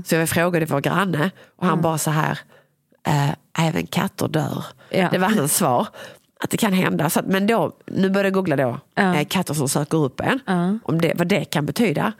Så 0.05 0.15
jag 0.15 0.29
frågade 0.29 0.65
vår 0.65 0.81
granne 0.81 1.31
och 1.55 1.65
han 1.65 1.81
bara 1.81 1.97
så 1.97 2.11
här, 2.11 2.39
eh, 3.07 3.31
även 3.67 3.87
katter 3.87 4.27
dör. 4.27 4.65
Ja. 4.89 5.09
Det 5.11 5.17
var 5.17 5.29
hans 5.29 5.55
svar. 5.55 5.87
Att 6.39 6.49
det 6.49 6.57
kan 6.57 6.73
hända. 6.73 7.09
Så 7.09 7.19
att, 7.19 7.25
men 7.27 7.47
då, 7.47 7.71
nu 7.85 8.09
började 8.09 8.27
jag 8.27 8.33
googla 8.33 8.55
då, 8.55 8.79
Ja. 8.95 9.15
eh, 9.15 9.25
katter 9.27 9.53
som 9.53 9.69
söker 9.69 9.97
upp 9.97 10.19
en. 10.19 10.39
Ja. 10.45 10.77
Om 10.83 11.01
det, 11.01 11.13
vad 11.15 11.27
det 11.27 11.45
kan 11.45 11.65
betyda. 11.65 12.13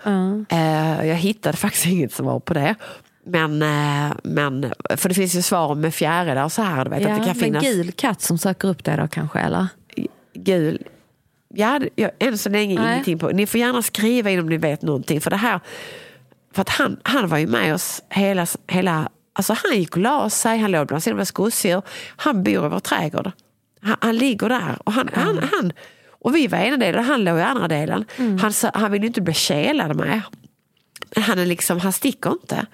Eh, 0.50 1.08
jag 1.08 1.16
hittade 1.16 1.58
faktiskt 1.58 1.86
inget 1.86 2.14
svar 2.14 2.40
på 2.40 2.54
det. 2.54 2.76
Men, 3.28 3.62
eh, 3.62 4.14
men, 4.24 4.74
för 4.98 5.10
det 5.10 5.16
finns 5.16 5.36
ju 5.36 5.42
svar 5.42 5.76
med 5.76 5.94
fjärilar 5.94 6.44
och 6.44 6.52
så 6.52 6.62
här. 6.62 6.84
Du 6.86 6.90
vet, 6.92 7.02
Ja, 7.02 7.10
att 7.10 7.20
det 7.20 7.26
kan 7.26 7.38
men 7.38 7.44
finnas 7.46 7.64
gul 7.64 7.92
katt 7.92 8.22
som 8.22 8.38
söker 8.38 8.68
upp 8.68 8.84
dig 8.84 8.98
då 8.98 9.08
kanske 9.08 9.40
eller? 9.40 9.68
gul. 10.34 10.84
Ja, 11.54 11.80
jag, 11.96 12.12
än 12.20 12.38
så 12.38 12.50
länge 12.50 12.76
Nej. 12.82 12.92
ingenting 12.94 13.20
på. 13.20 13.28
Ni 13.30 13.48
får 13.48 13.60
gärna 13.60 13.82
skriva 13.82 14.30
in 14.30 14.40
om 14.40 14.50
ni 14.50 14.58
vet 14.58 14.82
någonting. 14.82 15.22
För 15.22 15.30
det 15.30 15.36
här, 15.38 15.60
för 16.54 16.62
att 16.62 16.70
han, 16.70 16.98
han 17.04 17.28
var 17.28 17.38
ju 17.38 17.48
med 17.48 17.74
oss 17.74 18.02
hela, 18.10 18.48
hela 18.68 19.10
alltså 19.34 19.56
han 19.64 19.78
gick 19.80 19.92
och 19.96 20.02
la 20.02 20.30
sig, 20.30 20.58
han 20.60 20.72
låg 20.72 20.88
bland 20.88 21.04
sina 21.04 21.26
skogsdjur. 21.26 21.82
Han 22.16 22.44
bor 22.44 22.66
i 22.66 22.70
vår 22.70 22.80
trädgård. 22.80 23.32
Han, 23.86 23.96
han 24.02 24.18
ligger 24.18 24.50
där. 24.50 24.78
Och, 24.84 24.94
han, 24.94 25.10
han, 25.14 25.38
han, 25.52 25.74
och 26.10 26.36
vi 26.36 26.48
var 26.48 26.58
ena 26.58 26.78
delen 26.78 27.00
och 27.00 27.06
han 27.06 27.24
låg 27.24 27.38
i 27.40 27.42
andra 27.42 27.68
delen. 27.68 28.06
Han, 28.42 28.54
sa- 28.54 28.72
han 28.74 28.92
vill 28.92 29.02
ju 29.02 29.08
inte 29.08 29.22
bli 29.22 29.34
kelad 29.34 29.96
med. 29.96 30.22
Men 31.16 31.24
han, 31.24 31.40
är 31.40 31.46
liksom, 31.46 31.80
han 31.80 31.94
sticker 31.94 32.32
inte. 32.32 32.66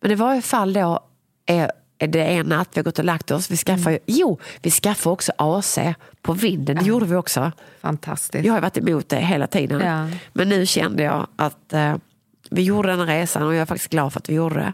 Men 0.00 0.10
i 0.10 0.14
varje 0.14 0.42
fall 0.42 0.72
då 0.72 1.00
är, 1.46 1.72
är 1.98 2.08
det 2.08 2.22
en 2.24 2.46
natt 2.46 2.68
vi 2.74 2.78
har 2.78 2.84
gått 2.84 2.98
och 2.98 3.04
lagt 3.04 3.30
oss. 3.30 3.50
Vi 3.50 3.56
skaffar, 3.56 3.90
ju, 3.90 3.98
jo, 4.06 4.38
vi 4.62 4.70
skaffar 4.70 5.10
också 5.10 5.32
AC 5.38 5.78
på 6.22 6.32
vinden. 6.32 6.76
Det 6.76 6.84
gjorde 6.84 7.06
vi 7.06 7.14
också. 7.16 7.52
Fantastiskt. 7.80 8.44
Jag 8.44 8.52
har 8.52 8.60
varit 8.60 8.78
emot 8.78 9.08
det 9.08 9.16
hela 9.16 9.46
tiden. 9.46 9.80
Ja. 9.80 10.08
Men 10.32 10.48
nu 10.48 10.66
kände 10.66 11.02
jag 11.02 11.26
att 11.36 11.72
eh, 11.72 11.94
vi 12.50 12.62
gjorde 12.62 12.88
den 12.88 13.06
resan 13.06 13.42
och 13.42 13.54
jag 13.54 13.60
är 13.62 13.66
faktiskt 13.66 13.90
glad 13.90 14.12
för 14.12 14.20
att 14.20 14.28
vi 14.28 14.34
gjorde 14.34 14.54
det. 14.54 14.72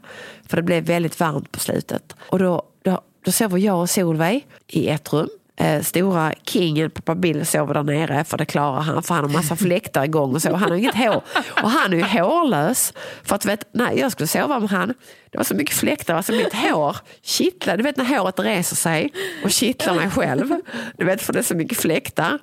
För 0.49 0.57
det 0.57 0.63
blev 0.63 0.85
väldigt 0.85 1.21
varmt 1.21 1.53
på 1.53 1.61
slutet. 1.61 2.17
Och 2.29 2.39
då, 2.39 2.63
då, 2.83 3.01
då 3.25 3.33
sover 3.33 3.59
jag 3.59 3.81
och 3.81 3.91
Solveig 3.91 4.47
i 4.67 4.89
ett 4.89 5.13
rum. 5.13 5.29
Eh, 5.61 5.83
stora 5.83 6.33
kingen 6.47 6.91
pappa 6.91 7.15
Bill 7.15 7.47
sover 7.47 7.75
där 7.75 7.83
nere 7.83 8.25
för 8.25 8.39
det 8.39 8.45
klarar 8.45 8.81
han 8.81 9.03
för 9.03 9.15
han 9.15 9.25
har 9.25 9.31
massa 9.31 9.57
fläktar 9.57 10.05
igång 10.05 10.35
och 10.35 10.43
så. 10.43 10.55
Han 10.55 10.71
har 10.71 10.77
inget 10.77 10.95
hår 10.95 11.23
och 11.63 11.71
han 11.71 11.93
är 11.93 11.97
ju 11.97 12.03
hårlös. 12.03 12.93
För 13.23 13.37
att 13.37 13.45
vet, 13.45 13.75
när 13.75 13.93
jag 13.93 14.13
skulle 14.13 14.27
sova 14.27 14.61
med 14.61 14.71
han, 14.71 14.95
det 15.31 15.39
var 15.39 15.45
så 15.45 15.55
mycket 15.55 15.77
fläktar, 15.77 16.15
alltså 16.15 16.33
mitt 16.33 16.55
hår 16.55 16.97
kittlade. 17.23 17.77
Du 17.77 17.83
vet 17.83 17.97
när 17.97 18.05
håret 18.05 18.39
reser 18.39 18.77
sig 18.77 19.13
och 19.45 19.51
kittlar 19.51 19.95
mig 19.95 20.11
själv. 20.11 20.55
Du 20.97 21.05
vet 21.05 21.23
för 21.23 21.33
det 21.33 21.39
är 21.39 21.43
så 21.43 21.55
mycket 21.55 21.79
fläktar. 21.79 22.39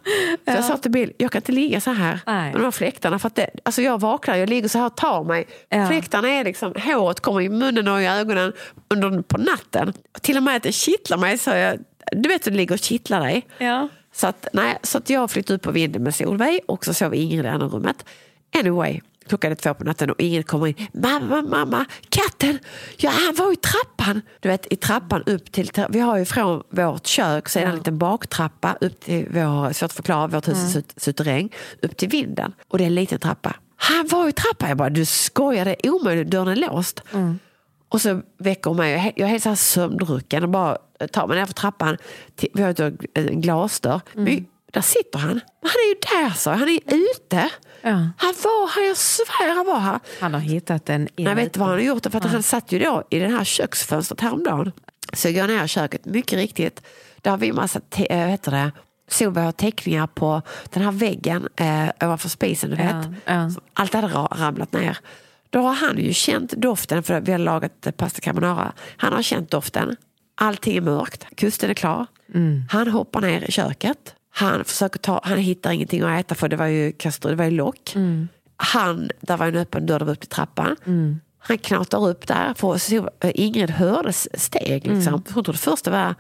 Så 0.45 0.51
jag 0.51 0.63
sa 0.63 0.77
till 0.77 0.91
Bill, 0.91 1.13
jag 1.17 1.31
kan 1.31 1.39
inte 1.39 1.51
ligga 1.51 1.81
så 1.81 1.91
här 1.91 2.19
Nej. 2.25 2.51
med 2.51 2.53
de 2.53 2.63
här 2.63 2.71
fläktarna. 2.71 3.19
För 3.19 3.27
att 3.27 3.35
det, 3.35 3.49
alltså 3.63 3.81
jag 3.81 4.01
vaknar, 4.01 4.35
jag 4.35 4.49
ligger 4.49 4.69
så 4.69 4.77
här 4.77 4.85
och 4.85 4.97
tar 4.97 5.23
mig. 5.23 5.47
Ja. 5.69 5.87
Fläktarna 5.87 6.29
är 6.29 6.43
liksom, 6.43 6.73
håret 6.75 7.19
kommer 7.19 7.41
i 7.41 7.49
munnen 7.49 7.87
och 7.87 8.01
i 8.01 8.05
ögonen 8.05 8.53
under, 8.89 9.21
på 9.21 9.37
natten. 9.37 9.93
Till 10.21 10.37
och 10.37 10.43
med 10.43 10.55
att 10.55 10.63
det 10.63 10.71
kittlar 10.71 11.17
mig. 11.17 11.37
Så 11.37 11.49
jag, 11.49 11.79
du 12.11 12.29
vet, 12.29 12.43
du 12.43 12.51
ligger 12.51 12.75
och 12.75 12.79
kittlar 12.79 13.21
dig. 13.21 13.47
Ja. 13.57 13.89
Så, 14.13 14.27
att, 14.27 14.47
nej, 14.53 14.77
så 14.83 14.97
att 14.97 15.09
jag 15.09 15.31
flyttade 15.31 15.55
upp 15.55 15.61
på 15.61 15.71
vinden 15.71 16.03
med 16.03 16.15
Solveig 16.15 16.61
och 16.67 16.85
så 16.85 16.93
sov 16.93 17.15
Ingrid 17.15 17.39
i 17.39 17.43
det 17.43 17.51
andra 17.51 17.67
rummet. 17.67 18.05
Anyway, 18.55 19.01
klockan 19.27 19.51
är 19.51 19.55
två 19.55 19.73
på 19.73 19.83
natten 19.83 20.11
och 20.11 20.21
Ingrid 20.21 20.47
kommer 20.47 20.67
in. 20.67 20.87
Mamma, 20.93 21.41
mamma, 21.41 21.85
katten! 22.09 22.59
Ja, 22.97 23.09
han 23.09 23.35
var 23.35 23.53
i 23.53 23.55
trappan. 23.55 24.21
Du 24.39 24.49
vet, 24.49 24.73
i 24.73 24.75
trappan 24.75 25.23
upp 25.25 25.51
till... 25.51 25.71
Vi 25.89 25.99
har 25.99 26.17
ju 26.17 26.25
från 26.25 26.63
vårt 26.69 27.07
kök 27.07 27.49
så 27.49 27.59
är 27.59 27.63
det 27.63 27.69
en 27.69 27.75
liten 27.75 27.97
baktrappa 27.97 28.77
upp 28.81 28.99
till 28.99 29.27
vår, 29.29 29.73
svårt 29.73 29.85
att 29.85 29.93
förklara, 29.93 30.27
vårt 30.27 30.47
hus 30.47 30.75
är 30.75 30.83
suterräng, 30.97 31.53
upp 31.81 31.97
till 31.97 32.09
vinden. 32.09 32.53
Och 32.67 32.77
det 32.77 32.83
är 32.83 32.87
en 32.87 32.95
liten 32.95 33.19
trappa. 33.19 33.55
Han 33.75 34.07
var 34.07 34.29
i 34.29 34.31
trappan. 34.31 34.69
Jag 34.69 34.77
bara, 34.77 34.89
du 34.89 35.05
skojar, 35.05 35.65
det 35.65 35.85
är 35.85 35.89
omöjligt, 35.89 36.31
dörren 36.31 36.47
är 36.47 36.55
låst. 36.55 37.03
Och 37.89 38.01
så 38.01 38.21
väcker 38.37 38.69
hon 38.69 38.77
mig. 38.77 39.13
Jag 39.15 39.25
är 39.25 39.31
helt 39.31 39.43
så 39.43 39.55
sömndrucken 39.55 40.43
och 40.43 40.49
bara 40.49 40.77
tar 41.11 41.27
mig 41.27 41.37
ner 41.37 41.45
för 41.45 41.53
trappan. 41.53 41.97
Till, 42.35 42.49
vi 42.53 42.61
har 42.63 42.91
en 43.13 43.41
glasdörr. 43.41 44.01
Men 44.13 44.45
där 44.71 44.81
sitter 44.81 45.19
han. 45.19 45.29
Men 45.33 45.41
han 45.61 45.71
är 45.85 45.87
ju 45.89 46.23
där, 46.23 46.29
så 46.35 46.49
Han 46.49 46.69
är 46.69 46.79
ute. 46.93 47.49
Ja. 47.81 47.89
Han 48.17 48.33
var 48.43 48.75
här, 48.75 48.87
jag 48.87 48.97
svär 48.97 49.55
han 49.55 49.65
var 49.65 49.79
här. 49.79 49.99
Han 50.21 50.33
har 50.33 50.41
hittat 50.41 50.89
en 50.89 51.09
Jag 51.15 51.35
vet 51.35 51.43
inte 51.43 51.59
vad 51.59 51.67
han 51.67 51.77
har 51.77 51.83
gjort. 51.83 52.03
För 52.11 52.17
att 52.17 52.25
han 52.25 52.43
satt 52.43 52.71
ju 52.71 52.79
då 52.79 53.03
i 53.09 53.19
det 53.19 53.27
här 53.27 53.43
köksfönstret 53.43 54.21
häromdagen. 54.21 54.71
Så 55.13 55.29
jag 55.29 55.35
går 55.47 55.55
ner 55.55 55.63
i 55.63 55.67
köket, 55.67 56.05
mycket 56.05 56.33
riktigt. 56.37 56.81
Där 57.21 57.31
har 57.31 57.37
vi 57.37 57.51
massa 57.53 57.79
te- 57.79 58.13
äh, 58.13 58.27
heter 58.27 58.51
det? 58.51 58.71
Solveig 59.09 59.43
har 59.45 59.51
teckningar 59.51 60.07
på 60.07 60.41
den 60.69 60.83
här 60.83 60.91
väggen 60.91 61.47
eh, 61.55 61.89
ovanför 62.01 62.29
spisen. 62.29 62.69
Du 62.69 62.75
vet. 62.75 62.91
Ja, 63.25 63.33
ja. 63.33 63.49
Allt 63.73 63.93
hade 63.93 64.07
ra- 64.07 64.37
ramlat 64.39 64.71
ner. 64.73 64.97
Då 65.49 65.59
har 65.59 65.73
han 65.73 65.97
ju 65.97 66.13
känt 66.13 66.51
doften, 66.51 67.03
för 67.03 67.21
vi 67.21 67.31
har 67.31 67.39
lagat 67.39 67.87
pasta 67.97 68.21
carbonara. 68.21 68.73
Han 68.97 69.13
har 69.13 69.21
känt 69.21 69.51
doften. 69.51 69.95
Allting 70.39 70.77
är 70.77 70.81
mörkt, 70.81 71.25
kusten 71.35 71.69
är 71.69 71.73
klar. 71.73 72.05
Han 72.69 72.87
hoppar 72.87 73.21
ner 73.21 73.43
i 73.49 73.51
köket. 73.51 74.13
Han 74.29 74.63
försöker 74.63 74.99
ta, 74.99 75.21
han 75.23 75.37
hittar 75.37 75.71
ingenting 75.71 76.01
att 76.01 76.19
äta 76.19 76.35
för 76.35 76.47
det 76.49 76.55
var 76.55 76.65
ju 76.65 76.91
kastrull, 76.91 77.31
det 77.31 77.37
var 77.37 77.45
ju 77.45 77.51
lock. 77.51 77.93
Han, 78.57 79.09
där 79.21 79.37
var 79.37 79.47
en 79.47 79.55
öppen 79.55 79.85
dörr, 79.85 80.09
upp 80.09 80.19
till 80.19 80.29
trappan. 80.29 80.75
Han 81.39 81.57
knatar 81.57 82.07
upp 82.07 82.27
där, 82.27 82.53
för 82.53 82.75
eh, 83.25 83.31
Ingrid 83.35 83.69
hörde 83.69 84.13
steg. 84.13 84.87
Liksom. 84.87 85.13
Hon 85.13 85.43
trodde 85.43 85.53
först 85.59 85.85
det 85.85 85.91
var 85.91 86.15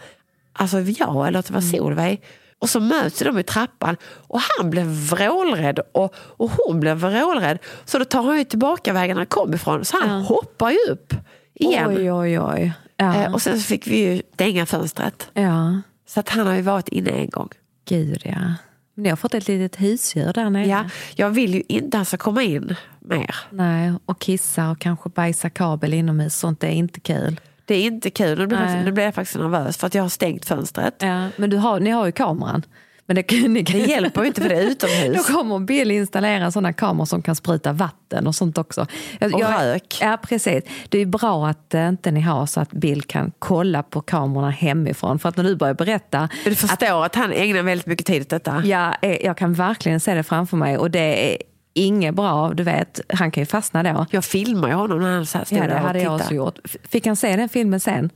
alltså, 0.53 0.79
jag 0.79 1.27
eller 1.27 1.39
att 1.39 1.45
det 1.45 1.53
var 1.53 1.61
Solveig. 1.61 2.21
Och 2.59 2.69
så 2.69 2.79
möts 2.79 3.19
de 3.19 3.39
i 3.39 3.43
trappan 3.43 3.97
och 4.03 4.39
han 4.57 4.69
blev 4.69 4.85
vrålrädd 4.85 5.79
och, 5.91 6.15
och 6.15 6.51
hon 6.51 6.79
blev 6.79 6.97
vrålrädd. 6.97 7.57
Så 7.85 7.99
då 7.99 8.05
tar 8.05 8.23
han 8.23 8.37
ju 8.37 8.43
tillbaka 8.43 8.93
vägen 8.93 9.17
han 9.17 9.25
kom 9.25 9.53
ifrån. 9.53 9.85
Så 9.85 9.97
han 9.97 10.09
hoppar 10.21 10.69
ju 10.71 10.77
upp 10.91 11.13
igen. 11.53 11.89
Oj, 11.97 12.11
oj, 12.11 12.39
oj. 12.39 12.73
Ja. 12.97 13.23
Eh, 13.23 13.33
och 13.33 13.41
sen 13.41 13.59
så 13.59 13.63
fick 13.63 13.87
vi 13.87 13.97
ju 13.97 14.21
stänga 14.33 14.65
fönstret. 14.65 15.29
ja. 15.33 15.81
Så 16.09 16.19
att 16.19 16.29
han 16.29 16.47
har 16.47 16.53
ju 16.55 16.61
varit 16.61 16.87
inne 16.87 17.09
en 17.09 17.29
gång. 17.29 17.49
Gud, 17.87 18.21
ja. 18.25 18.53
Ni 18.95 19.09
har 19.09 19.15
fått 19.15 19.33
ett 19.33 19.47
litet 19.47 19.81
husdjur 19.81 20.33
där 20.33 20.49
nere. 20.49 20.67
Ja, 20.67 20.85
jag 21.15 21.29
vill 21.29 21.53
ju 21.53 21.63
inte 21.67 21.87
att 21.87 21.93
han 21.93 22.05
ska 22.05 22.17
komma 22.17 22.43
in 22.43 22.75
mer. 22.99 23.35
Nej, 23.49 23.93
och 24.05 24.19
kissa 24.19 24.69
och 24.69 24.79
kanske 24.79 25.09
bajsa 25.09 25.49
kabel 25.49 25.93
inomhus. 25.93 26.35
Sånt 26.35 26.63
är 26.63 26.67
inte 26.67 26.99
kul. 26.99 27.39
Det 27.65 27.75
är 27.75 27.83
inte 27.83 28.09
kul. 28.09 28.39
Nu 28.39 28.47
blir, 28.47 28.75
jag, 28.75 28.85
nu 28.85 28.91
blir 28.91 29.03
jag 29.03 29.15
faktiskt 29.15 29.37
nervös 29.39 29.77
för 29.77 29.87
att 29.87 29.95
jag 29.95 30.03
har 30.03 30.09
stängt 30.09 30.45
fönstret. 30.45 30.95
Ja, 30.99 31.29
men 31.35 31.49
du 31.49 31.57
har, 31.57 31.79
ni 31.79 31.89
har 31.89 32.05
ju 32.05 32.11
kameran. 32.11 32.63
Men 33.09 33.15
det, 33.15 33.31
ni 33.47 33.63
kan, 33.65 33.79
Det 33.79 33.85
hjälper 33.85 34.21
ju 34.21 34.27
inte 34.27 34.41
för 34.41 34.49
det 34.49 34.55
är 34.55 34.63
Då 34.65 34.69
utomhus. 34.71 35.27
kommer 35.27 35.59
Bill 35.59 35.91
installera 35.91 36.51
sådana 36.51 36.73
kameror 36.73 37.05
som 37.05 37.21
kan 37.21 37.35
spruta 37.35 37.73
vatten 37.73 38.27
och 38.27 38.35
sånt 38.35 38.57
också. 38.57 38.87
Jag- 39.19 39.33
Och 39.33 39.41
jag- 39.41 39.61
rök. 39.63 39.97
Ja, 40.01 40.17
precis. 40.23 40.63
Det 40.89 40.97
är 40.99 41.05
bra 41.05 41.47
att 41.47 41.73
eh, 41.73 41.87
inte 41.87 42.11
ni 42.11 42.21
har 42.21 42.45
så 42.45 42.59
att 42.59 42.71
Bill 42.71 43.01
kan 43.03 43.31
kolla 43.39 43.83
på 43.83 44.01
kamerorna 44.01 44.49
hemifrån. 44.49 45.19
För 45.19 45.29
att 45.29 45.37
när 45.37 45.43
du 45.43 45.55
börjar 45.55 45.73
berätta, 45.73 46.29
Du 46.45 46.55
förstår 46.55 47.05
att 47.05 47.15
han 47.15 47.31
ägnar 47.33 47.63
väldigt 47.63 47.87
mycket 47.87 48.05
tid 48.07 48.21
åt 48.21 48.29
detta. 48.29 48.61
ja, 48.65 48.95
eh, 49.01 49.25
jag 49.25 49.37
kan 49.37 49.53
verkligen 49.53 49.99
se 49.99 50.13
det 50.13 50.23
framför 50.23 50.57
mig 50.57 50.77
och 50.77 50.91
det 50.91 51.33
är 51.33 51.37
inget 51.73 52.15
bra, 52.15 52.51
du 52.53 52.63
vet, 52.63 53.01
han 53.09 53.31
kan 53.31 53.41
ju 53.41 53.45
fastna 53.45 53.83
då. 53.83 54.05
Jag 54.11 54.25
filmar 54.25 54.67
ju 54.67 54.73
honom 54.73 54.99
när 55.01 55.13
han 55.13 55.25
stod 55.25 55.41
Ja, 55.49 55.61
det 55.61 55.67
där 55.67 55.73
och 55.75 55.79
hade 55.87 56.01
jag 56.01 56.15
också 56.15 56.33
gjort. 56.33 56.59
Fick 56.89 57.05
han 57.05 57.15
se 57.15 57.35
den 57.35 57.49
filmen 57.49 57.79
sen? 57.79 58.09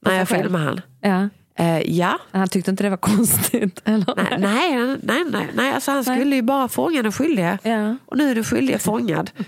Nej, 0.00 0.18
jag 0.18 0.28
filmar 0.28 0.58
han. 0.58 0.80
Ja. 1.00 1.28
Eh, 1.58 1.78
ja. 1.80 2.18
Han 2.32 2.48
tyckte 2.48 2.70
inte 2.70 2.82
det 2.82 2.90
var 2.90 2.96
konstigt? 3.16 3.80
Eller? 3.84 4.14
Nej, 4.16 4.38
nej, 4.38 4.96
nej, 5.02 5.24
nej, 5.30 5.48
nej. 5.54 5.72
Alltså, 5.72 5.90
han 5.90 6.04
skulle 6.04 6.36
ju 6.36 6.42
bara 6.42 6.68
fånga 6.68 7.02
den 7.02 7.12
skyldige. 7.12 7.58
Ja. 7.62 7.96
Och 8.06 8.16
nu 8.16 8.30
är 8.30 8.34
den 8.34 8.44
skyldige 8.44 8.78
fångad. 8.78 9.30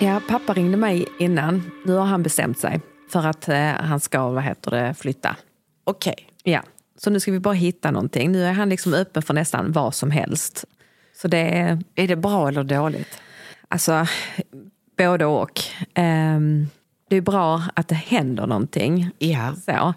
Ja, 0.00 0.20
pappa 0.28 0.52
ringde 0.54 0.76
mig 0.76 1.06
innan. 1.18 1.70
Nu 1.84 1.92
har 1.92 2.04
han 2.04 2.22
bestämt 2.22 2.58
sig 2.58 2.80
för 3.12 3.26
att 3.26 3.48
eh, 3.48 3.58
han 3.70 4.00
ska 4.00 4.28
vad 4.28 4.42
heter 4.42 4.70
det, 4.70 4.94
flytta. 4.98 5.36
Okej. 5.84 6.14
Ja, 6.42 6.62
så 6.98 7.10
nu 7.10 7.20
ska 7.20 7.32
vi 7.32 7.40
bara 7.40 7.54
hitta 7.54 7.90
någonting. 7.90 8.32
Nu 8.32 8.44
är 8.44 8.52
han 8.52 8.68
liksom 8.68 8.94
öppen 8.94 9.22
för 9.22 9.34
nästan 9.34 9.72
vad 9.72 9.94
som 9.94 10.10
helst. 10.10 10.64
Så 11.22 11.28
det 11.28 11.38
är 11.58 11.78
Är 11.94 12.08
det 12.08 12.16
bra 12.16 12.48
eller 12.48 12.64
dåligt? 12.64 13.20
alltså 13.68 14.06
både 14.98 15.24
och. 15.26 15.60
Ehm, 15.94 16.66
det 17.10 17.16
är 17.16 17.20
bra 17.20 17.62
att 17.74 17.88
det 17.88 17.94
händer 17.94 18.46
någonting. 18.46 19.10
Ja. 19.18 19.54
Så, 19.66 19.94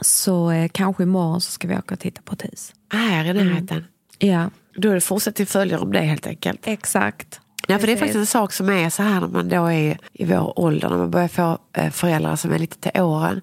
så 0.00 0.50
eh, 0.50 0.68
kanske 0.72 1.02
imorgon 1.02 1.40
så 1.40 1.50
ska 1.52 1.68
vi 1.68 1.76
åka 1.76 1.94
och 1.94 2.00
titta 2.00 2.22
på 2.24 2.32
ett 2.32 2.44
hus. 2.44 2.72
Här 2.92 3.24
i 3.24 3.32
närheten. 3.32 3.84
Ja, 4.18 4.50
Då 4.76 4.90
är 4.90 4.94
det 4.94 5.00
fortsättning 5.00 5.46
följer 5.46 5.82
om 5.82 5.92
det 5.92 6.00
helt 6.00 6.26
enkelt. 6.26 6.60
exakt. 6.64 7.40
Ja, 7.68 7.78
för 7.78 7.86
det 7.86 7.92
är 7.92 7.96
faktiskt 7.96 8.16
en 8.18 8.26
sak 8.26 8.52
som 8.52 8.68
är 8.68 8.90
så 8.90 9.02
här 9.02 9.20
när 9.20 9.28
man 9.28 9.48
då 9.48 9.64
är 9.66 9.98
i 10.12 10.24
vår 10.24 10.58
ålder, 10.58 10.88
när 10.90 10.96
man 10.96 11.10
börjar 11.10 11.28
få 11.28 11.58
eh, 11.72 11.90
föräldrar 11.90 12.36
som 12.36 12.52
är 12.52 12.58
lite 12.58 12.90
till 12.90 13.00
åren. 13.02 13.40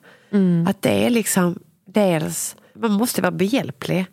Att 0.67 0.81
det 0.81 1.05
är 1.05 1.09
liksom 1.09 1.59
dels, 1.85 2.55
man 2.73 2.91
måste 2.91 3.21
vara 3.21 3.31
behjälplig 3.31 4.05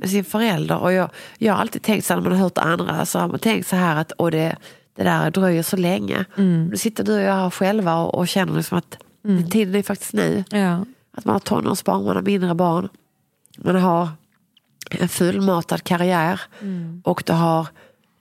med 0.00 0.10
sin 0.10 0.24
förälder. 0.24 0.78
Och 0.78 0.92
jag, 0.92 1.10
jag 1.38 1.52
har 1.52 1.60
alltid 1.60 1.82
tänkt 1.82 2.04
så 2.06 2.14
här, 2.14 2.20
när 2.20 2.28
man 2.28 2.38
har 2.38 2.44
hört 2.44 2.58
andra, 2.58 3.06
så 3.06 3.18
har 3.18 3.28
man 3.28 3.38
tänkt 3.38 3.68
så 3.68 3.76
här 3.76 3.96
att 3.96 4.12
och 4.12 4.30
det, 4.30 4.56
det 4.96 5.02
där 5.02 5.30
dröjer 5.30 5.62
så 5.62 5.76
länge. 5.76 6.24
Nu 6.70 6.76
sitter 6.76 7.04
du 7.04 7.14
och 7.14 7.20
jag 7.22 7.34
här 7.34 7.50
själva 7.50 7.96
och, 7.96 8.14
och 8.14 8.28
känner 8.28 8.56
liksom 8.56 8.78
att 8.78 8.98
tiden 9.50 9.74
är 9.74 9.82
faktiskt 9.82 10.12
nu. 10.12 10.44
Ja. 10.50 10.84
Att 11.16 11.24
man 11.24 11.32
har 11.32 11.40
tonårsbarn, 11.40 12.04
man 12.04 12.16
har 12.16 12.22
mindre 12.22 12.54
barn. 12.54 12.88
Man 13.58 13.76
har 13.76 14.08
en 14.90 15.08
fullmatad 15.08 15.82
karriär. 15.82 16.40
Och 17.02 17.22
du 17.26 17.32
har 17.32 17.66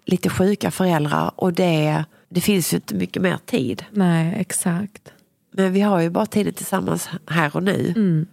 lite 0.06 0.30
sjuka 0.30 0.72
föräldrar 0.72 1.32
och 1.36 1.54
det, 1.54 2.06
det 2.30 2.41
finns 2.41 2.74
ju 2.74 2.76
inte 2.76 2.96
mycket 2.96 3.22
mer 3.22 3.38
tid. 3.46 3.86
Nej, 3.91 4.36
exakt. 4.38 5.14
Men 5.52 5.74
vi 5.74 5.82
har 5.82 6.00
ju 6.00 6.10
bara 6.10 6.26
tiden 6.26 6.54
tillsammans 6.54 7.10
här 7.28 7.56
och 7.56 7.64
nu. 7.64 7.93
Mm. 7.96 8.26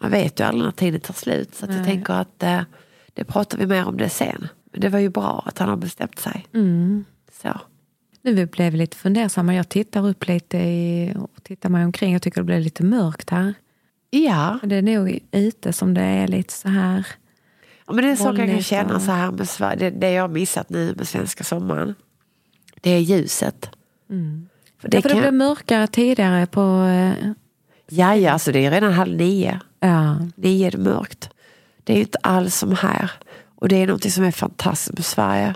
Man 0.00 0.10
vet 0.10 0.40
ju 0.40 0.44
aldrig 0.44 0.64
när 0.64 0.72
tiden 0.72 1.00
tar 1.00 1.14
slut. 1.14 1.54
Så 1.54 1.64
att 1.64 1.74
jag 1.74 1.84
tänker 1.84 2.14
att 2.14 2.42
eh, 2.42 2.60
det 3.14 3.24
pratar 3.24 3.58
vi 3.58 3.66
mer 3.66 3.86
om 3.86 3.96
det 3.96 4.08
sen. 4.08 4.48
Men 4.72 4.80
det 4.80 4.88
var 4.88 4.98
ju 4.98 5.08
bra 5.08 5.42
att 5.46 5.58
han 5.58 5.68
har 5.68 5.76
bestämt 5.76 6.18
sig. 6.18 6.46
Mm. 6.54 7.04
Så. 7.42 7.60
Nu 8.22 8.46
blev 8.46 8.72
vi 8.72 8.78
lite 8.78 8.96
fundersamma. 8.96 9.54
Jag 9.54 9.68
tittar 9.68 10.08
upp 10.08 10.28
lite 10.28 10.58
i, 10.58 11.14
och 11.18 11.42
tittar 11.42 11.68
mig 11.68 11.84
omkring. 11.84 12.12
Jag 12.12 12.22
tycker 12.22 12.40
det 12.40 12.44
blev 12.44 12.60
lite 12.60 12.84
mörkt 12.84 13.30
här. 13.30 13.54
Ja, 14.18 14.58
Det 14.62 14.76
är 14.76 14.82
nog 14.82 15.18
ute 15.32 15.72
som 15.72 15.94
det 15.94 16.00
är 16.02 16.28
lite 16.28 16.52
så 16.52 16.68
här. 16.68 17.06
ja 17.86 17.92
men 17.92 18.04
det 18.04 18.10
är 18.10 18.16
så 18.16 18.24
jag 18.24 18.36
kan 18.36 18.62
känna 18.62 19.00
så 19.00 19.10
här 19.12 19.30
med 19.30 19.48
Sverige. 19.48 19.76
Det, 19.76 19.90
det 19.90 20.10
jag 20.10 20.22
har 20.22 20.28
missat 20.28 20.70
nu 20.70 20.94
med 20.96 21.08
svenska 21.08 21.44
sommaren. 21.44 21.94
Det 22.80 22.90
är 22.90 22.98
ljuset. 22.98 23.70
För 24.80 24.88
det 24.88 24.96
Ja, 24.96 25.02
för 25.02 25.08
det 25.08 25.14
kan, 25.14 25.20
blev 25.20 25.34
mörkare 25.34 25.86
tidigare 25.86 26.46
på... 26.46 26.60
eh, 26.84 27.30
ja, 27.88 28.16
ja, 28.16 28.32
alltså 28.32 28.52
det 28.52 28.66
är 28.66 28.70
redan 28.70 28.92
halv 28.92 29.16
nio. 29.16 29.60
Ja, 29.80 30.16
Nio 30.36 30.66
är 30.66 30.70
det 30.70 30.78
mörkt. 30.78 31.30
Det 31.84 31.92
är 31.92 31.96
ju 31.96 32.02
inte 32.02 32.18
alls 32.22 32.56
som 32.56 32.74
här. 32.76 33.10
Och 33.54 33.68
det 33.68 33.76
är 33.82 33.86
något 33.86 34.12
som 34.12 34.24
är 34.24 34.30
fantastiskt 34.30 34.98
med 34.98 35.04
Sverige. 35.04 35.54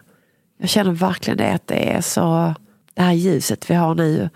Jag 0.60 0.68
känner 0.68 0.90
verkligen 0.92 1.36
det 1.36 1.52
att 1.52 1.66
det 1.66 1.92
är 1.92 2.00
så, 2.00 2.54
det 2.94 3.02
här 3.02 3.12
ljuset 3.12 3.70
vi 3.70 3.74
har 3.74 3.94
nu. 3.94 4.28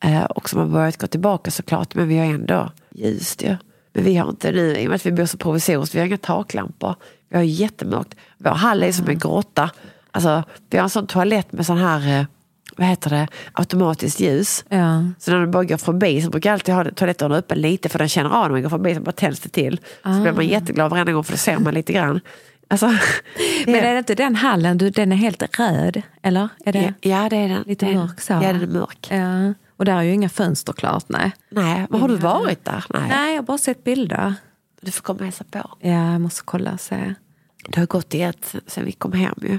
Eh, 0.00 0.24
och 0.24 0.48
som 0.50 0.58
har 0.60 0.66
börjat 0.66 0.96
gå 0.96 1.06
tillbaka 1.06 1.50
såklart, 1.50 1.94
men 1.94 2.08
vi 2.08 2.18
har 2.18 2.24
ändå 2.26 2.72
ljust 2.94 3.42
ju. 3.42 3.56
Men 3.92 4.04
vi 4.04 4.16
har 4.16 4.30
inte 4.30 4.52
nu, 4.52 4.76
i 4.76 4.86
och 4.86 4.88
med 4.88 4.96
att 4.96 5.06
vi 5.06 5.12
bor 5.12 5.26
så 5.26 5.38
provisoriskt, 5.38 5.94
vi 5.94 5.98
har 5.98 6.06
inga 6.06 6.16
taklampor. 6.16 6.94
Vi 7.28 7.36
har 7.36 7.44
jättemörkt. 7.44 8.14
Vår 8.38 8.50
hall 8.50 8.82
är 8.82 8.92
som 8.92 9.08
en 9.08 9.18
grotta. 9.18 9.70
Alltså, 10.10 10.42
vi 10.70 10.78
har 10.78 10.84
en 10.84 10.90
sån 10.90 11.06
toalett 11.06 11.52
med 11.52 11.66
sån 11.66 11.78
här, 11.78 12.20
eh, 12.20 12.26
vad 12.76 12.86
heter 12.86 13.10
det, 13.10 13.28
automatiskt 13.52 14.20
ljus. 14.20 14.64
ja. 14.68 15.04
Så 15.18 15.30
när 15.30 15.40
du 15.40 15.46
bara 15.46 15.64
går 15.64 15.76
förbi 15.76 16.22
så 16.22 16.30
brukar 16.30 16.50
jag 16.50 16.54
alltid 16.54 16.74
ha 16.74 16.84
toalettdörren 16.84 17.32
öppen 17.32 17.60
lite 17.60 17.88
för 17.88 17.98
den 17.98 18.08
känner 18.08 18.30
av 18.30 18.42
när 18.42 18.50
man 18.50 18.62
går 18.62 18.70
förbi 18.70 18.94
så 18.94 19.00
bara 19.00 19.12
tänds 19.12 19.40
det 19.40 19.48
till. 19.48 19.80
Så 20.02 20.20
blir 20.20 20.32
man 20.32 20.46
jätteglad 20.46 20.90
varenda 20.90 21.12
gång 21.12 21.24
för 21.24 21.32
då 21.32 21.36
ser 21.36 21.58
man 21.58 21.74
lite 21.74 21.92
grann. 21.92 22.20
Alltså, 22.68 22.86
det 23.66 23.72
Men 23.72 23.84
är 23.84 23.92
det 23.92 23.98
inte 23.98 24.14
den 24.14 24.34
hallen, 24.36 24.78
du, 24.78 24.90
den 24.90 25.12
är 25.12 25.16
helt 25.16 25.58
röd? 25.58 26.02
Eller? 26.22 26.48
Är 26.64 26.72
det? 26.72 26.94
ja, 27.00 27.22
ja, 27.22 27.28
det 27.28 27.36
är 27.36 27.48
den. 27.48 27.62
Lite 27.66 27.94
mörk 27.94 28.20
så. 28.20 28.32
Ja, 28.32 28.40
den 28.40 28.62
är 28.62 28.66
mörk. 28.66 29.08
Ja. 29.10 29.54
Och 29.84 29.86
där 29.86 29.96
är 29.96 30.02
ju 30.02 30.12
inga 30.12 30.28
fönster 30.28 30.72
klart, 30.72 31.04
nej. 31.08 31.32
Nej, 31.50 31.86
men 31.90 32.00
har 32.00 32.08
du 32.08 32.16
varit 32.16 32.64
där? 32.64 32.84
Nej. 32.94 33.08
Nej, 33.08 33.30
jag 33.34 33.42
har 33.42 33.46
bara 33.46 33.58
sett 33.58 33.84
bilder. 33.84 34.34
Du 34.80 34.90
får 34.90 35.02
komma 35.02 35.18
och 35.18 35.24
hälsa 35.24 35.44
på. 35.50 35.58
Ja, 35.80 36.12
jag 36.12 36.20
måste 36.20 36.42
kolla 36.44 36.72
och 36.72 36.80
se. 36.80 37.14
Det 37.68 37.80
har 37.80 37.86
gått 37.86 38.14
i 38.14 38.22
ett 38.22 38.54
sen- 38.66 38.84
vi 38.84 38.92
kom 38.92 39.12
hem 39.12 39.34
ju. 39.42 39.58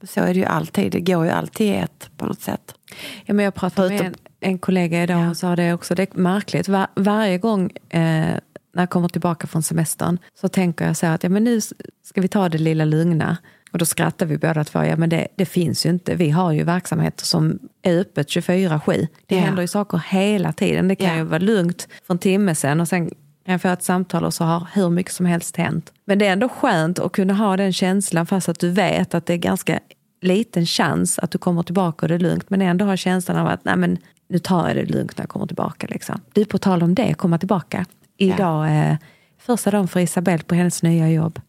Men 0.00 0.06
så 0.08 0.20
är 0.20 0.26
det 0.34 0.40
ju 0.40 0.44
alltid. 0.44 0.92
Det 0.92 1.00
går 1.00 1.24
ju 1.24 1.30
alltid 1.30 1.66
i 1.66 1.74
ett 1.74 2.10
på 2.16 2.26
något 2.26 2.40
sätt. 2.40 2.74
Ja, 3.24 3.34
men 3.34 3.44
jag 3.44 3.54
pratade 3.54 3.88
med 3.88 3.98
en, 4.00 4.04
Förutom- 4.04 4.20
en 4.40 4.58
kollega 4.58 5.02
idag 5.02 5.30
och 5.30 5.36
sa 5.36 5.56
det 5.56 5.72
också. 5.72 5.94
Det 5.94 6.02
är 6.14 6.18
märkligt. 6.20 6.68
Var, 6.68 6.86
varje 6.94 7.38
gång 7.38 7.70
eh, 7.88 8.00
när 8.74 8.82
jag 8.82 8.90
kommer 8.90 9.08
tillbaka 9.08 9.46
från 9.46 9.62
semestern 9.62 10.18
så 10.40 10.48
tänker 10.48 10.86
jag 10.86 10.96
så 10.96 11.06
här 11.06 11.14
att 11.14 11.22
ja, 11.22 11.28
men 11.28 11.44
nu 11.44 11.60
ska 12.04 12.20
vi 12.20 12.28
ta 12.28 12.48
det 12.48 12.58
lilla 12.58 12.84
lugna. 12.84 13.36
Och 13.72 13.78
då 13.78 13.84
skrattar 13.84 14.26
vi 14.26 14.38
båda 14.38 14.64
två. 14.64 14.84
Ja, 14.84 14.96
men 14.96 15.08
det, 15.08 15.28
det 15.36 15.46
finns 15.46 15.86
ju 15.86 15.90
inte. 15.90 16.14
Vi 16.14 16.30
har 16.30 16.52
ju 16.52 16.64
verksamheter 16.64 17.24
som 17.24 17.58
är 17.82 17.98
öppet 18.00 18.28
24-7. 18.28 19.06
Det 19.26 19.34
Ja. 19.34 19.40
händer 19.40 19.62
ju 19.62 19.68
saker 19.68 20.02
hela 20.08 20.52
tiden. 20.52 20.88
Det 20.88 20.96
kan 20.96 21.08
Ja. 21.08 21.16
ju 21.16 21.22
vara 21.22 21.38
lugnt 21.38 21.88
för 22.06 22.14
en 22.14 22.18
timme 22.18 22.54
sen 22.54 22.80
och 22.80 22.88
sen 22.88 23.06
kan 23.44 23.52
jag 23.52 23.62
få 23.62 23.68
ett 23.68 23.82
samtal 23.82 24.24
och 24.24 24.34
så 24.34 24.44
har 24.44 24.66
hur 24.72 24.90
mycket 24.90 25.12
som 25.12 25.26
helst 25.26 25.56
hänt. 25.56 25.92
Men 26.04 26.18
det 26.18 26.26
är 26.26 26.32
ändå 26.32 26.48
skönt 26.48 26.98
att 26.98 27.12
kunna 27.12 27.34
ha 27.34 27.56
den 27.56 27.72
känslan 27.72 28.26
fast 28.26 28.48
att 28.48 28.58
du 28.60 28.70
vet 28.70 29.14
att 29.14 29.26
det 29.26 29.32
är 29.32 29.36
ganska 29.38 29.78
liten 30.22 30.66
chans 30.66 31.18
att 31.18 31.30
du 31.30 31.38
kommer 31.38 31.62
tillbaka 31.62 32.04
och 32.04 32.08
det 32.08 32.14
är 32.14 32.18
lugnt. 32.18 32.50
Men 32.50 32.62
ändå 32.62 32.84
ha 32.84 32.96
känslan 32.96 33.36
av 33.36 33.46
att 33.46 33.64
nej 33.64 33.76
men, 33.76 33.98
nu 34.28 34.38
tar 34.38 34.68
jag 34.68 34.76
det 34.76 34.84
lugnt 34.84 35.16
när 35.18 35.22
jag 35.22 35.28
kommer 35.30 35.46
tillbaka. 35.46 35.86
Liksom. 35.90 36.20
Du, 36.32 36.44
på 36.44 36.58
tal 36.58 36.82
om 36.82 36.94
det, 36.94 37.14
komma 37.14 37.38
tillbaka. 37.38 37.84
Idag 38.16 38.68
är 38.70 38.98
första 39.38 39.70
dagen 39.70 39.88
för 39.88 40.00
Isabelle 40.00 40.42
på 40.42 40.54
hennes 40.54 40.82
nya 40.82 41.10
jobb. 41.10 41.40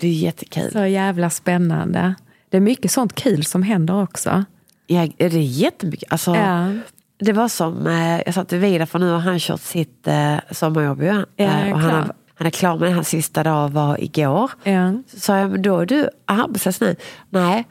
Det 0.00 0.06
är 0.06 0.12
jättekul. 0.12 0.72
Så 0.72 0.86
jävla 0.86 1.30
spännande. 1.30 2.14
Det 2.50 2.56
är 2.56 2.60
mycket 2.60 2.90
sånt 2.90 3.14
kul 3.14 3.44
som 3.44 3.62
händer 3.62 4.02
också. 4.02 4.44
Ja, 4.86 5.08
det 5.16 5.24
är 5.24 5.30
jättemycket. 5.38 6.12
Alltså, 6.12 6.34
Ja. 6.36 6.72
Det 7.18 7.32
var 7.32 7.48
som, 7.48 7.86
eh, 7.86 8.20
jag 8.26 8.34
sa 8.34 8.44
till 8.44 8.58
Vidar 8.58 8.86
för 8.86 8.98
nu 8.98 9.10
har 9.10 9.18
han 9.18 9.38
kört 9.38 9.60
sitt 9.60 10.06
eh, 10.06 10.36
sommarjobb 10.50 11.02
ju. 11.02 11.06
Ja, 11.06 11.24
Eh, 11.44 11.72
och 11.72 11.78
han, 11.80 11.90
har, 11.90 12.12
han 12.34 12.46
är 12.46 12.50
klar 12.50 12.78
med 12.78 12.88
det. 12.88 12.94
Hans 12.94 13.08
sista 13.08 13.42
dag 13.42 13.68
var 13.68 14.04
igår. 14.04 14.50
Ja. 14.64 14.92
Så 15.06 15.20
sa 15.20 15.38
jag, 15.38 15.50
men 15.50 15.62
då 15.62 15.78
är 15.78 15.86
du 15.86 16.08
arbetslös 16.24 16.80
nu. 16.80 16.96
Nej, 17.30 17.66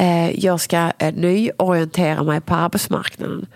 eh, 0.00 0.30
jag 0.44 0.60
ska 0.60 0.92
eh, 0.98 1.14
nyorientera 1.14 2.22
mig 2.22 2.40
på 2.40 2.54
arbetsmarknaden. 2.54 3.46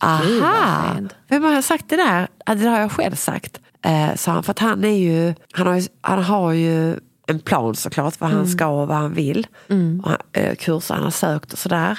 Aha! 0.00 0.96
Vem 1.28 1.42
har 1.44 1.62
sagt 1.62 1.84
det 1.88 1.96
där? 1.96 2.54
Det 2.54 2.68
har 2.68 2.80
jag 2.80 2.92
själv 2.92 3.14
sagt. 3.14 3.60
Eh, 3.84 4.14
sa 4.14 4.32
han, 4.32 4.42
för 4.42 4.50
att 4.50 4.58
han 4.58 4.84
är 4.84 4.88
ju, 4.98 5.34
han 5.52 5.66
har 5.66 5.74
ju, 5.74 5.82
han 6.00 6.22
har 6.24 6.52
ju 6.52 6.96
en 7.28 7.40
plan 7.40 7.74
såklart 7.74 8.20
vad 8.20 8.30
han 8.30 8.38
Mm. 8.38 8.50
ska 8.50 8.66
och 8.66 8.88
vad 8.88 8.96
han 8.96 9.14
vill. 9.14 9.46
Och 10.02 10.08
han, 10.10 10.18
eh, 10.32 10.54
kurser 10.54 10.94
han 10.94 11.04
har 11.04 11.10
sökt 11.10 11.52
och 11.52 11.58
sådär. 11.58 11.98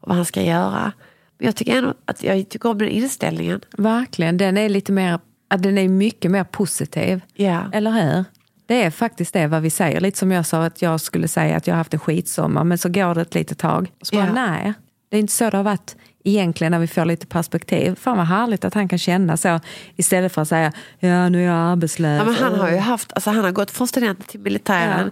Och 0.00 0.08
vad 0.08 0.16
han 0.16 0.24
ska 0.24 0.42
göra. 0.42 0.92
Men 1.38 1.46
jag 1.46 1.56
tycker 1.56 1.76
ändå 1.78 1.94
att 2.04 2.22
jag 2.22 2.48
tycker 2.48 2.68
om 2.68 2.78
den 2.78 2.88
inställningen. 2.88 3.60
Verkligen. 3.76 4.36
Den 4.36 4.56
är 4.56 4.68
lite 4.68 4.92
mer, 4.92 5.18
den 5.58 5.78
är 5.78 5.88
mycket 5.88 6.30
mer 6.30 6.44
positiv. 6.44 7.20
Ja. 7.34 7.62
Eller 7.72 7.90
hur? 7.90 8.24
Det 8.66 8.82
är 8.84 8.90
faktiskt 8.90 9.32
det 9.32 9.46
vad 9.46 9.62
vi 9.62 9.70
säger. 9.70 10.00
Lite 10.00 10.18
som 10.18 10.32
jag 10.32 10.46
sa 10.46 10.64
att 10.64 10.82
jag 10.82 11.00
skulle 11.00 11.28
säga 11.28 11.56
att 11.56 11.66
jag 11.66 11.74
har 11.74 11.78
haft 11.78 11.94
en 11.94 12.00
skitsommar 12.00 12.64
men 12.64 12.78
så 12.78 12.88
går 12.88 13.14
det 13.14 13.20
ett 13.20 13.34
litet 13.34 13.58
tag. 13.58 13.92
Och 14.00 14.06
så 14.06 14.16
bara, 14.16 14.26
Ja. 14.26 14.32
nej, 14.32 14.72
det 15.10 15.16
är 15.16 15.20
inte 15.20 15.32
så 15.32 15.50
det 15.50 15.56
har 15.56 15.64
varit 15.64 15.96
egentligen 16.24 16.70
när 16.70 16.78
vi 16.78 16.86
får 16.86 17.04
lite 17.04 17.26
perspektiv. 17.26 17.94
Fan 17.94 18.16
vad 18.16 18.26
härligt 18.26 18.64
att 18.64 18.74
han 18.74 18.88
kan 18.88 18.98
känna 18.98 19.36
så 19.36 19.60
istället 19.96 20.32
för 20.32 20.42
att 20.42 20.48
säga 20.48 20.72
ja 20.98 21.28
nu 21.28 21.40
är 21.42 21.46
jag 21.46 21.54
arbetslös. 21.54 22.18
Ja, 22.18 22.24
men 22.24 22.34
han 22.34 22.60
har 22.60 22.70
ju 22.70 22.76
haft, 22.76 23.12
alltså 23.12 23.30
han 23.30 23.44
har 23.44 23.52
gått 23.52 23.70
från 23.70 23.88
studenten 23.88 24.26
till 24.26 24.40
militären, 24.40 25.10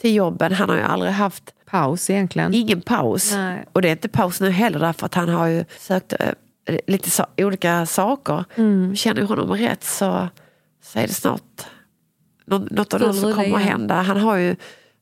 till 0.00 0.14
jobben. 0.14 0.52
Han 0.52 0.68
har 0.68 0.76
ju 0.76 0.82
aldrig 0.82 1.12
haft 1.12 1.52
paus 1.66 2.10
egentligen. 2.10 2.54
ingen 2.54 2.80
paus. 2.80 3.32
Nej. 3.32 3.64
Och 3.72 3.82
det 3.82 3.88
är 3.88 3.92
inte 3.92 4.08
paus 4.08 4.40
nu 4.40 4.50
heller 4.50 4.78
därför 4.78 5.06
att 5.06 5.14
han 5.14 5.28
har 5.28 5.46
ju 5.46 5.64
sökt 5.78 6.12
eh, 6.20 6.78
lite 6.86 7.10
så, 7.10 7.26
olika 7.36 7.86
saker. 7.86 8.44
Mm. 8.54 8.96
Känner 8.96 9.20
jag 9.20 9.28
honom 9.28 9.52
rätt 9.52 9.84
så, 9.84 10.28
så 10.82 10.98
är 10.98 11.06
det 11.06 11.14
snart 11.14 11.66
något, 12.46 12.70
något 12.70 12.94
av 12.94 13.00
det 13.00 13.14
som 13.14 13.32
kommer 13.32 13.56
att 13.56 13.62
hända. 13.62 13.94
Han 13.94 14.16
har 14.16 14.36
ju 14.36 14.56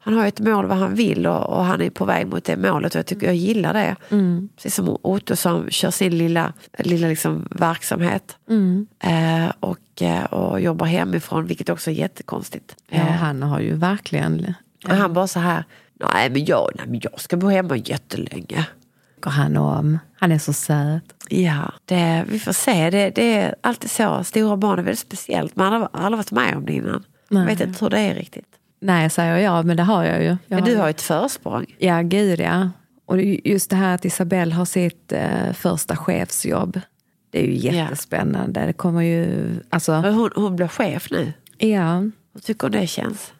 han 0.05 0.14
har 0.14 0.26
ett 0.26 0.40
mål 0.40 0.66
vad 0.66 0.78
han 0.78 0.94
vill 0.94 1.26
och, 1.26 1.46
och 1.59 1.64
han 1.64 1.80
är 1.80 1.90
på 1.90 2.05
väg 2.05 2.26
mot 2.26 2.44
det 2.44 2.57
målet 2.57 2.94
och 2.94 2.98
jag 2.98 3.07
tycker 3.07 3.26
jag 3.26 3.36
gillar 3.36 3.72
det. 3.72 3.96
Mm. 4.11 4.48
Precis 4.57 4.74
som 4.74 4.96
Otto 5.02 5.36
som 5.36 5.70
kör 5.70 5.90
sin 5.90 6.18
lilla, 6.18 6.52
lilla 6.78 7.09
liksom 7.09 7.48
verksamhet 7.50 8.36
Mm. 8.48 8.86
eh, 9.00 9.52
och, 9.61 10.02
eh, 10.02 10.24
och 10.24 10.61
jobbar 10.61 10.86
hemifrån 10.86 11.46
vilket 11.46 11.68
också 11.68 11.90
är 11.90 11.94
jättekonstigt. 11.94 12.76
Ja, 12.88 12.96
Eh, 12.96 13.02
han 13.12 13.42
har 13.42 13.61
ju 13.61 13.74
verkligen... 13.74 14.55
och 14.84 14.90
han 14.94 15.12
bara 15.12 15.26
så 15.26 15.40
här, 15.40 15.64
nej 15.94 16.30
men, 16.30 16.44
jag, 16.44 16.70
nej 16.74 16.86
men 16.88 17.00
jag 17.02 17.20
ska 17.20 17.36
bo 17.36 17.48
hemma 17.48 17.76
jättelänge. 17.76 18.66
han 19.22 19.57
om. 19.57 19.98
Han 20.20 20.32
är 20.32 20.38
så 20.38 20.52
söt. 20.52 21.05
Ja, 21.28 21.72
det, 21.84 22.24
vi 22.28 22.38
får 22.38 22.52
se. 22.52 22.90
Det, 22.90 23.11
det 23.11 23.34
är 23.36 23.55
alltid 23.61 23.90
så. 23.90 24.24
Stora 24.24 24.57
barn 24.57 24.78
är 24.78 24.82
väldigt 24.82 24.98
speciellt. 24.98 25.57
Man 25.57 25.72
har 25.72 25.88
aldrig 25.92 26.16
varit 26.16 26.30
med 26.30 26.57
om 26.57 26.66
det 26.66 26.72
innan. 26.72 27.05
Jag 27.28 27.38
Nej. 27.38 27.46
vet 27.46 27.61
inte 27.68 27.84
hur 27.84 27.90
det 27.90 27.98
är 27.98 28.14
riktigt. 28.14 28.46
Nej, 28.85 29.11
säger 29.11 29.37
jag, 29.37 29.64
men 29.66 29.76
det 29.76 29.82
har 29.82 30.05
jag 30.05 30.18
ju. 30.22 30.26
Jag 30.28 30.37
Men 30.49 30.64
du 30.64 30.76
har 30.76 30.87
ju 30.87 30.91
ett 30.91 31.03
försprång. 31.03 31.66
Ja, 31.78 32.03
gud 32.03 32.41
ja. 32.41 32.70
Och 33.07 33.16
det 33.16 33.41
just 33.45 33.70
det 33.70 33.76
här 33.76 33.95
att 33.95 34.05
Isabelle 34.05 34.55
har 34.55 34.64
sitt 34.64 35.12
eh, 35.12 35.53
första 35.53 35.97
chefsjobb. 35.97 36.80
Det 37.30 37.43
är 37.43 37.47
ju 37.47 37.55
Ja. 37.57 37.72
jättespännande. 37.72 38.66
Det 38.66 38.72
kommer 38.72 39.03
ju... 39.03 39.47
Alltså, 39.70 39.93
Hon, 39.95 40.30
hon 40.37 40.57
blir 40.57 40.68
chef 40.68 41.09
nu. 41.11 41.32
ja, 41.59 41.97
Hur 42.35 42.41
tycker 42.43 42.68
det 42.68 42.87
känns? 42.87 43.32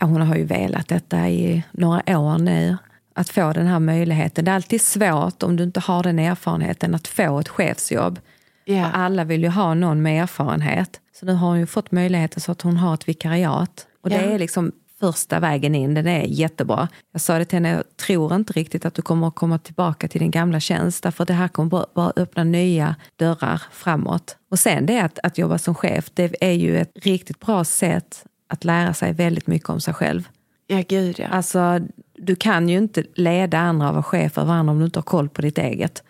ja, 0.00 0.06
hon 0.06 0.20
har 0.22 0.36
ju 0.36 0.44
velat 0.44 0.88
detta 0.88 1.28
i 1.28 1.62
några 1.72 2.18
år 2.18 2.38
nu. 2.38 2.76
Att 3.14 3.28
få 3.28 3.52
den 3.52 3.66
här 3.66 3.78
möjligheten. 3.78 4.44
Det 4.44 4.50
är 4.50 4.54
alltid 4.54 4.80
svårt 4.80 5.42
om 5.42 5.56
du 5.56 5.64
inte 5.64 5.80
har 5.80 6.02
den 6.02 6.18
erfarenheten 6.18 6.94
att 6.94 7.08
få 7.08 7.38
ett 7.40 7.48
chefsjobb. 7.48 8.18
Ja. 8.64 8.86
Alla 8.92 9.24
vill 9.24 9.42
ju 9.42 9.48
ha 9.48 9.74
någon 9.74 10.02
med 10.02 10.22
erfarenhet. 10.22 11.00
Så 11.20 11.26
nu 11.26 11.32
har 11.32 11.48
hon 11.48 11.58
ju 11.58 11.66
fått 11.66 11.92
möjligheten 11.92 12.40
så 12.40 12.52
att 12.52 12.62
hon 12.62 12.76
har 12.76 12.94
ett 12.94 13.08
vikariat. 13.08 13.86
Och 14.02 14.10
det 14.10 14.16
Ja. 14.16 14.22
är 14.22 14.38
liksom 14.38 14.72
första 15.00 15.40
vägen 15.40 15.74
in, 15.74 15.94
den 15.94 16.06
är 16.06 16.24
jättebra. 16.24 16.88
Jag 17.12 17.20
sa 17.20 17.38
det 17.38 17.44
till 17.44 17.56
henne, 17.56 17.70
jag 17.70 17.96
tror 17.96 18.34
inte 18.34 18.52
riktigt 18.52 18.84
att 18.84 18.94
du 18.94 19.02
kommer 19.02 19.28
att 19.28 19.34
komma 19.34 19.58
tillbaka 19.58 20.08
till 20.08 20.20
din 20.20 20.30
gamla 20.30 20.60
tjänst. 20.60 21.02
Därför 21.02 21.24
det 21.24 21.32
här 21.32 21.48
kommer 21.48 21.70
bara- 21.70 22.12
öppna 22.16 22.44
nya 22.44 22.96
dörrar 23.16 23.62
framåt. 23.72 24.36
Och 24.50 24.58
sen 24.58 24.86
det 24.86 25.00
att, 25.00 25.18
att 25.22 25.38
jobba 25.38 25.58
som 25.58 25.74
chef, 25.74 26.10
det 26.14 26.36
är 26.40 26.52
ju 26.52 26.78
ett 26.78 26.90
riktigt 27.02 27.40
bra 27.40 27.64
sätt 27.64 28.24
att 28.48 28.64
lära 28.64 28.94
sig 28.94 29.12
väldigt 29.12 29.46
mycket 29.46 29.68
om 29.68 29.80
sig 29.80 29.94
själv. 29.94 30.28
Ja, 30.66 30.82
gud 30.88 31.18
ja. 31.18 31.26
Alltså, 31.28 31.80
du 32.16 32.36
kan 32.36 32.68
ju 32.68 32.78
inte 32.78 33.04
leda 33.14 33.58
andra 33.58 33.88
och 33.88 33.94
vara 33.94 34.02
chef 34.02 34.38
över 34.38 34.52
andra 34.52 34.72
om 34.72 34.78
du 34.78 34.84
inte 34.84 34.98
har 34.98 35.04
koll 35.04 35.28
på 35.28 35.42
ditt 35.42 35.58
eget. 35.58 36.02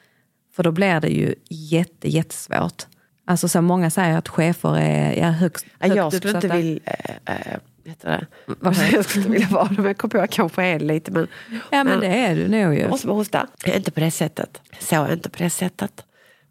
För 0.57 0.63
då 0.63 0.73
blir 0.73 1.01
det 1.01 1.09
ju 1.09 1.35
jätte, 1.49 2.09
jättesvårt. 2.09 2.87
Alltså 3.25 3.49
så 3.49 3.63
många 3.63 3.91
säger 3.91 4.19
att 4.19 4.29
chefer 4.29 4.77
är 4.79 5.19
ja, 5.19 5.31
högst, 5.31 5.67
högt 5.79 5.97
jag 5.97 6.13
skulle 6.13 6.35
inte 6.35 6.49
vilja... 6.49 6.81
Eh, 7.25 7.59
heter 7.85 8.09
det. 8.09 8.27
Varför? 8.61 8.95
Jag 8.97 9.05
skulle 9.05 9.29
vilja 9.29 9.49
vara 9.49 9.65
det, 9.69 9.75
men 9.77 9.85
jag 9.85 9.99
kom 9.99 10.11
på 10.11 10.17
att 10.17 10.23
jag 10.23 10.31
kanske 10.31 10.63
är 10.65 10.81
lite. 10.81 11.11
Men, 11.11 11.27
Ja 11.71 11.85
men 11.85 12.01
det 12.01 12.07
är 12.07 12.37
du 12.37 12.49
nog 12.49 12.75
ju. 12.75 12.81
jag 12.81 12.91
måste 12.91 13.07
bara 13.07 13.17
hosta. 13.17 13.47
Inte 13.67 13.91
på 13.91 14.01
det 14.01 14.11
sättet. 14.11 14.61
Så 14.81 15.13
inte 15.13 15.31
på 15.31 15.43
det 15.43 15.51
sättet. 15.51 16.05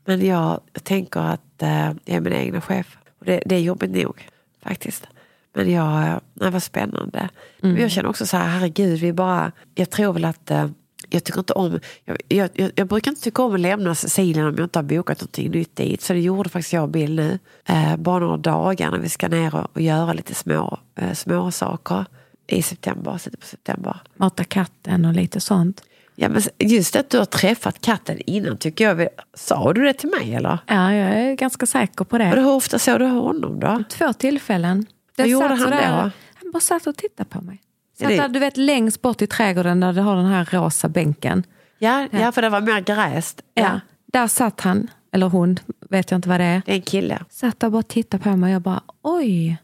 Men 0.06 0.26
jag 0.26 0.60
tänker 0.84 1.20
att 1.20 1.62
eh, 1.62 1.86
jag 2.06 2.16
är 2.16 2.20
min 2.22 2.34
egna 2.34 2.62
chef. 2.62 2.98
Och 3.20 3.26
det, 3.26 3.44
det 3.46 3.56
är 3.56 3.60
jobbigt 3.60 3.92
nog 3.92 4.28
faktiskt. 4.64 5.08
Men 5.56 5.72
jag, 5.72 6.02
eh, 6.08 6.18
nej, 6.34 6.52
vad 6.52 6.64
spännande. 6.64 7.30
Men 7.62 7.78
jag 7.78 7.92
känner 7.92 8.10
också 8.10 8.26
så 8.26 8.38
här, 8.38 8.48
herregud, 8.48 9.00
vi 9.00 9.14
bara, 9.14 9.52
jag 9.76 9.90
tror 9.90 10.14
väl 10.14 10.26
att 10.26 10.52
eh, 10.52 10.70
jag 11.10 11.24
tycker 11.24 11.39
inte 11.39 11.54
om, 11.54 11.80
jag, 12.06 12.18
jag, 12.28 12.72
jag, 12.76 12.88
brukar 12.88 13.12
inte 13.12 13.24
tycka 13.24 13.43
om 13.43 13.54
att 13.54 13.60
lämna 13.60 13.95
Sicilien 13.95 14.45
om 14.47 14.56
jag 14.58 14.66
inte 14.66 14.80
har 14.80 14.84
bokat 14.84 15.22
någonting 15.22 15.52
nytt 15.52 15.76
dit. 15.76 16.02
Så 16.02 16.14
det 16.14 16.20
gjorde 16.20 16.50
faktiskt 16.50 16.74
jag 16.74 16.84
och 16.84 16.89
Bill 16.89 17.16
nu. 17.16 17.39
Eh, 17.66 17.97
bara 17.97 18.20
några 18.20 18.38
dagar 18.38 18.91
när 18.91 18.97
vi 19.00 19.10
ska 19.10 19.28
ner 19.28 19.56
och, 19.56 19.68
och 19.74 19.82
göra 19.82 20.14
lite 20.14 20.36
små, 20.36 20.80
eh, 20.95 21.14
små 21.14 21.52
saker 21.52 22.06
i 22.47 22.62
september, 22.62 23.18
slutet 23.18 23.39
på 23.39 23.45
september. 23.45 24.00
Mata 24.16 24.43
katten 24.43 25.06
och 25.06 25.14
lite 25.14 25.39
sånt. 25.39 25.84
Ja, 26.16 26.30
men 26.30 26.41
just 26.58 26.95
att 26.95 27.10
du 27.10 27.18
har 27.18 27.26
träffat 27.26 27.82
katten 27.82 28.18
innan 28.26 28.58
tycker 28.58 28.84
jag. 28.95 29.08
Sa 29.34 29.74
du 29.74 29.84
det 29.84 29.93
till 29.93 30.10
mig 30.10 30.36
eller? 30.36 30.60
Ja, 30.68 30.93
jag 30.93 31.10
är 31.18 31.34
ganska 31.36 31.66
säker 31.66 32.04
på 32.06 32.14
Och 32.16 32.20
det. 32.20 32.26
hur 32.26 32.47
ofta 32.47 32.80
såg 32.80 33.00
du 33.00 33.06
honom 33.06 33.60
då? 33.60 33.84
Två 33.89 34.14
tillfällen. 34.14 34.86
Vad 35.18 35.26
Den 35.26 35.32
gjorde 35.32 35.47
satt 35.50 35.60
han 35.60 35.68
sådär- 35.68 36.04
då? 36.04 36.12
Han 36.43 36.52
bara 36.54 36.60
satt 36.60 36.88
och 36.88 36.95
tittade 36.97 37.30
på 37.30 37.41
mig. 37.41 37.62
Satt 38.00 38.10
där, 38.10 38.28
du 38.30 38.39
vet 38.39 38.58
längst 38.58 39.02
bort 39.02 39.22
i 39.22 39.28
trädgården 39.28 39.80
där 39.80 39.93
du 39.93 40.02
har 40.02 40.16
den 40.16 40.26
här 40.26 40.50
rosa 40.52 40.89
bänken. 40.89 41.43
Ja, 41.80 42.08
ja. 42.12 42.32
för 42.32 42.41
det 42.41 42.50
var 42.50 42.62
mer 42.62 42.80
gräst. 42.82 43.41
Ja. 43.54 43.80
Där 44.14 44.28
satt 44.28 44.62
han, 44.62 44.88
eller 45.12 45.28
hon, 45.28 45.60
vet 45.89 46.12
jag 46.12 46.18
inte 46.18 46.30
vad 46.30 46.39
det 46.39 46.43
är. 46.45 46.62
Det 46.66 46.72
är 46.72 46.76
en 46.76 46.82
kille. 46.82 47.20
Satt 47.30 47.60
där 47.60 47.68
och 47.68 47.72
bara 47.72 47.84
tittade 47.84 48.24
på 48.24 48.30
mig 48.30 48.47
och 48.50 48.56
jag 48.56 48.62
bara 48.62 48.82
oj. 49.02 49.58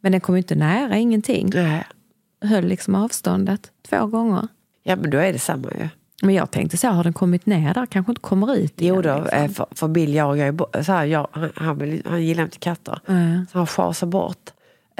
Men 0.00 0.12
den 0.12 0.20
kom 0.20 0.34
ju 0.34 0.38
inte 0.38 0.54
nära, 0.54 0.96
ingenting. 0.96 1.50
Nej. 1.54 1.84
Höll 2.44 2.64
liksom 2.64 2.94
avståndet 2.94 3.70
två 3.88 4.06
gånger. 4.06 4.48
Ja 4.82 4.96
men 4.96 5.10
då 5.10 5.18
är 5.18 5.32
det 5.32 5.38
samma 5.38 5.68
ju. 5.78 5.88
Men 6.22 6.34
jag 6.34 6.50
tänkte 6.50 6.76
så, 6.76 6.88
har 6.88 7.04
den 7.04 7.12
kommit 7.12 7.46
ner 7.46 7.74
där? 7.74 7.86
Kanske 7.86 8.12
inte 8.12 8.20
kommer 8.20 8.54
ut 8.56 8.72
Jo 8.76 8.84
igen, 9.00 9.02
då, 9.02 9.22
liksom. 9.22 9.38
eh, 9.42 9.50
för, 9.50 9.66
för 9.70 9.88
Bill 9.88 10.14
jagar 10.14 10.46
ju 10.46 10.52
bo- 10.52 10.66
så 10.84 10.92
här, 10.92 11.04
jag, 11.04 11.28
han, 11.32 11.50
han, 11.54 12.00
han 12.06 12.22
gillar 12.22 12.42
inte 12.44 12.58
katter. 12.58 13.00
Ja. 13.06 13.12
Så 13.52 13.58
han 13.58 13.66
schasar 13.66 14.06
bort. 14.06 14.50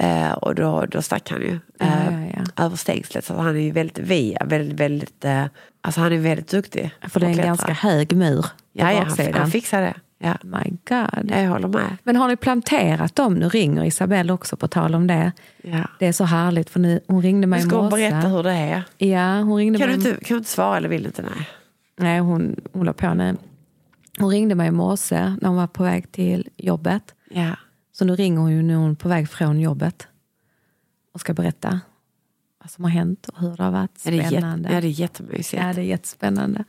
Eh, 0.01 0.32
och 0.32 0.55
då, 0.55 0.86
då 0.86 1.03
stack 1.03 1.30
han 1.30 1.40
ju 1.40 1.59
Ja, 1.78 1.86
eh, 1.86 2.28
ja, 2.28 2.42
ja. 2.57 2.64
över 2.64 2.76
stängslet. 2.76 3.24
Så 3.24 3.34
han 3.36 3.57
är 3.57 3.61
ju 3.61 3.70
väldigt, 3.70 3.98
vi 3.98 4.34
är 4.40 4.46
väldigt, 4.46 4.80
väldigt, 4.80 5.24
eh, 5.24 5.44
alltså 5.80 6.01
han 6.01 6.12
är 6.12 6.18
väldigt 6.18 6.48
duktig. 6.48 6.90
För 7.09 7.20
det 7.20 7.26
är 7.26 7.30
en 7.30 7.36
ganska 7.36 7.72
hög 7.72 8.16
mur 8.16 8.46
Ja, 8.72 8.92
ja 8.92 9.05
han, 9.18 9.34
han 9.34 9.51
fixar 9.51 9.80
det. 9.80 9.94
Ja, 10.18 10.34
My 10.42 10.70
God. 10.88 11.30
jag 11.30 11.48
håller 11.48 11.68
med. 11.68 11.96
Men 12.03 12.16
har 12.16 12.28
ni 12.28 12.36
planterat 12.36 13.14
dem? 13.16 13.34
Nu 13.34 13.48
ringer 13.48 13.84
Isabelle 13.84 14.32
också 14.32 14.57
på 14.57 14.68
tal 14.68 14.94
om 14.94 15.07
det. 15.07 15.32
Ja. 15.62 15.88
Det 15.98 16.07
är 16.07 16.12
så 16.12 16.24
härligt 16.24 16.70
för 16.70 16.80
nu, 16.80 17.01
hon 17.07 17.22
ringde 17.22 17.46
mig 17.46 17.59
Nu 17.61 17.66
i 17.66 17.68
ska 17.68 17.76
hon 17.76 17.84
morse. 17.84 18.11
berätta 18.11 18.28
hur 18.28 18.42
det 18.42 18.53
är. 18.53 18.82
Ja, 18.98 19.40
hon 19.40 19.57
ringde 19.57 19.78
Kan 19.78 19.88
du, 19.88 19.96
mig. 19.96 20.09
inte, 20.09 20.24
kan 20.24 20.34
du 20.34 20.38
inte 20.38 20.51
svara 20.51 20.76
eller 20.76 20.88
vill 20.88 21.03
du 21.03 21.07
inte? 21.07 21.22
Nej. 21.22 21.48
Nej, 21.98 22.20
hon, 22.20 22.57
hon 22.72 22.86
la 22.86 22.92
på 22.92 23.14
nu. 23.14 23.36
Hon 24.18 24.30
ringde 24.30 24.55
mig 24.55 24.68
i 24.68 24.70
morse 24.70 25.36
när 25.40 25.48
hon 25.48 25.57
var 25.57 25.66
på 25.66 25.82
väg 25.82 26.12
till 26.12 26.48
jobbet. 26.57 27.03
Ja. 27.30 27.51
Så 28.01 28.05
nu 28.05 28.16
ringer 28.16 28.40
hon 28.40 28.53
ju 28.53 28.62
när 28.62 28.74
hon 28.74 28.90
är 28.90 28.94
på 28.94 29.09
väg 29.09 29.28
från 29.28 29.61
jobbet. 29.61 30.09
Och 31.12 31.20
ska 31.20 31.34
berätta 31.34 31.80
vad 32.59 32.70
som 32.70 32.84
har 32.84 32.90
hänt 32.90 33.28
och 33.28 33.40
hur 33.40 33.57
det 33.57 33.62
har 33.62 33.70
varit. 33.70 33.98
Spännande. 33.98 34.72
ja, 34.72 34.80
det 34.80 34.86
är 34.86 35.01
jättemysigt. 35.01 35.62
Ja, 35.62 35.72
det 35.72 35.80
är 35.80 35.84
jättespännande. 35.84 36.64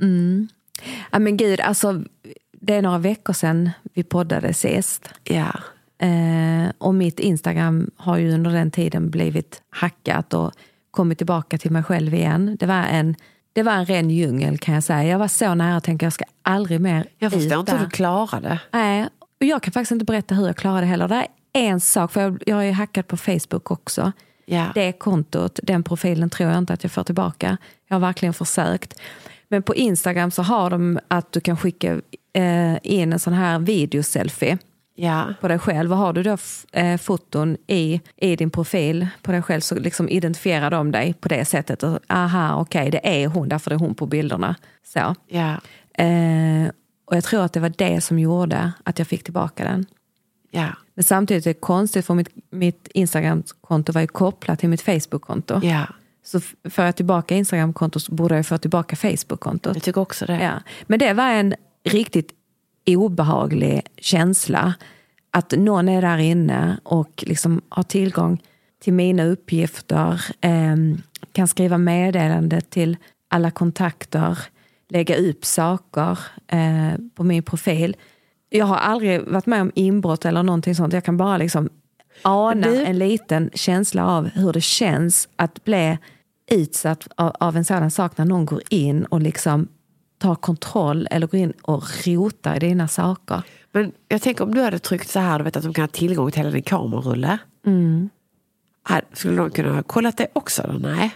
Mm. 0.00 0.48
Ja, 1.10 1.18
men 1.18 1.36
gud, 1.36 1.60
alltså, 1.60 2.02
det 2.52 2.74
är 2.74 2.82
några 2.82 2.98
veckor 2.98 3.32
sedan 3.32 3.70
vi 3.94 4.02
poddade 4.02 4.54
sist. 4.54 5.08
Ja. 5.24 5.60
Eh, 6.06 6.72
och 6.78 6.94
mitt 6.94 7.20
Instagram 7.20 7.90
har 7.96 8.18
ju 8.18 8.32
under 8.34 8.50
den 8.50 8.70
tiden 8.70 9.10
blivit 9.10 9.62
hackat 9.70 10.34
och 10.34 10.52
kommit 10.90 11.18
tillbaka 11.18 11.58
till 11.58 11.70
mig 11.70 11.82
själv 11.82 12.14
igen. 12.14 12.56
Det 12.60 12.66
var 12.66 12.82
en, 12.82 13.14
det 13.52 13.62
var 13.62 13.72
en 13.72 13.86
ren 13.86 14.10
djungel 14.10 14.58
kan 14.58 14.74
jag 14.74 14.84
säga. 14.84 15.04
Jag 15.04 15.18
var 15.18 15.28
så 15.28 15.54
nära 15.54 15.76
att 15.76 15.84
tänka 15.84 16.06
jag 16.06 16.12
ska 16.12 16.24
aldrig 16.42 16.80
mer 16.80 17.06
Jag 17.18 17.32
ut 17.32 17.42
förstår 17.42 17.60
inte 17.60 17.72
hur 17.72 17.84
du 17.84 17.90
klarade. 17.90 18.60
Nej, 18.72 19.08
och 19.40 19.46
jag 19.46 19.62
kan 19.62 19.72
faktiskt 19.72 19.92
inte 19.92 20.04
berätta 20.04 20.34
hur 20.34 20.46
jag 20.46 20.56
klarade 20.56 20.80
det 20.80 20.86
heller. 20.86 21.08
Det 21.08 21.14
är 21.14 21.26
en 21.52 21.80
sak, 21.80 22.12
för 22.12 22.20
jag, 22.20 22.42
jag 22.46 22.68
är 22.68 22.72
hackad 22.72 23.06
på 23.06 23.16
Facebook 23.16 23.70
också. 23.70 24.12
Ja. 24.46 24.66
Det 24.74 24.92
kontot, 24.92 25.60
den 25.62 25.82
profilen 25.82 26.30
tror 26.30 26.48
jag 26.50 26.58
inte 26.58 26.72
att 26.72 26.82
jag 26.82 26.92
får 26.92 27.04
tillbaka. 27.04 27.56
Jag 27.88 27.94
har 27.94 28.00
verkligen 28.00 28.34
försökt. 28.34 29.00
Men 29.48 29.62
på 29.62 29.74
Instagram 29.74 30.30
så 30.30 30.42
har 30.42 30.70
de 30.70 30.98
att 31.08 31.32
du 31.32 31.40
kan 31.40 31.56
skicka 31.56 32.00
eh, 32.32 32.76
in 32.82 33.12
en 33.12 33.18
sån 33.18 33.32
här 33.32 33.58
videoselfie 33.58 34.58
Ja. 35.00 35.34
på 35.40 35.48
dig 35.48 35.58
själv. 35.58 35.92
Och 35.92 35.98
har 35.98 36.12
du 36.12 36.22
då 36.22 36.36
eh, 36.72 36.96
foton 36.96 37.56
i, 37.66 38.00
i 38.16 38.36
din 38.36 38.50
profil 38.50 39.08
på 39.22 39.32
dig 39.32 39.42
själv 39.42 39.60
så 39.60 39.74
liksom 39.74 40.08
identifierar 40.08 40.70
de 40.70 40.92
dig 40.92 41.14
på 41.14 41.28
det 41.28 41.44
sättet. 41.44 41.82
Och, 41.82 41.98
Aha, 42.08 42.60
okej, 42.60 42.90
det 42.90 43.22
är 43.22 43.26
hon, 43.26 43.48
därför 43.48 43.70
är 43.70 43.76
hon 43.76 43.94
på 43.94 44.06
bilderna. 44.06 44.54
Så. 44.84 45.14
Ja. 45.28 45.56
Eh, 46.04 46.70
och 47.10 47.16
jag 47.16 47.24
tror 47.24 47.42
att 47.42 47.52
det 47.52 47.60
var 47.60 47.72
det 47.76 48.00
som 48.00 48.18
gjorde 48.18 48.72
att 48.84 48.98
jag 48.98 49.08
fick 49.08 49.24
tillbaka 49.24 49.64
den. 49.64 49.86
Ja. 50.50 50.68
Men 50.94 51.04
samtidigt 51.04 51.46
är 51.46 51.50
det 51.50 51.60
konstigt 51.60 52.06
för 52.06 52.14
mitt, 52.14 52.28
mitt 52.50 52.88
Instagram-konto 52.94 53.92
var 53.92 54.00
ju 54.00 54.06
kopplat 54.06 54.58
till 54.58 54.68
mitt 54.68 54.80
Facebook-konto. 54.82 55.60
Ja. 55.62 55.86
Så 56.24 56.38
f- 56.38 56.54
får 56.70 56.84
jag 56.84 56.96
tillbaka 56.96 57.34
Instagram-kontot 57.36 58.02
så 58.02 58.14
borde 58.14 58.36
jag 58.36 58.46
få 58.46 58.58
tillbaka 58.58 58.96
Facebook-kontot. 58.96 59.74
Jag 59.76 59.82
tycker 59.82 60.00
också 60.00 60.26
det. 60.26 60.42
Ja. 60.42 60.52
Men 60.86 60.98
det 60.98 61.12
var 61.12 61.30
en 61.30 61.54
riktigt 61.84 62.30
obehaglig 62.86 63.82
känsla. 63.96 64.74
Att 65.30 65.50
någon 65.52 65.88
är 65.88 66.02
där 66.02 66.18
inne 66.18 66.80
och 66.84 67.24
liksom 67.26 67.60
har 67.68 67.82
tillgång 67.82 68.42
till 68.82 68.92
mina 68.92 69.24
uppgifter. 69.24 70.24
ehm, 70.40 71.02
kan 71.32 71.48
skriva 71.48 71.78
meddelande 71.78 72.60
till 72.60 72.96
alla 73.30 73.50
kontakter. 73.50 74.38
Lägga 74.88 75.16
upp 75.16 75.44
saker 75.44 76.18
eh, 76.46 76.92
på 77.14 77.24
min 77.24 77.42
profil. 77.42 77.96
Jag 78.50 78.66
har 78.66 78.76
aldrig 78.76 79.28
varit 79.28 79.46
med 79.46 79.60
om 79.62 79.72
inbrott 79.74 80.24
eller 80.24 80.42
någonting 80.42 80.74
sånt. 80.74 80.92
Jag 80.92 81.04
kan 81.04 81.16
bara 81.16 81.36
liksom 81.36 81.68
ana 82.22 82.66
Du- 82.66 82.84
en 82.84 82.98
liten 82.98 83.50
känsla 83.54 84.06
av 84.06 84.28
hur 84.28 84.52
det 84.52 84.60
känns 84.60 85.28
att 85.36 85.64
bli 85.64 85.98
utsatt 86.50 87.08
av, 87.16 87.32
av 87.40 87.56
en 87.56 87.64
sådan 87.64 87.90
sak 87.90 88.18
när 88.18 88.24
någon 88.24 88.46
går 88.46 88.62
in 88.70 89.04
och 89.04 89.20
liksom 89.20 89.68
tar 90.18 90.34
kontroll 90.34 91.08
eller 91.10 91.26
går 91.26 91.40
in 91.40 91.52
och 91.62 91.84
rotar 92.06 92.56
i 92.56 92.58
dina 92.58 92.88
saker. 92.88 93.42
Men 93.72 93.92
jag 94.08 94.22
tänker 94.22 94.44
om 94.44 94.54
du 94.54 94.60
hade 94.62 94.78
tryckt 94.78 95.08
så 95.10 95.20
här, 95.20 95.38
du 95.38 95.44
vet 95.44 95.56
att 95.56 95.62
de 95.62 95.74
kan 95.74 95.82
ha 95.82 95.88
tillgång 95.88 96.30
till 96.30 96.38
hela 96.40 96.50
din 96.50 96.62
kamerarulle. 96.62 97.38
Mm. 97.66 98.08
Skulle 99.12 99.36
de 99.36 99.50
kunna 99.50 99.74
ha 99.74 99.82
kollat 99.82 100.16
det 100.16 100.26
också? 100.32 100.62
Eller? 100.62 100.78
Nej. 100.96 101.14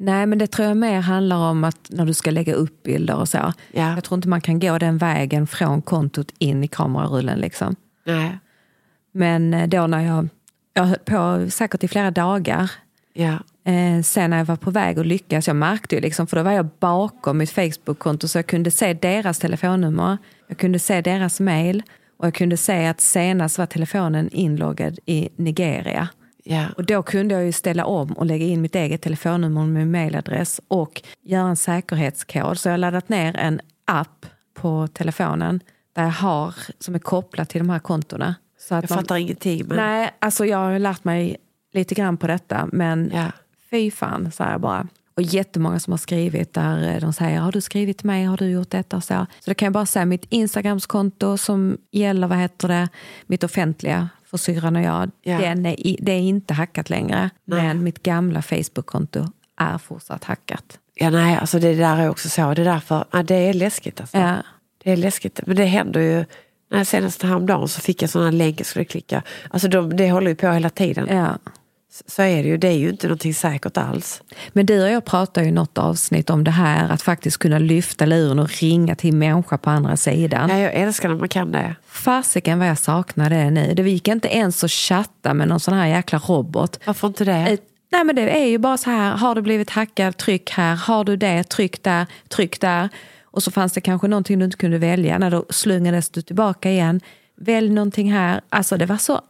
Nej, 0.00 0.26
men 0.26 0.38
det 0.38 0.46
tror 0.46 0.68
jag 0.68 0.76
mer 0.76 1.00
handlar 1.00 1.36
om 1.36 1.64
att 1.64 1.90
när 1.90 2.06
du 2.06 2.14
ska 2.14 2.30
lägga 2.30 2.54
upp 2.54 2.82
bilder 2.82 3.16
och 3.16 3.28
så. 3.28 3.52
Ja. 3.72 3.94
Jag 3.94 4.04
tror 4.04 4.16
inte 4.18 4.28
man 4.28 4.40
kan 4.40 4.60
gå 4.60 4.78
den 4.78 4.98
vägen 4.98 5.46
från 5.46 5.82
kontot 5.82 6.32
in 6.38 6.64
i 6.64 6.68
kamerarullen. 6.68 7.38
Liksom. 7.38 7.76
Nej. 8.06 8.38
Men 9.12 9.54
eh, 9.54 9.68
då 9.68 9.86
när 9.86 10.00
jag, 10.00 10.28
jag 10.74 10.84
höll 10.84 10.98
på 10.98 11.50
säkert 11.50 11.84
i 11.84 11.88
flera 11.88 12.10
dagar 12.10 12.70
Ja. 13.18 13.38
Eh, 13.72 14.02
sen 14.02 14.30
när 14.30 14.38
jag 14.38 14.44
var 14.44 14.56
på 14.56 14.70
väg 14.70 14.98
att 14.98 15.06
lyckas, 15.06 15.46
jag 15.46 15.56
märkte 15.56 15.94
ju 15.94 16.00
liksom, 16.00 16.26
för 16.26 16.36
då 16.36 16.42
var 16.42 16.52
jag 16.52 16.68
bakom 16.80 17.38
mitt 17.38 17.50
Facebook-konto 17.50 18.28
så 18.28 18.38
jag 18.38 18.46
kunde 18.46 18.70
se 18.70 18.94
deras 18.94 19.38
telefonnummer, 19.38 20.18
jag 20.48 20.58
kunde 20.58 20.78
se 20.78 21.00
deras 21.00 21.40
mail 21.40 21.82
och 22.18 22.26
jag 22.26 22.34
kunde 22.34 22.56
se 22.56 22.86
att 22.86 23.00
senast 23.00 23.58
var 23.58 23.66
telefonen 23.66 24.28
inloggad 24.32 24.98
i 25.06 25.28
Nigeria. 25.36 26.08
Ja. 26.50 26.64
Och 26.76 26.84
då 26.84 27.02
kunde 27.02 27.34
jag 27.34 27.44
ju 27.44 27.52
ställa 27.52 27.84
om 27.84 28.12
och 28.12 28.26
lägga 28.26 28.46
in 28.46 28.60
mitt 28.60 28.74
eget 28.74 29.02
telefonnummer 29.02 29.60
och 29.60 29.68
min 29.68 29.90
mailadress 29.90 30.60
och 30.68 31.02
göra 31.22 31.48
en 31.48 31.56
säkerhetskod. 31.56 32.58
Så 32.58 32.68
jag 32.68 32.72
har 32.72 32.78
laddat 32.78 33.08
ner 33.08 33.36
en 33.36 33.60
app 33.84 34.26
på 34.54 34.88
telefonen 34.92 35.60
där 35.92 36.02
jag 36.02 36.10
har, 36.10 36.54
som 36.78 36.94
är 36.94 36.98
kopplad 36.98 37.48
till 37.48 37.58
de 37.58 37.70
här 37.70 37.78
kontona. 37.78 38.34
Så 38.58 38.74
att 38.74 38.82
Jag 38.84 38.90
man- 38.96 38.98
fattar 39.04 39.16
ingenting. 39.16 39.64
Men... 39.66 39.76
Nej, 39.76 40.10
alltså 40.18 40.46
jag 40.46 40.58
har 40.58 40.78
lärt 40.78 41.04
mig 41.04 41.36
lite 41.72 41.94
grann 41.94 42.16
på 42.16 42.26
detta, 42.26 42.68
men 42.72 43.10
Ja. 43.14 43.26
fy 43.70 43.90
fan, 43.90 44.32
så 44.32 44.42
jag 44.42 44.60
bara. 44.60 44.88
Och 45.16 45.22
jättemånga 45.22 45.78
som 45.80 45.92
har 45.92 45.98
skrivit 45.98 46.54
där 46.54 46.94
eh, 46.94 47.00
de 47.00 47.12
säger, 47.12 47.40
har 47.40 47.52
du 47.52 47.60
skrivit 47.60 47.98
till 47.98 48.06
mig, 48.06 48.24
har 48.24 48.36
du 48.36 48.50
gjort 48.50 48.70
detta 48.70 48.96
och 48.96 49.04
så. 49.04 49.26
Så 49.40 49.50
det 49.50 49.54
kan 49.54 49.66
jag 49.66 49.72
bara 49.72 49.86
säga, 49.86 50.04
mitt 50.04 50.24
Instagramskonto 50.28 51.38
som 51.38 51.78
gäller, 51.90 52.26
vad 52.26 52.38
heter 52.38 52.68
det, 52.68 52.88
mitt 53.26 53.44
offentliga 53.44 54.08
för 54.30 54.36
syrran 54.38 54.76
och 54.76 54.82
jag, 54.82 55.10
Ja. 55.22 55.38
den 55.38 55.66
är, 55.66 55.96
det 56.00 56.12
är 56.12 56.20
inte 56.20 56.54
hackat 56.54 56.90
längre. 56.90 57.30
Nej. 57.44 57.62
Men 57.62 57.84
mitt 57.84 58.02
gamla 58.02 58.42
Facebook-konto 58.42 59.26
är 59.56 59.78
fortsatt 59.78 60.24
hackat. 60.24 60.78
Ja, 60.94 61.10
nej, 61.10 61.36
alltså 61.36 61.58
det 61.58 61.74
där 61.74 61.96
är 61.96 62.10
också 62.10 62.28
så. 62.28 62.54
Det 62.54 62.62
är 62.62 62.64
därför, 62.64 63.04
ja, 63.10 63.22
det 63.22 63.34
är 63.34 63.54
läskigt 63.54 64.00
alltså. 64.00 64.18
Ja. 64.18 64.34
Det 64.84 64.92
är 64.92 64.96
läskigt. 64.96 65.40
Men 65.46 65.56
det 65.56 65.64
händer 65.64 66.00
ju. 66.00 66.24
När 66.70 66.84
senast 66.84 67.22
häromdagen 67.22 67.68
så 67.68 67.80
fick 67.80 68.02
jag 68.02 68.10
sådana 68.10 68.30
länk 68.30 68.60
jag 68.60 68.66
skulle 68.66 68.84
klicka. 68.84 69.22
Alltså 69.50 69.68
de, 69.68 69.96
det 69.96 70.10
håller 70.10 70.28
ju 70.28 70.34
på 70.34 70.48
hela 70.48 70.70
tiden. 70.70 71.06
Ja. 71.16 71.38
Så 72.06 72.22
är 72.22 72.42
det 72.42 72.48
ju, 72.48 72.56
det 72.56 72.68
är 72.68 72.78
ju 72.78 72.88
inte 72.88 73.06
någonting 73.06 73.34
säkert 73.34 73.76
alls. 73.76 74.22
Men 74.52 74.66
du 74.66 74.82
och 74.82 74.90
jag 74.90 75.04
pratade 75.04 75.44
ju 75.46 75.50
i 75.50 75.54
något 75.54 75.78
avsnitt 75.78 76.30
om 76.30 76.44
det 76.44 76.50
här 76.50 76.88
att 76.92 77.02
faktiskt 77.02 77.38
kunna 77.38 77.58
lyfta 77.58 78.06
luren 78.06 78.38
och 78.38 78.50
ringa 78.50 78.94
till 78.94 79.14
människa 79.14 79.58
på 79.58 79.70
andra 79.70 79.96
sidan. 79.96 80.50
Ja, 80.50 80.58
jag 80.58 80.72
älskar 80.74 81.08
när 81.08 81.16
man 81.16 81.28
kan 81.28 81.52
det. 81.52 81.74
Fasiken 81.86 82.58
vad 82.58 82.68
jag 82.68 82.78
saknar 82.78 83.30
det 83.30 83.50
nu. 83.50 83.74
Det 83.74 83.90
gick 83.90 84.08
inte 84.08 84.28
ens 84.28 84.64
att 84.64 84.70
chatta 84.70 85.34
med 85.34 85.48
någon 85.48 85.60
sån 85.60 85.74
här 85.74 85.86
jäkla 85.86 86.18
robot. 86.18 86.80
Varför 86.84 87.08
inte 87.08 87.24
det? 87.24 87.32
Eh, 87.32 87.58
Nej 87.90 88.04
men 88.04 88.16
det 88.16 88.30
är 88.30 88.46
ju 88.46 88.58
bara 88.58 88.76
så 88.76 88.90
här, 88.90 89.16
har 89.16 89.34
du 89.34 89.42
blivit 89.42 89.70
hackad, 89.70 90.16
tryck 90.16 90.50
här. 90.50 90.76
Har 90.76 91.04
du 91.04 91.16
det, 91.16 91.44
tryck 91.44 91.82
där, 91.82 92.06
tryck 92.28 92.60
där. 92.60 92.88
Och 93.24 93.42
så 93.42 93.50
fanns 93.50 93.72
det 93.72 93.80
kanske 93.80 94.08
någonting 94.08 94.38
du 94.38 94.44
inte 94.44 94.56
kunde 94.56 94.78
välja. 94.78 95.18
När 95.18 95.30
då 95.30 95.44
slungades 95.50 96.10
du 96.10 96.22
tillbaka 96.22 96.70
igen. 96.70 97.00
Välj 97.36 97.70
någonting 97.70 98.12
här. 98.12 98.40
Alltså 98.48 98.76
det 98.76 98.86
var 98.86 98.96
så 98.96 99.20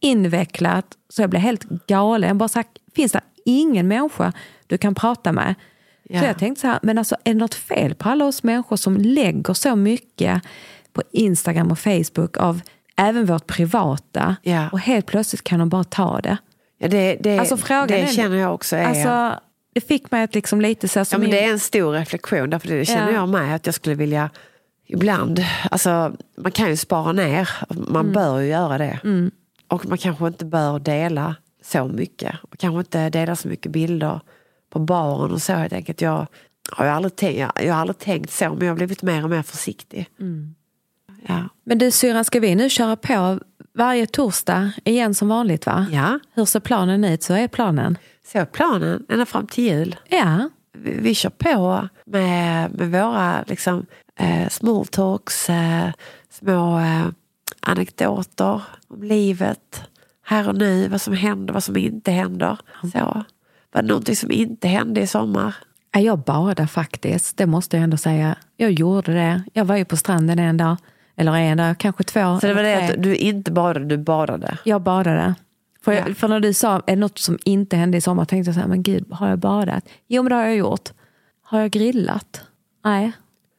invecklat 0.00 0.86
så 1.08 1.22
jag 1.22 1.30
blev 1.30 1.42
helt 1.42 1.64
galen. 1.86 2.38
Bara 2.38 2.48
sagt, 2.48 2.70
finns 2.94 3.12
det 3.12 3.20
ingen 3.44 3.88
människa 3.88 4.32
du 4.66 4.78
kan 4.78 4.94
prata 4.94 5.32
med? 5.32 5.54
Ja. 6.02 6.20
Så 6.20 6.26
jag 6.26 6.38
tänkte 6.38 6.60
så 6.60 6.66
här, 6.66 6.78
men 6.82 6.98
alltså 6.98 7.16
är 7.24 7.32
det 7.34 7.38
något 7.40 7.54
fel 7.54 7.94
på 7.94 8.08
alla 8.08 8.24
oss 8.24 8.42
människor 8.42 8.76
som 8.76 8.96
lägger 8.96 9.54
så 9.54 9.76
mycket 9.76 10.42
på 10.92 11.02
Instagram 11.12 11.70
och 11.70 11.78
Facebook 11.78 12.36
av 12.36 12.60
även 12.96 13.26
vårt 13.26 13.46
privata 13.46 14.36
Ja. 14.42 14.68
och 14.72 14.80
helt 14.80 15.06
plötsligt 15.06 15.44
kan 15.44 15.58
de 15.58 15.68
bara 15.68 15.84
ta 15.84 16.20
det. 16.20 16.36
Ja, 16.78 16.88
det, 16.88 17.16
det, 17.20 17.38
Alltså, 17.38 17.56
frågan 17.56 17.86
det 17.88 18.00
är- 18.00 18.06
känner 18.06 18.36
jag 18.36 18.54
också 18.54 18.76
är... 18.76 18.84
Alltså, 18.84 19.40
det 19.74 19.80
fick 19.80 20.10
mig 20.10 20.22
att 20.24 20.34
liksom 20.34 20.60
lite 20.60 20.88
så 20.88 20.98
här 21.00 21.06
ja, 21.12 21.18
men 21.18 21.30
det 21.30 21.44
är 21.44 21.50
en 21.50 21.58
stor 21.58 21.92
reflektion, 21.92 22.50
därför 22.50 22.68
det 22.68 22.84
känner 22.84 23.08
Ja. 23.12 23.14
jag 23.14 23.28
med 23.28 23.54
att 23.54 23.66
jag 23.66 23.74
skulle 23.74 23.94
vilja 23.94 24.30
ibland, 24.86 25.44
alltså 25.70 26.12
man 26.38 26.52
kan 26.52 26.68
ju 26.68 26.76
spara 26.76 27.12
ner, 27.12 27.48
man 27.68 28.00
Mm. 28.00 28.12
bör 28.12 28.38
ju 28.40 28.46
göra 28.48 28.78
det. 28.78 28.98
Och 29.68 29.86
man 29.86 29.98
kanske 29.98 30.26
inte 30.26 30.44
bör 30.44 30.78
dela 30.78 31.36
så 31.62 31.88
mycket. 31.88 32.32
Man 32.32 32.56
kanske 32.58 32.78
inte 32.78 33.10
dela 33.10 33.36
så 33.36 33.48
mycket 33.48 33.72
bilder 33.72 34.20
på 34.70 34.78
baren 34.78 35.30
och 35.32 35.42
så 35.42 35.52
helt 35.52 35.72
enkelt. 35.72 36.00
Jag 36.00 36.26
har 36.72 36.84
ju 36.84 36.90
aldrig, 36.90 37.16
tänkt, 37.16 37.38
jag, 37.38 37.52
jag 37.66 37.74
har 37.74 37.80
aldrig 37.80 37.98
tänkt 37.98 38.30
så, 38.30 38.44
men 38.44 38.60
jag 38.60 38.68
har 38.68 38.76
blivit 38.76 39.02
mer 39.02 39.24
och 39.24 39.30
mer 39.30 39.42
försiktig. 39.42 40.08
Mm. 40.20 40.54
Ja. 41.26 41.48
Men 41.64 41.78
du 41.78 41.90
syrran, 41.90 42.24
ska 42.24 42.40
vi 42.40 42.54
nu 42.54 42.70
köra 42.70 42.96
på 42.96 43.40
varje 43.74 44.06
torsdag 44.06 44.72
igen 44.84 45.14
som 45.14 45.28
vanligt 45.28 45.66
va? 45.66 45.86
ja, 45.92 46.18
Hur 46.34 46.44
ser 46.44 46.60
planen 46.60 47.04
ut? 47.04 47.22
Så 47.22 47.34
är 47.34 47.48
planen. 47.48 47.98
så 48.32 48.38
är 48.38 48.44
planen 48.44 49.06
ända 49.08 49.26
fram 49.26 49.46
till 49.46 49.64
jul. 49.64 49.96
Ja, 50.08 50.48
vi, 50.72 50.98
vi 51.00 51.14
kör 51.14 51.30
på 51.30 51.88
med, 52.04 52.70
med 52.74 52.90
våra 52.90 53.44
liksom, 53.46 53.86
eh, 54.18 54.48
small 54.48 54.86
talks, 54.86 55.50
eh, 55.50 55.90
små 56.30 56.78
eh, 56.78 57.06
anekdoter 57.68 58.62
om 58.88 59.02
livet, 59.02 59.82
här 60.24 60.48
och 60.48 60.54
nu, 60.54 60.88
vad 60.88 61.00
som 61.00 61.14
händer, 61.14 61.54
vad 61.54 61.64
som 61.64 61.76
inte 61.76 62.10
händer. 62.10 62.58
Så. 62.82 63.24
Var 63.72 63.82
det 63.82 63.88
någonting 63.88 64.16
som 64.16 64.30
inte 64.30 64.68
hände 64.68 65.00
i 65.00 65.06
sommar? 65.06 65.54
Ja, 65.92 66.00
jag 66.00 66.18
badade 66.18 66.66
faktiskt. 66.66 67.36
Det 67.36 67.46
måste 67.46 67.76
jag 67.76 67.84
ändå 67.84 67.96
säga. 67.96 68.36
Jag 68.56 68.72
gjorde 68.72 69.14
det. 69.14 69.42
Jag 69.52 69.64
var 69.64 69.76
ju 69.76 69.84
på 69.84 69.96
stranden 69.96 70.38
en 70.38 70.56
dag. 70.56 70.76
Eller 71.16 71.32
en 71.34 71.58
dag, 71.58 71.78
kanske 71.78 72.04
två. 72.04 72.40
Så 72.40 72.46
det 72.46 72.54
var 72.54 72.62
det 72.62 72.86
att 72.88 73.02
du 73.02 73.16
inte 73.16 73.52
badade, 73.52 73.86
du 73.86 73.96
badade. 73.98 74.58
Jag 74.64 74.82
badade. 74.82 75.34
För, 75.84 75.92
jag, 75.92 76.10
Ja. 76.10 76.14
för 76.14 76.28
när 76.28 76.40
du 76.40 76.52
sa 76.52 76.82
är 76.86 76.96
något 76.96 77.18
som 77.18 77.38
inte 77.44 77.76
hände 77.76 77.96
i 77.98 78.00
sommar 78.00 78.24
tänkte 78.24 78.48
jag 78.48 78.54
så 78.54 78.60
här, 78.60 78.68
men 78.68 78.82
gud, 78.82 79.12
har 79.12 79.28
jag 79.28 79.38
badat? 79.38 79.84
Jo, 80.06 80.22
men 80.22 80.30
det 80.30 80.36
har 80.36 80.42
jag 80.42 80.56
gjort. 80.56 80.88
Har 81.42 81.60
jag 81.60 81.70
grillat? 81.70 82.42
Nej. 82.84 83.12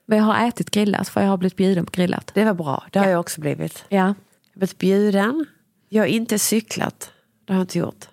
Men 0.10 0.18
jag 0.18 0.26
har 0.26 0.47
ätit 0.47 0.72
grillat, 0.72 1.10
för 1.10 1.22
jag 1.22 1.30
har 1.30 1.38
blivit 1.38 1.55
bjuden 1.55 1.86
på 1.86 1.91
grillat. 1.91 2.32
Det 2.34 2.45
var 2.45 2.53
bra, 2.53 2.84
det 2.91 2.99
har 2.99 3.07
jag 3.10 3.20
också 3.20 3.41
blivit. 3.41 3.86
Ja. 3.89 3.97
Jag 3.97 4.03
har 4.05 4.16
blivit 4.53 4.78
bjuden. 4.78 5.45
Jag 5.89 6.01
har 6.03 6.07
inte 6.07 6.39
cyklat, 6.39 7.12
det 7.45 7.53
har 7.53 7.60
jag 7.60 7.64
inte 7.64 7.78
gjort. 7.80 8.05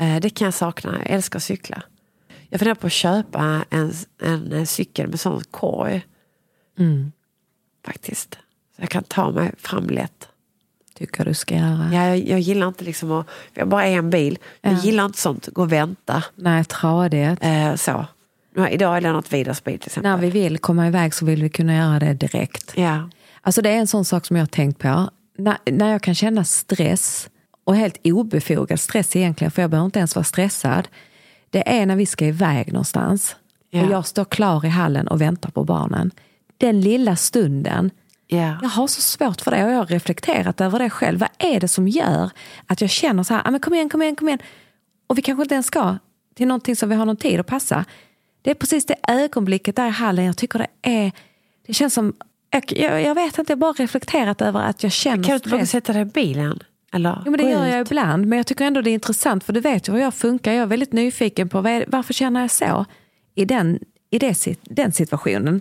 Eh, 0.00 0.16
Det 0.20 0.30
kan 0.30 0.44
jag 0.44 0.54
sakna, 0.54 0.98
jag 0.98 1.10
älskar 1.10 1.38
att 1.38 1.42
cykla. 1.42 1.82
Jag 2.48 2.60
funderar 2.60 2.74
på 2.74 2.86
att 2.86 2.92
köpa 2.92 3.64
en, 3.70 3.92
en, 4.22 4.66
cykel 4.66 5.08
med 5.08 5.20
sån 5.20 5.42
korg. 5.50 6.06
Mm. 6.78 7.12
Faktiskt. 7.86 8.34
Så 8.76 8.82
jag 8.82 8.88
kan 8.88 9.04
ta 9.04 9.30
mig 9.30 9.52
fram 9.58 9.86
lätt. 9.90 10.28
Tycker 10.94 11.24
du 11.24 11.34
ska 11.34 11.54
göra. 11.54 11.90
Ja, 11.92 12.06
jag, 12.08 12.28
jag 12.28 12.40
gillar 12.40 12.68
inte 12.68 12.84
liksom 12.84 13.12
att, 13.12 13.26
har 13.56 13.66
bara 13.66 13.84
en 13.84 14.10
bil. 14.10 14.38
Jag 14.60 14.72
Ja. 14.72 14.78
gillar 14.82 15.04
inte 15.04 15.18
sånt, 15.18 15.46
gå 15.46 15.62
och 15.62 15.72
vänta. 15.72 16.24
Nej, 16.34 16.64
tradigt. 16.64 17.38
Eh, 17.42 17.74
så. 17.74 18.06
Idag 18.70 18.96
är 18.96 19.00
Lennart 19.00 19.32
Widars 19.32 19.64
bil 19.64 19.78
till 19.78 19.88
exempel. 19.88 20.10
När 20.10 20.18
vi 20.18 20.30
vill 20.30 20.58
komma 20.58 20.86
iväg 20.86 21.14
så 21.14 21.24
vill 21.26 21.42
vi 21.42 21.48
kunna 21.48 21.76
göra 21.76 21.98
det 21.98 22.14
direkt. 22.14 22.72
Ja. 22.76 23.10
Alltså 23.40 23.62
det 23.62 23.70
är 23.70 23.76
en 23.76 23.86
sån 23.86 24.04
sak 24.04 24.26
som 24.26 24.36
jag 24.36 24.42
har 24.42 24.46
tänkt 24.48 24.78
på. 24.78 25.10
När, 25.38 25.56
när 25.70 25.92
jag 25.92 26.02
kan 26.02 26.14
känna 26.14 26.44
stress, 26.44 27.28
och 27.64 27.76
helt 27.76 27.98
obefogad 28.06 28.80
stress 28.80 29.16
egentligen, 29.16 29.50
för 29.50 29.62
jag 29.62 29.70
behöver 29.70 29.86
inte 29.86 29.98
ens 29.98 30.14
vara 30.16 30.24
stressad. 30.24 30.88
Det 31.50 31.68
är 31.80 31.86
när 31.86 31.96
vi 31.96 32.06
ska 32.06 32.26
iväg 32.26 32.72
någonstans. 32.72 33.36
Ja. 33.70 33.84
Och 33.84 33.90
jag 33.92 34.06
står 34.06 34.24
klar 34.24 34.64
i 34.64 34.68
hallen 34.68 35.08
och 35.08 35.20
väntar 35.20 35.50
på 35.50 35.64
barnen. 35.64 36.10
Den 36.58 36.80
lilla 36.80 37.16
stunden, 37.16 37.90
Ja. 38.26 38.58
jag 38.62 38.68
har 38.68 38.86
så 38.86 39.00
svårt 39.00 39.40
för 39.40 39.50
det 39.50 39.64
och 39.64 39.70
jag 39.70 39.76
har 39.76 39.86
reflekterat 39.86 40.60
över 40.60 40.78
det 40.78 40.90
själv. 40.90 41.20
Vad 41.20 41.28
är 41.38 41.60
det 41.60 41.68
som 41.68 41.88
gör 41.88 42.30
att 42.66 42.80
jag 42.80 42.90
känner 42.90 43.22
så 43.22 43.34
här, 43.34 43.42
"Ah, 43.44 43.50
men 43.50 43.60
kom 43.60 43.74
igen, 43.74 43.88
kom 43.88 44.02
igen, 44.02 44.16
kom 44.16 44.28
igen. 44.28 44.38
Och 45.06 45.18
vi 45.18 45.22
kanske 45.22 45.42
inte 45.42 45.54
ens 45.54 45.66
ska 45.66 45.96
till 46.34 46.46
någonting 46.48 46.76
som 46.76 46.88
vi 46.88 46.94
har 46.94 47.04
någon 47.06 47.16
tid 47.16 47.40
att 47.40 47.46
passa. 47.46 47.84
Det 48.42 48.50
är 48.50 48.54
precis 48.54 48.86
det 48.86 48.96
ögonblicket 49.08 49.76
där 49.76 49.86
i 49.86 49.90
hallen 49.90 50.24
jag 50.24 50.36
tycker 50.36 50.58
det 50.58 50.66
är, 50.82 51.12
det 51.66 51.72
känns 51.72 51.94
som, 51.94 52.12
jag, 52.50 53.00
jag, 53.02 53.14
vet 53.14 53.38
inte, 53.38 53.52
jag 53.52 53.58
bara 53.58 53.72
reflekterat 53.72 54.42
över 54.42 54.60
att 54.60 54.82
jag 54.82 54.92
känner 54.92 55.24
Kan 55.24 55.30
du 55.30 55.34
inte 55.34 55.48
bara 55.48 55.66
sätta 55.66 55.92
dig 55.92 56.02
i 56.02 56.04
bilen? 56.04 56.58
Eller 56.92 57.22
Jo, 57.24 57.30
men 57.30 57.40
det 57.40 57.50
gör 57.50 57.66
jag 57.66 57.80
ut? 57.80 57.90
ibland, 57.90 58.26
men 58.26 58.36
jag 58.36 58.46
tycker 58.46 58.64
ändå 58.64 58.80
det 58.82 58.90
är 58.90 58.94
intressant 58.94 59.44
för 59.44 59.52
du 59.52 59.60
vet 59.60 59.88
ju 59.88 59.92
hur 59.92 60.00
jag 60.00 60.14
funkar. 60.14 60.52
Jag 60.52 60.62
är 60.62 60.66
väldigt 60.66 60.92
nyfiken 60.92 61.48
på 61.48 61.58
är, 61.58 61.84
varför 61.88 62.14
känner 62.14 62.40
jag 62.40 62.50
så 62.50 62.84
i 63.34 63.44
den, 63.44 63.78
i 64.10 64.18
det, 64.18 64.46
den 64.62 64.92
situationen. 64.92 65.60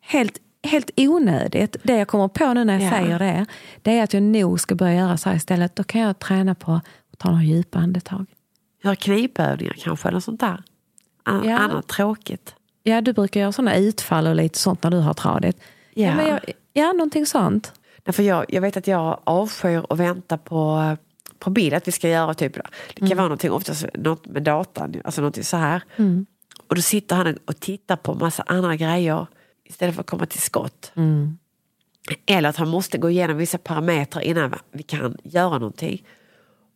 Helt, 0.00 0.38
helt 0.62 0.90
onödigt. 0.96 1.76
Det 1.82 1.96
jag 1.96 2.08
kommer 2.08 2.28
på 2.28 2.54
nu 2.54 2.64
när 2.64 2.72
jag 2.74 2.82
Ja. 2.82 2.90
säger 2.90 3.18
det, 3.18 3.46
det 3.82 3.98
är 3.98 4.04
att 4.04 4.14
jag 4.14 4.22
nog 4.22 4.60
ska 4.60 4.74
börja 4.74 4.94
göra 4.94 5.16
så 5.16 5.28
här 5.28 5.36
istället. 5.36 5.76
Då 5.76 5.84
kan 5.84 6.00
jag 6.00 6.18
träna 6.18 6.54
på 6.54 6.72
att 7.12 7.18
ta 7.18 7.30
några 7.30 7.42
djupa 7.44 7.78
andetag. 7.78 8.26
Gör 8.84 8.94
knipövningar 8.94 9.74
kanske, 9.78 10.08
eller 10.08 10.20
sånt 10.20 10.40
där. 10.40 10.62
An- 11.22 11.44
Ja. 11.48 11.58
Annat 11.58 11.88
tråkigt. 11.88 12.54
Ja, 12.82 13.00
du 13.00 13.12
brukar 13.12 13.40
göra 13.40 13.52
sådana 13.52 13.76
utfall 13.76 14.26
och 14.26 14.34
lite 14.34 14.58
sånt 14.58 14.82
när 14.82 14.90
du 14.90 14.96
har 14.98 15.14
tradigt. 15.14 15.60
Ja, 15.94 16.06
Ja. 16.06 16.14
men 16.16 16.28
jag, 16.28 16.40
ja 16.72 16.92
någonting 16.92 17.26
sånt. 17.26 17.72
Nej, 18.04 18.14
för 18.14 18.22
jag, 18.22 18.44
jag 18.48 18.60
vet 18.60 18.76
att 18.76 18.86
jag 18.86 19.20
avskyr 19.24 19.82
att 19.90 19.98
vänta 19.98 20.38
på, 20.38 20.96
på 21.38 21.50
bil, 21.50 21.74
att 21.74 21.88
vi 21.88 21.92
ska 21.92 22.08
göra 22.08 22.34
typ, 22.34 22.52
det 22.94 23.08
kan 23.08 23.16
vara 23.16 23.22
någonting, 23.28 23.50
oftast 23.52 23.86
något 23.94 24.26
med 24.26 24.42
datan, 24.42 24.94
alltså 25.04 25.20
någonting 25.20 25.44
så 25.44 25.56
här. 25.56 25.82
Och 26.68 26.74
då 26.76 26.82
sitter 26.82 27.16
han 27.16 27.38
och 27.46 27.60
tittar 27.60 27.96
på 27.96 28.14
massa 28.14 28.42
andra 28.46 28.76
grejer 28.76 29.26
istället 29.64 29.94
för 29.94 30.00
att 30.00 30.06
komma 30.10 30.26
till 30.26 30.40
skott. 30.40 30.92
Eller 32.26 32.48
att 32.48 32.56
han 32.56 32.68
måste 32.68 32.98
gå 32.98 33.10
igenom 33.10 33.36
vissa 33.36 33.58
parametrar 33.58 34.22
innan 34.22 34.54
vi 34.72 34.82
kan 34.82 35.16
göra 35.24 35.58
någonting. 35.58 36.06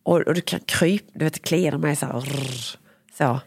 Och, 0.03 0.20
och 0.20 0.34
du 0.34 0.40
kan 0.40 0.61
krypa, 0.61 1.11
du 1.14 1.24
vet, 1.24 1.42
klia 1.42 1.78
mig 1.78 1.97
så 1.97 2.07
här. 2.07 2.20
rrr, 2.20 2.76
Så, 3.18 3.40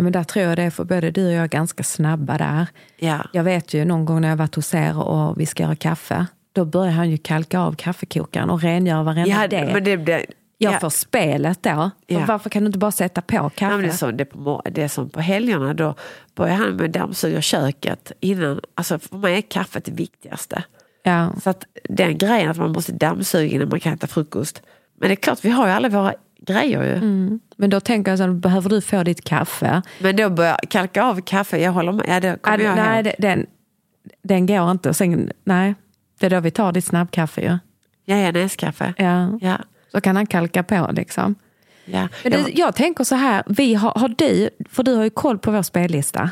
Ja, 0.00 0.02
men 0.02 0.12
där 0.12 0.24
tror 0.24 0.44
jag 0.44 0.56
det 0.56 0.62
är 0.62 0.70
för 0.70 0.84
både 0.84 1.10
du 1.10 1.26
och 1.26 1.32
jag 1.32 1.42
är 1.42 1.48
ganska 1.48 1.82
snabba 1.82 2.38
där. 2.38 2.66
ja. 2.98 3.26
Jag 3.32 3.44
vet 3.44 3.74
ju 3.74 3.84
någon 3.84 4.04
gång 4.04 4.20
när 4.20 4.28
jag 4.28 4.36
varit 4.36 4.54
hos 4.54 4.74
er 4.74 4.98
och 4.98 5.40
vi 5.40 5.46
ska 5.46 5.62
göra 5.62 5.76
kaffe. 5.76 6.26
Då 6.52 6.64
börjar 6.64 6.92
han 6.92 7.10
ju 7.10 7.18
kalka 7.18 7.60
av 7.60 7.74
kaffekokaren 7.74 8.50
och 8.50 8.62
rengöra 8.62 9.02
varenda 9.02 9.30
ja 9.30 9.48
del. 9.48 9.72
men 9.72 9.84
det, 9.84 9.96
det, 9.96 10.26
jag 10.58 10.72
ja. 10.72 10.78
får 10.78 10.90
spelet 10.90 11.62
då. 11.62 11.90
Ja. 12.06 12.24
Varför 12.28 12.50
kan 12.50 12.62
du 12.62 12.66
inte 12.66 12.78
bara 12.78 12.90
sätta 12.90 13.22
på 13.22 13.34
Ja, 13.34 13.50
kaffe? 13.50 13.72
men 13.76 13.82
det, 13.82 13.88
är 13.88 13.92
så, 13.92 14.10
det, 14.10 14.22
är 14.22 14.24
på, 14.24 14.62
det 14.70 14.82
är 14.82 14.88
som 14.88 15.10
på 15.10 15.20
helgerna, 15.20 15.74
då 15.74 15.94
börjar 16.34 16.54
han 16.54 16.76
med 16.76 16.90
dammsuga 16.90 17.40
köket 17.40 18.12
innan. 18.20 18.60
Alltså 18.74 18.98
för 18.98 19.16
mig 19.16 19.36
är 19.36 19.42
kaffet 19.42 19.84
det 19.84 19.92
viktigaste. 19.92 20.62
Ja. 21.02 21.32
Så 21.42 21.50
att 21.50 21.64
den 21.88 22.18
grejen 22.18 22.50
att 22.50 22.56
man 22.58 22.72
måste 22.72 22.92
dammsuga 22.92 23.54
innan 23.54 23.68
man 23.68 23.80
kan 23.80 23.92
äta 23.92 24.06
frukost. 24.06 24.62
Men 24.98 25.08
det 25.08 25.14
är 25.14 25.16
klart, 25.16 25.44
vi 25.44 25.50
har 25.50 25.66
ju 25.66 25.72
alla 25.72 25.88
våra 25.88 26.14
grejer 26.46 26.82
ju. 26.84 26.92
Mm. 26.94 27.40
Men 27.56 27.70
då 27.70 27.80
tänker 27.80 28.10
jag 28.12 28.18
så 28.18 28.24
här, 28.24 28.30
behöver 28.32 28.70
du 28.70 28.80
få 28.80 29.02
ditt 29.02 29.24
kaffe? 29.24 29.82
Men 29.98 30.16
då 30.16 30.30
börjar 30.30 30.58
kalka 30.68 31.04
av 31.04 31.20
kaffe, 31.20 31.58
jag 31.58 31.72
håller 31.72 31.92
med. 31.92 32.04
Ja, 32.08 32.20
det 32.20 32.42
kommer 32.42 32.58
Ja, 32.58 32.64
jag 32.64 32.76
nej, 32.76 33.02
det- 33.02 33.14
den, 33.18 33.46
den 34.22 34.46
går 34.46 34.70
inte. 34.70 34.94
Sen, 34.94 35.30
nej, 35.44 35.74
det 36.20 36.26
är 36.26 36.30
då 36.30 36.40
vi 36.40 36.50
tar 36.50 36.72
ditt 36.72 36.84
snabbkaffe 36.84 37.40
ju. 37.40 37.58
Ja, 38.04 38.16
ja, 38.16 38.32
näskaffe. 38.32 38.94
Ja. 38.96 39.38
Ja, 39.40 39.56
Så 39.92 40.00
kan 40.00 40.16
han 40.16 40.26
kalka 40.26 40.62
på 40.62 40.90
liksom. 40.92 41.34
ja. 41.84 42.08
Men 42.24 42.32
du, 42.32 42.44
jag 42.54 42.74
tänker 42.74 43.04
så 43.04 43.14
här, 43.14 43.42
vi 43.46 43.74
har, 43.74 43.90
har 43.96 44.08
du, 44.08 44.50
för 44.70 44.82
du 44.82 44.94
har 44.94 45.04
ju 45.04 45.10
koll 45.10 45.38
på 45.38 45.50
vår 45.50 45.62
spellista. 45.62 46.30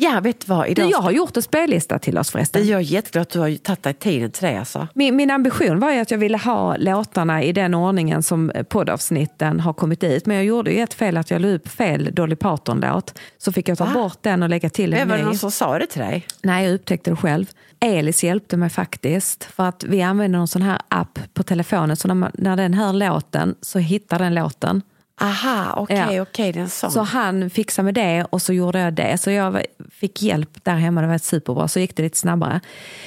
Ja, 0.00 0.20
vet 0.20 0.40
du 0.40 0.46
vad? 0.46 0.64
Du, 0.64 0.70
Idag 0.70 0.90
jag 0.90 0.98
har 0.98 1.10
gjort 1.10 1.36
en 1.36 1.42
spellista 1.42 1.98
till 1.98 2.18
oss 2.18 2.30
förresten. 2.30 2.66
Jag 2.66 2.80
är 2.80 2.84
jätteglad 2.84 3.22
att 3.22 3.30
du 3.30 3.38
har 3.38 3.56
tagit 3.56 3.82
dig 3.82 3.94
tiden 3.94 4.30
till 4.30 4.44
det. 4.46 4.58
Alltså. 4.58 4.88
Min, 4.94 5.16
min 5.16 5.30
ambition 5.30 5.80
var 5.80 5.92
ju 5.92 5.98
att 5.98 6.10
jag 6.10 6.18
ville 6.18 6.38
ha 6.38 6.76
låtarna 6.76 7.42
i 7.42 7.52
den 7.52 7.74
ordningen 7.74 8.22
som 8.22 8.52
poddavsnitten 8.68 9.60
har 9.60 9.72
kommit 9.72 10.04
ut. 10.04 10.26
Men 10.26 10.36
jag 10.36 10.44
gjorde 10.44 10.70
ju 10.72 10.80
ett 10.80 10.94
fel 10.94 11.16
att 11.16 11.30
jag 11.30 11.40
la 11.40 11.48
upp 11.48 11.68
fel 11.68 12.10
Dolly 12.12 12.36
Parton-låt. 12.36 13.18
Så 13.38 13.52
fick 13.52 13.68
jag 13.68 13.78
ta 13.78 13.84
Va? 13.84 13.92
bort 13.92 14.18
den 14.22 14.42
och 14.42 14.48
lägga 14.48 14.70
till 14.70 14.94
en 14.94 15.08
var 15.08 15.16
det 15.16 15.22
ny. 15.22 15.26
någon 15.26 15.38
som 15.38 15.50
sa 15.50 15.78
det 15.78 15.86
till 15.86 16.00
dig? 16.00 16.26
Nej, 16.42 16.64
jag 16.64 16.74
upptäckte 16.74 17.10
det 17.10 17.16
själv. 17.16 17.46
Elis 17.80 18.24
hjälpte 18.24 18.56
mig 18.56 18.70
faktiskt. 18.70 19.44
För 19.44 19.64
att 19.64 19.84
vi 19.84 20.02
använder 20.02 20.38
någon 20.38 20.48
sån 20.48 20.62
här 20.62 20.78
app 20.88 21.18
på 21.34 21.42
telefonen. 21.42 21.96
Så 21.96 22.08
när, 22.08 22.14
man, 22.14 22.30
när 22.34 22.56
den 22.56 22.74
hör 22.74 22.92
låten 22.92 23.54
så 23.60 23.78
hittar 23.78 24.18
den 24.18 24.34
låten. 24.34 24.82
Aha, 25.20 25.74
okej, 25.76 25.96
Ja. 26.14 26.22
okej, 26.22 26.52
det 26.52 26.58
är 26.58 26.62
en 26.62 26.70
sån. 26.70 26.90
Så 26.90 27.00
han 27.02 27.50
fixade 27.50 27.84
med 27.84 27.94
det 27.94 28.24
och 28.30 28.42
så 28.42 28.52
gjorde 28.52 28.78
jag 28.80 28.92
det. 28.94 29.18
Så 29.18 29.30
jag 29.30 29.62
fick 29.90 30.22
hjälp 30.22 30.64
där 30.64 30.74
hemma, 30.76 31.00
det 31.00 31.06
var 31.06 31.18
superbra. 31.18 31.68
Så 31.68 31.80
gick 31.80 31.96
det 31.96 32.02
lite 32.02 32.18
snabbare. 32.18 32.60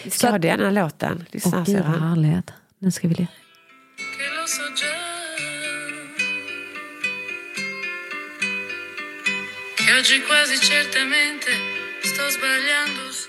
Vi 0.03 0.09
så 0.11 0.17
ska 0.17 0.27
att- 0.27 0.31
ha 0.33 0.39
denna 0.39 0.71
låten. 0.71 1.17
Åh 1.19 1.25
Lyssna, 1.31 1.57
gud 1.57 1.65
säger 1.65 1.83
vad 1.83 1.99
härligt. 2.09 2.51
Nu 2.79 2.91
ska 2.91 3.07
vi... 3.07 3.27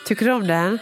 Tycker 0.06 0.26
du 0.26 0.32
om 0.32 0.46
den? 0.46 0.78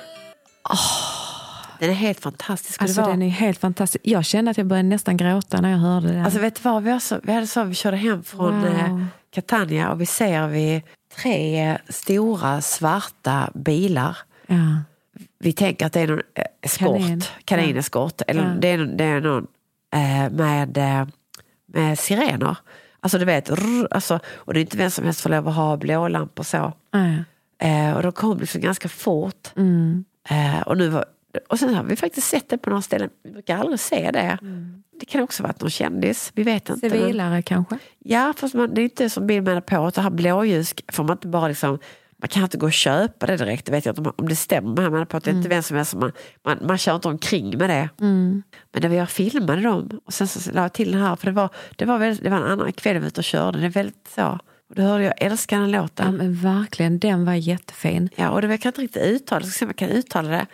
Den 1.81 1.91
är 1.91 1.95
helt 1.95 2.20
fantastisk. 2.20 2.83
Alltså 2.83 3.03
den 3.03 3.22
är 3.22 3.28
helt 3.28 3.59
fantastisk. 3.59 4.03
Jag 4.07 4.24
kände 4.24 4.51
att 4.51 4.59
jag 4.59 4.66
började 4.66 4.89
nästan 4.89 5.16
gråta 5.16 5.61
när 5.61 5.70
jag 5.70 5.78
hörde 5.78 6.09
den. 6.12 6.24
Alltså 6.24 6.41
vet 6.41 6.55
du 6.55 6.61
vad, 6.62 6.83
vi, 6.83 7.01
så, 7.01 7.20
vi 7.22 7.33
hade 7.33 7.47
så, 7.47 7.64
vi 7.64 7.74
körde 7.74 7.97
hem 7.97 8.22
från 8.22 8.61
Wow. 8.61 8.66
eh, 8.66 9.05
Catania 9.31 9.91
och 9.93 10.01
vi 10.01 10.07
ser 10.07 10.47
vi 10.49 10.83
tre 11.16 11.78
stora 11.89 12.61
svarta 12.61 13.51
bilar. 13.55 14.16
ja. 14.47 14.57
Vi 15.39 15.53
tänker 15.53 15.87
att 15.87 15.93
det 15.93 16.01
är 16.01 16.07
någon 16.09 16.20
eh, 16.35 16.45
eskort, 16.62 16.99
Kanin. 16.99 17.22
kanineskort. 17.45 18.22
Eller 18.26 18.43
Ja. 18.43 18.49
det, 18.61 18.68
är, 18.68 18.78
det 18.78 19.05
är 19.05 19.20
någon 19.20 19.47
eh, 19.95 20.31
med, 20.33 20.78
med 21.72 21.99
sirener. 21.99 22.57
Alltså 23.01 23.18
du 23.18 23.24
vet, 23.24 23.51
rrr, 23.51 23.89
alltså, 23.91 24.20
och 24.35 24.55
det 24.55 24.61
är 24.61 24.62
inte 24.62 24.76
vem 24.76 24.91
som 24.91 25.05
helst 25.05 25.20
får 25.20 25.31
lov 25.31 25.49
att 25.49 25.55
ha 25.55 25.76
blålampor 25.76 26.43
så. 26.45 26.72
Ja. 26.91 26.99
Eh, 27.66 27.93
och 27.97 28.03
de 28.03 28.12
kom 28.12 28.39
liksom 28.39 28.61
ganska 28.61 28.89
fort. 28.89 29.49
Mm. 29.57 30.05
Eh, 30.28 30.61
och, 30.61 30.76
nu 30.76 30.89
var, 30.89 31.05
och 31.49 31.59
sen 31.59 31.74
har 31.74 31.83
vi 31.85 31.97
faktiskt 31.97 32.26
sett 32.28 32.49
det 32.49 32.59
på 32.59 32.70
några 32.70 32.83
ställen. 32.83 33.11
Vi 33.24 33.31
brukar 33.31 33.59
aldrig 33.59 33.81
se 33.81 34.11
det. 34.11 34.39
Det 35.01 35.07
kan 35.07 35.22
också 35.22 35.43
vara 35.43 35.55
någon 35.61 35.70
kändis, 35.70 36.33
vi 36.35 36.43
vet 36.43 36.68
inte. 36.68 36.89
men- 36.89 36.99
Civilare 36.99 37.43
kanske? 37.43 37.78
Ja, 37.99 38.35
fast 38.37 38.55
man, 38.55 38.74
det 38.74 38.81
är 38.81 38.83
inte 38.83 39.11
som 39.11 39.26
Bill 39.26 39.43
menar 39.43 39.61
på 39.61 39.87
att 39.87 39.95
det 39.95 40.03
här 40.03 40.11
blåljus 40.11 40.74
får 40.93 41.05
man 41.05 41.16
inte 41.16 41.28
bara 41.28 41.49
liksom 41.49 41.78
man 42.22 42.28
kan 42.28 42.43
inte 42.43 42.57
gå 42.59 42.66
och 42.66 42.72
köpa 42.72 43.26
det 43.26 43.37
direkt, 43.37 43.66
det 43.66 43.72
vet 43.72 43.87
jag 43.87 43.99
inte 43.99 44.11
om- 44.16 44.28
det 44.28 44.37
stämmer. 44.37 44.83
Men 44.83 44.93
menar 44.93 45.05
på 45.05 45.16
att 45.16 45.24
det 45.24 45.31
är 45.31 45.35
inte 45.35 45.49
vem 45.49 45.62
som 45.62 45.76
helst 45.76 45.95
man, 45.95 46.12
man, 46.45 46.59
man 46.66 46.78
kör 46.78 46.95
inte 46.95 47.09
omkring 47.09 47.59
med 47.59 47.70
det. 47.70 47.89
Mm. 48.01 48.43
Men 48.72 48.83
när 48.83 48.89
vi 48.89 49.07
filmade 49.07 49.62
dem 49.62 50.01
och 50.05 50.12
sen 50.14 50.28
så 50.28 50.53
la 50.53 50.62
jag 50.62 50.72
till 50.72 50.93
den 50.93 51.01
här, 51.01 51.16
för 51.16 51.26
det 51.26 51.33
var, 51.33 51.49
det 51.76 51.85
var, 51.85 51.99
väldigt, 51.99 52.24
det 52.24 52.31
var 52.31 52.37
en 52.37 52.43
annan 52.45 52.72
kväll 52.72 52.95
vi 52.95 53.01
var 53.01 53.07
ute 53.07 53.20
och 53.20 53.24
körde, 53.24 53.59
det 53.61 53.66
är 53.66 53.70
väldigt 53.70 54.09
så. 54.14 54.39
Och 54.68 54.74
då 54.74 54.83
hörde 54.83 55.05
jag, 55.05 55.14
jag 55.20 55.26
älskar 55.26 55.61
den 55.61 55.70
Ja, 55.70 55.81
låten. 55.83 56.16
men 56.16 56.35
verkligen, 56.35 56.99
den 56.99 57.24
var 57.24 57.35
jättefin. 57.35 58.09
Ja, 58.16 58.31
och 58.31 58.43
det 58.43 58.49
jag 58.49 58.61
kan 58.61 58.70
inte 58.70 58.81
riktigt 58.81 59.03
uttala, 59.03 59.41
ska 59.47 59.51
se 59.59 59.64
om 59.64 59.68
jag 59.68 59.76
kan 59.76 59.89
uttala 59.89 60.28
det. 60.28 60.47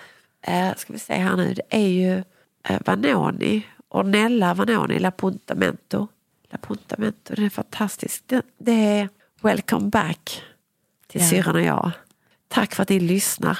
Eh, 0.46 0.74
ska 0.76 0.92
vi 0.92 0.98
se 0.98 1.14
här 1.14 1.36
nu, 1.36 1.54
det 1.54 1.62
är 1.70 1.88
ju 1.88 2.22
eh, 2.68 2.80
Vanoni, 2.86 3.66
Ornella 3.88 4.54
Vanoni, 4.54 4.98
La 4.98 5.10
Puntamento. 5.10 6.08
La 6.50 6.58
Puntamento, 6.58 7.34
den 7.34 7.44
är 7.44 7.50
fantastisk. 7.50 8.22
Det, 8.26 8.42
det 8.58 8.72
är 8.72 9.08
Welcome 9.40 9.88
back 9.88 10.42
till 11.06 11.20
Ja. 11.20 11.26
syrran 11.28 11.54
och 11.56 11.62
jag. 11.62 11.90
Tack 12.48 12.74
för 12.74 12.82
att 12.82 12.88
ni 12.88 13.00
lyssnar. 13.00 13.58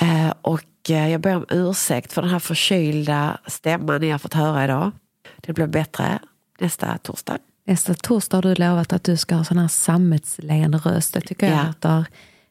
Eh, 0.00 0.32
och 0.42 0.62
jag 0.86 1.20
ber 1.20 1.36
om 1.36 1.46
ursäkt 1.50 2.12
för 2.12 2.22
den 2.22 2.30
här 2.30 2.38
förkylda 2.38 3.38
stämman 3.46 4.00
ni 4.00 4.10
har 4.10 4.18
fått 4.18 4.34
höra 4.34 4.64
idag. 4.64 4.90
Det 5.36 5.52
blir 5.52 5.66
bättre 5.66 6.18
nästa 6.58 6.98
torsdag. 6.98 7.38
Nästa 7.66 7.94
torsdag 7.94 8.36
har 8.36 8.42
du 8.42 8.54
lovat 8.54 8.92
att 8.92 9.04
du 9.04 9.16
ska 9.16 9.34
ha 9.34 9.44
sån 9.44 9.58
här 9.58 9.68
sammetslen 9.68 10.78
röst. 10.78 11.14
Det 11.14 11.20
tycker 11.20 11.46
jag 11.46 11.56
Ja. 11.58 11.66
låter 11.66 12.04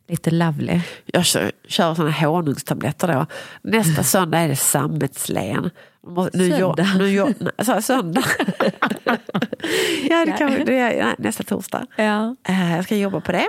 lite 0.07 0.31
lovely. 0.31 0.81
Jag 1.05 1.25
kör, 1.25 1.51
kör 1.67 1.95
såna 1.95 2.11
honungstabletter 2.11 3.07
då. 3.07 3.25
Nästa 3.61 4.03
söndag 4.03 4.39
är 4.39 4.47
det 4.47 4.55
sammetslen. 4.55 5.69
Nu, 6.33 6.49
Söndag? 6.49 6.87
Jo, 6.99 7.25
nu, 7.39 7.51
nej, 7.57 7.65
så, 7.65 7.81
söndag. 7.81 8.23
ja, 10.09 10.25
det 10.25 10.35
kan, 10.37 10.65
det 10.65 11.15
nästa 11.17 11.43
torsdag. 11.43 11.85
Ja. 11.95 12.35
Eh, 12.47 12.75
jag 12.75 12.85
ska 12.85 12.95
jobba 12.95 13.21
på 13.21 13.31
det. 13.31 13.47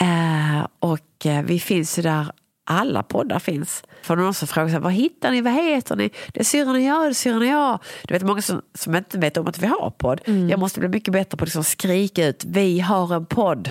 Eh, 0.00 0.66
och 0.78 1.26
eh, 1.26 1.42
vi 1.44 1.60
finns 1.60 1.98
ju 1.98 2.02
där 2.02 2.26
alla 2.64 3.02
poddar 3.02 3.38
finns. 3.38 3.84
För 4.02 4.16
någon 4.16 4.34
som 4.34 4.48
frågar 4.48 4.80
vad 4.80 4.92
hittar 4.92 5.30
ni, 5.30 5.40
vad 5.40 5.52
heter 5.52 5.96
ni? 5.96 6.10
Det 6.32 6.40
är 6.40 6.44
syrran 6.44 6.74
och 6.74 6.80
jag, 6.80 7.02
det 7.02 7.08
är 7.08 7.12
syrran 7.12 7.38
och 7.38 7.46
jag. 7.46 7.78
Du 8.08 8.14
vet 8.14 8.22
många 8.22 8.42
som, 8.42 8.62
som 8.74 8.94
inte 8.94 9.18
vet 9.18 9.36
om 9.36 9.46
att 9.46 9.58
vi 9.58 9.66
har 9.66 9.90
podd. 9.98 10.20
Jag 10.50 10.60
måste 10.60 10.80
bli 10.80 10.88
mycket 10.88 11.12
bättre 11.12 11.36
på 11.36 11.42
att 11.42 11.48
liksom 11.48 11.64
skrika 11.64 12.26
ut, 12.26 12.44
vi 12.44 12.80
har 12.80 13.14
en 13.14 13.26
podd. 13.26 13.68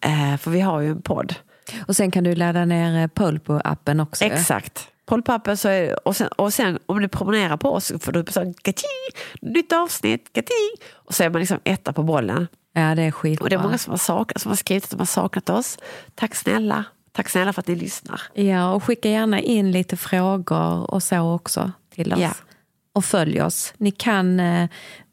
Eh, 0.00 0.36
för 0.36 0.50
vi 0.50 0.60
har 0.60 0.80
ju 0.80 0.90
en 0.90 1.02
podd. 1.02 1.34
Och 1.86 1.96
sen 1.96 2.10
kan 2.10 2.24
du 2.24 2.34
ladda 2.34 2.64
ner 2.64 3.02
eh, 3.02 3.06
Polpo-appen 3.06 4.02
också. 4.02 4.24
Exakt. 4.24 4.88
Pollpappen 5.06 5.56
så 5.56 5.68
är, 5.68 6.08
och, 6.08 6.16
sen, 6.16 6.28
och 6.28 6.54
sen 6.54 6.78
om 6.86 7.00
du 7.00 7.08
promenerar 7.08 7.56
på 7.56 7.72
oss 7.72 7.86
så 7.86 7.98
får 7.98 8.12
du 8.12 8.24
så 8.32 8.54
nytt 9.40 9.72
avsnitt, 9.72 10.32
gati, 10.32 10.70
och 10.92 11.14
så 11.14 11.24
är 11.24 11.30
man 11.30 11.40
liksom 11.40 11.58
etta 11.64 11.92
på 11.92 12.02
bollen. 12.02 12.46
Ja, 12.72 12.94
det 12.94 13.02
är 13.02 13.10
skitbra. 13.10 13.44
Och 13.44 13.50
det 13.50 13.56
är 13.56 13.62
många 13.62 13.78
som 13.78 13.90
har, 13.90 13.98
saknat, 13.98 14.42
som 14.42 14.48
har 14.48 14.56
skrivit 14.56 14.84
att 14.84 14.90
de 14.90 14.98
har 14.98 15.06
saknat 15.06 15.50
oss. 15.50 15.78
Tack 16.14 16.34
snälla. 16.34 16.84
Tack 17.12 17.28
snälla 17.28 17.52
för 17.52 17.60
att 17.60 17.66
ni 17.66 17.76
lyssnar. 17.76 18.22
Ja, 18.34 18.72
och 18.72 18.84
skicka 18.84 19.08
gärna 19.08 19.40
in 19.40 19.72
lite 19.72 19.96
frågor 19.96 20.90
och 20.90 21.02
så 21.02 21.34
också 21.34 21.72
till 21.94 22.12
oss. 22.12 22.20
Ja. 22.20 22.30
Och 22.92 23.04
följ 23.04 23.42
oss. 23.42 23.74
Ni 23.76 23.90
kan 23.90 24.40
eh, 24.40 24.68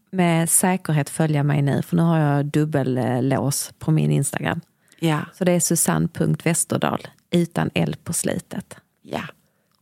med 0.09 0.49
säkerhet 0.49 1.09
följa 1.09 1.43
mig 1.43 1.61
nu, 1.61 1.81
för 1.81 1.95
nu 1.95 2.01
har 2.01 2.19
jag 2.19 2.45
dubbellås 2.45 3.71
på 3.79 3.91
min 3.91 4.11
Instagram. 4.11 4.61
Ja, 4.99 5.19
Så 5.33 5.43
det 5.45 5.51
är 5.51 5.59
Susanne.Westerdal 5.59 7.07
utan 7.31 7.69
L 7.73 7.95
på 8.03 8.13
slutet. 8.13 8.75
ja. 9.01 9.21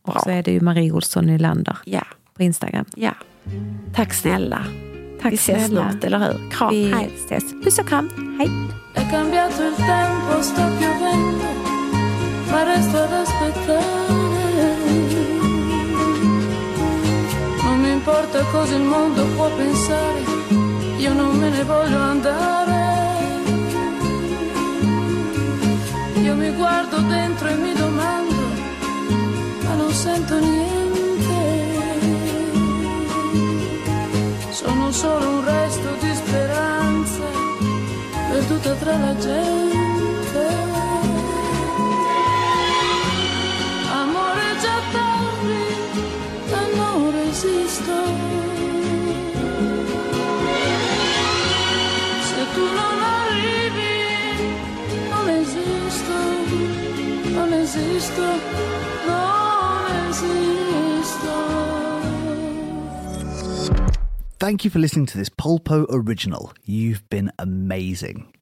Och 0.02 0.20
så 0.22 0.30
är 0.30 0.42
det 0.42 0.50
ju 0.52 0.60
Marie 0.60 0.92
Olsson 0.92 1.26
Nylander 1.26 1.78
Ja, 1.84 2.02
på 2.34 2.42
Instagram. 2.42 2.84
ja. 2.96 3.12
Tack 3.94 4.14
snälla. 4.14 4.64
Tack 5.22 5.32
Vi 5.32 5.36
ses 5.36 5.66
snälla. 5.66 5.90
snart, 5.90 6.04
eller 6.04 6.18
hur? 6.18 6.50
Kram, 6.50 6.70
Vi 6.70 6.92
hej. 6.92 7.10
ses. 7.26 7.44
Puss 7.64 7.78
och 7.78 7.88
kram. 7.88 8.10
Hej. 8.38 8.50
È 8.94 9.10
cambiato 9.10 9.62
il 9.62 9.74
importa 18.06 18.40
cosa 18.52 18.76
il 18.76 18.84
mondo 18.84 19.26
può 19.34 19.50
pensare, 19.56 20.20
io 20.96 21.12
non 21.12 21.36
me 21.38 21.48
ne 21.50 21.64
voglio 21.64 21.98
andare. 21.98 22.84
Io 26.22 26.34
mi 26.36 26.50
guardo 26.52 27.00
dentro 27.00 27.48
e 27.48 27.54
mi 27.54 27.72
domando, 27.72 28.34
ma 29.64 29.74
non 29.74 29.90
sento 29.90 30.38
niente. 30.38 31.34
Sono 34.50 34.92
solo 34.92 35.28
un 35.28 35.44
resto 35.44 35.88
di 35.98 36.14
speranza 36.14 37.24
perduta 38.30 38.74
tra 38.74 38.96
la 38.98 39.16
gente. 39.18 39.85
Esisto, 57.76 58.22
non 59.06 60.08
esisto. 60.08 61.34
Thank 64.38 64.64
you 64.64 64.70
for 64.70 64.78
listening 64.78 65.06
to 65.06 65.18
this 65.18 65.28
Polpo 65.28 65.86
original. 65.90 66.52
You've 66.64 67.08
been 67.08 67.30
amazing. 67.38 68.35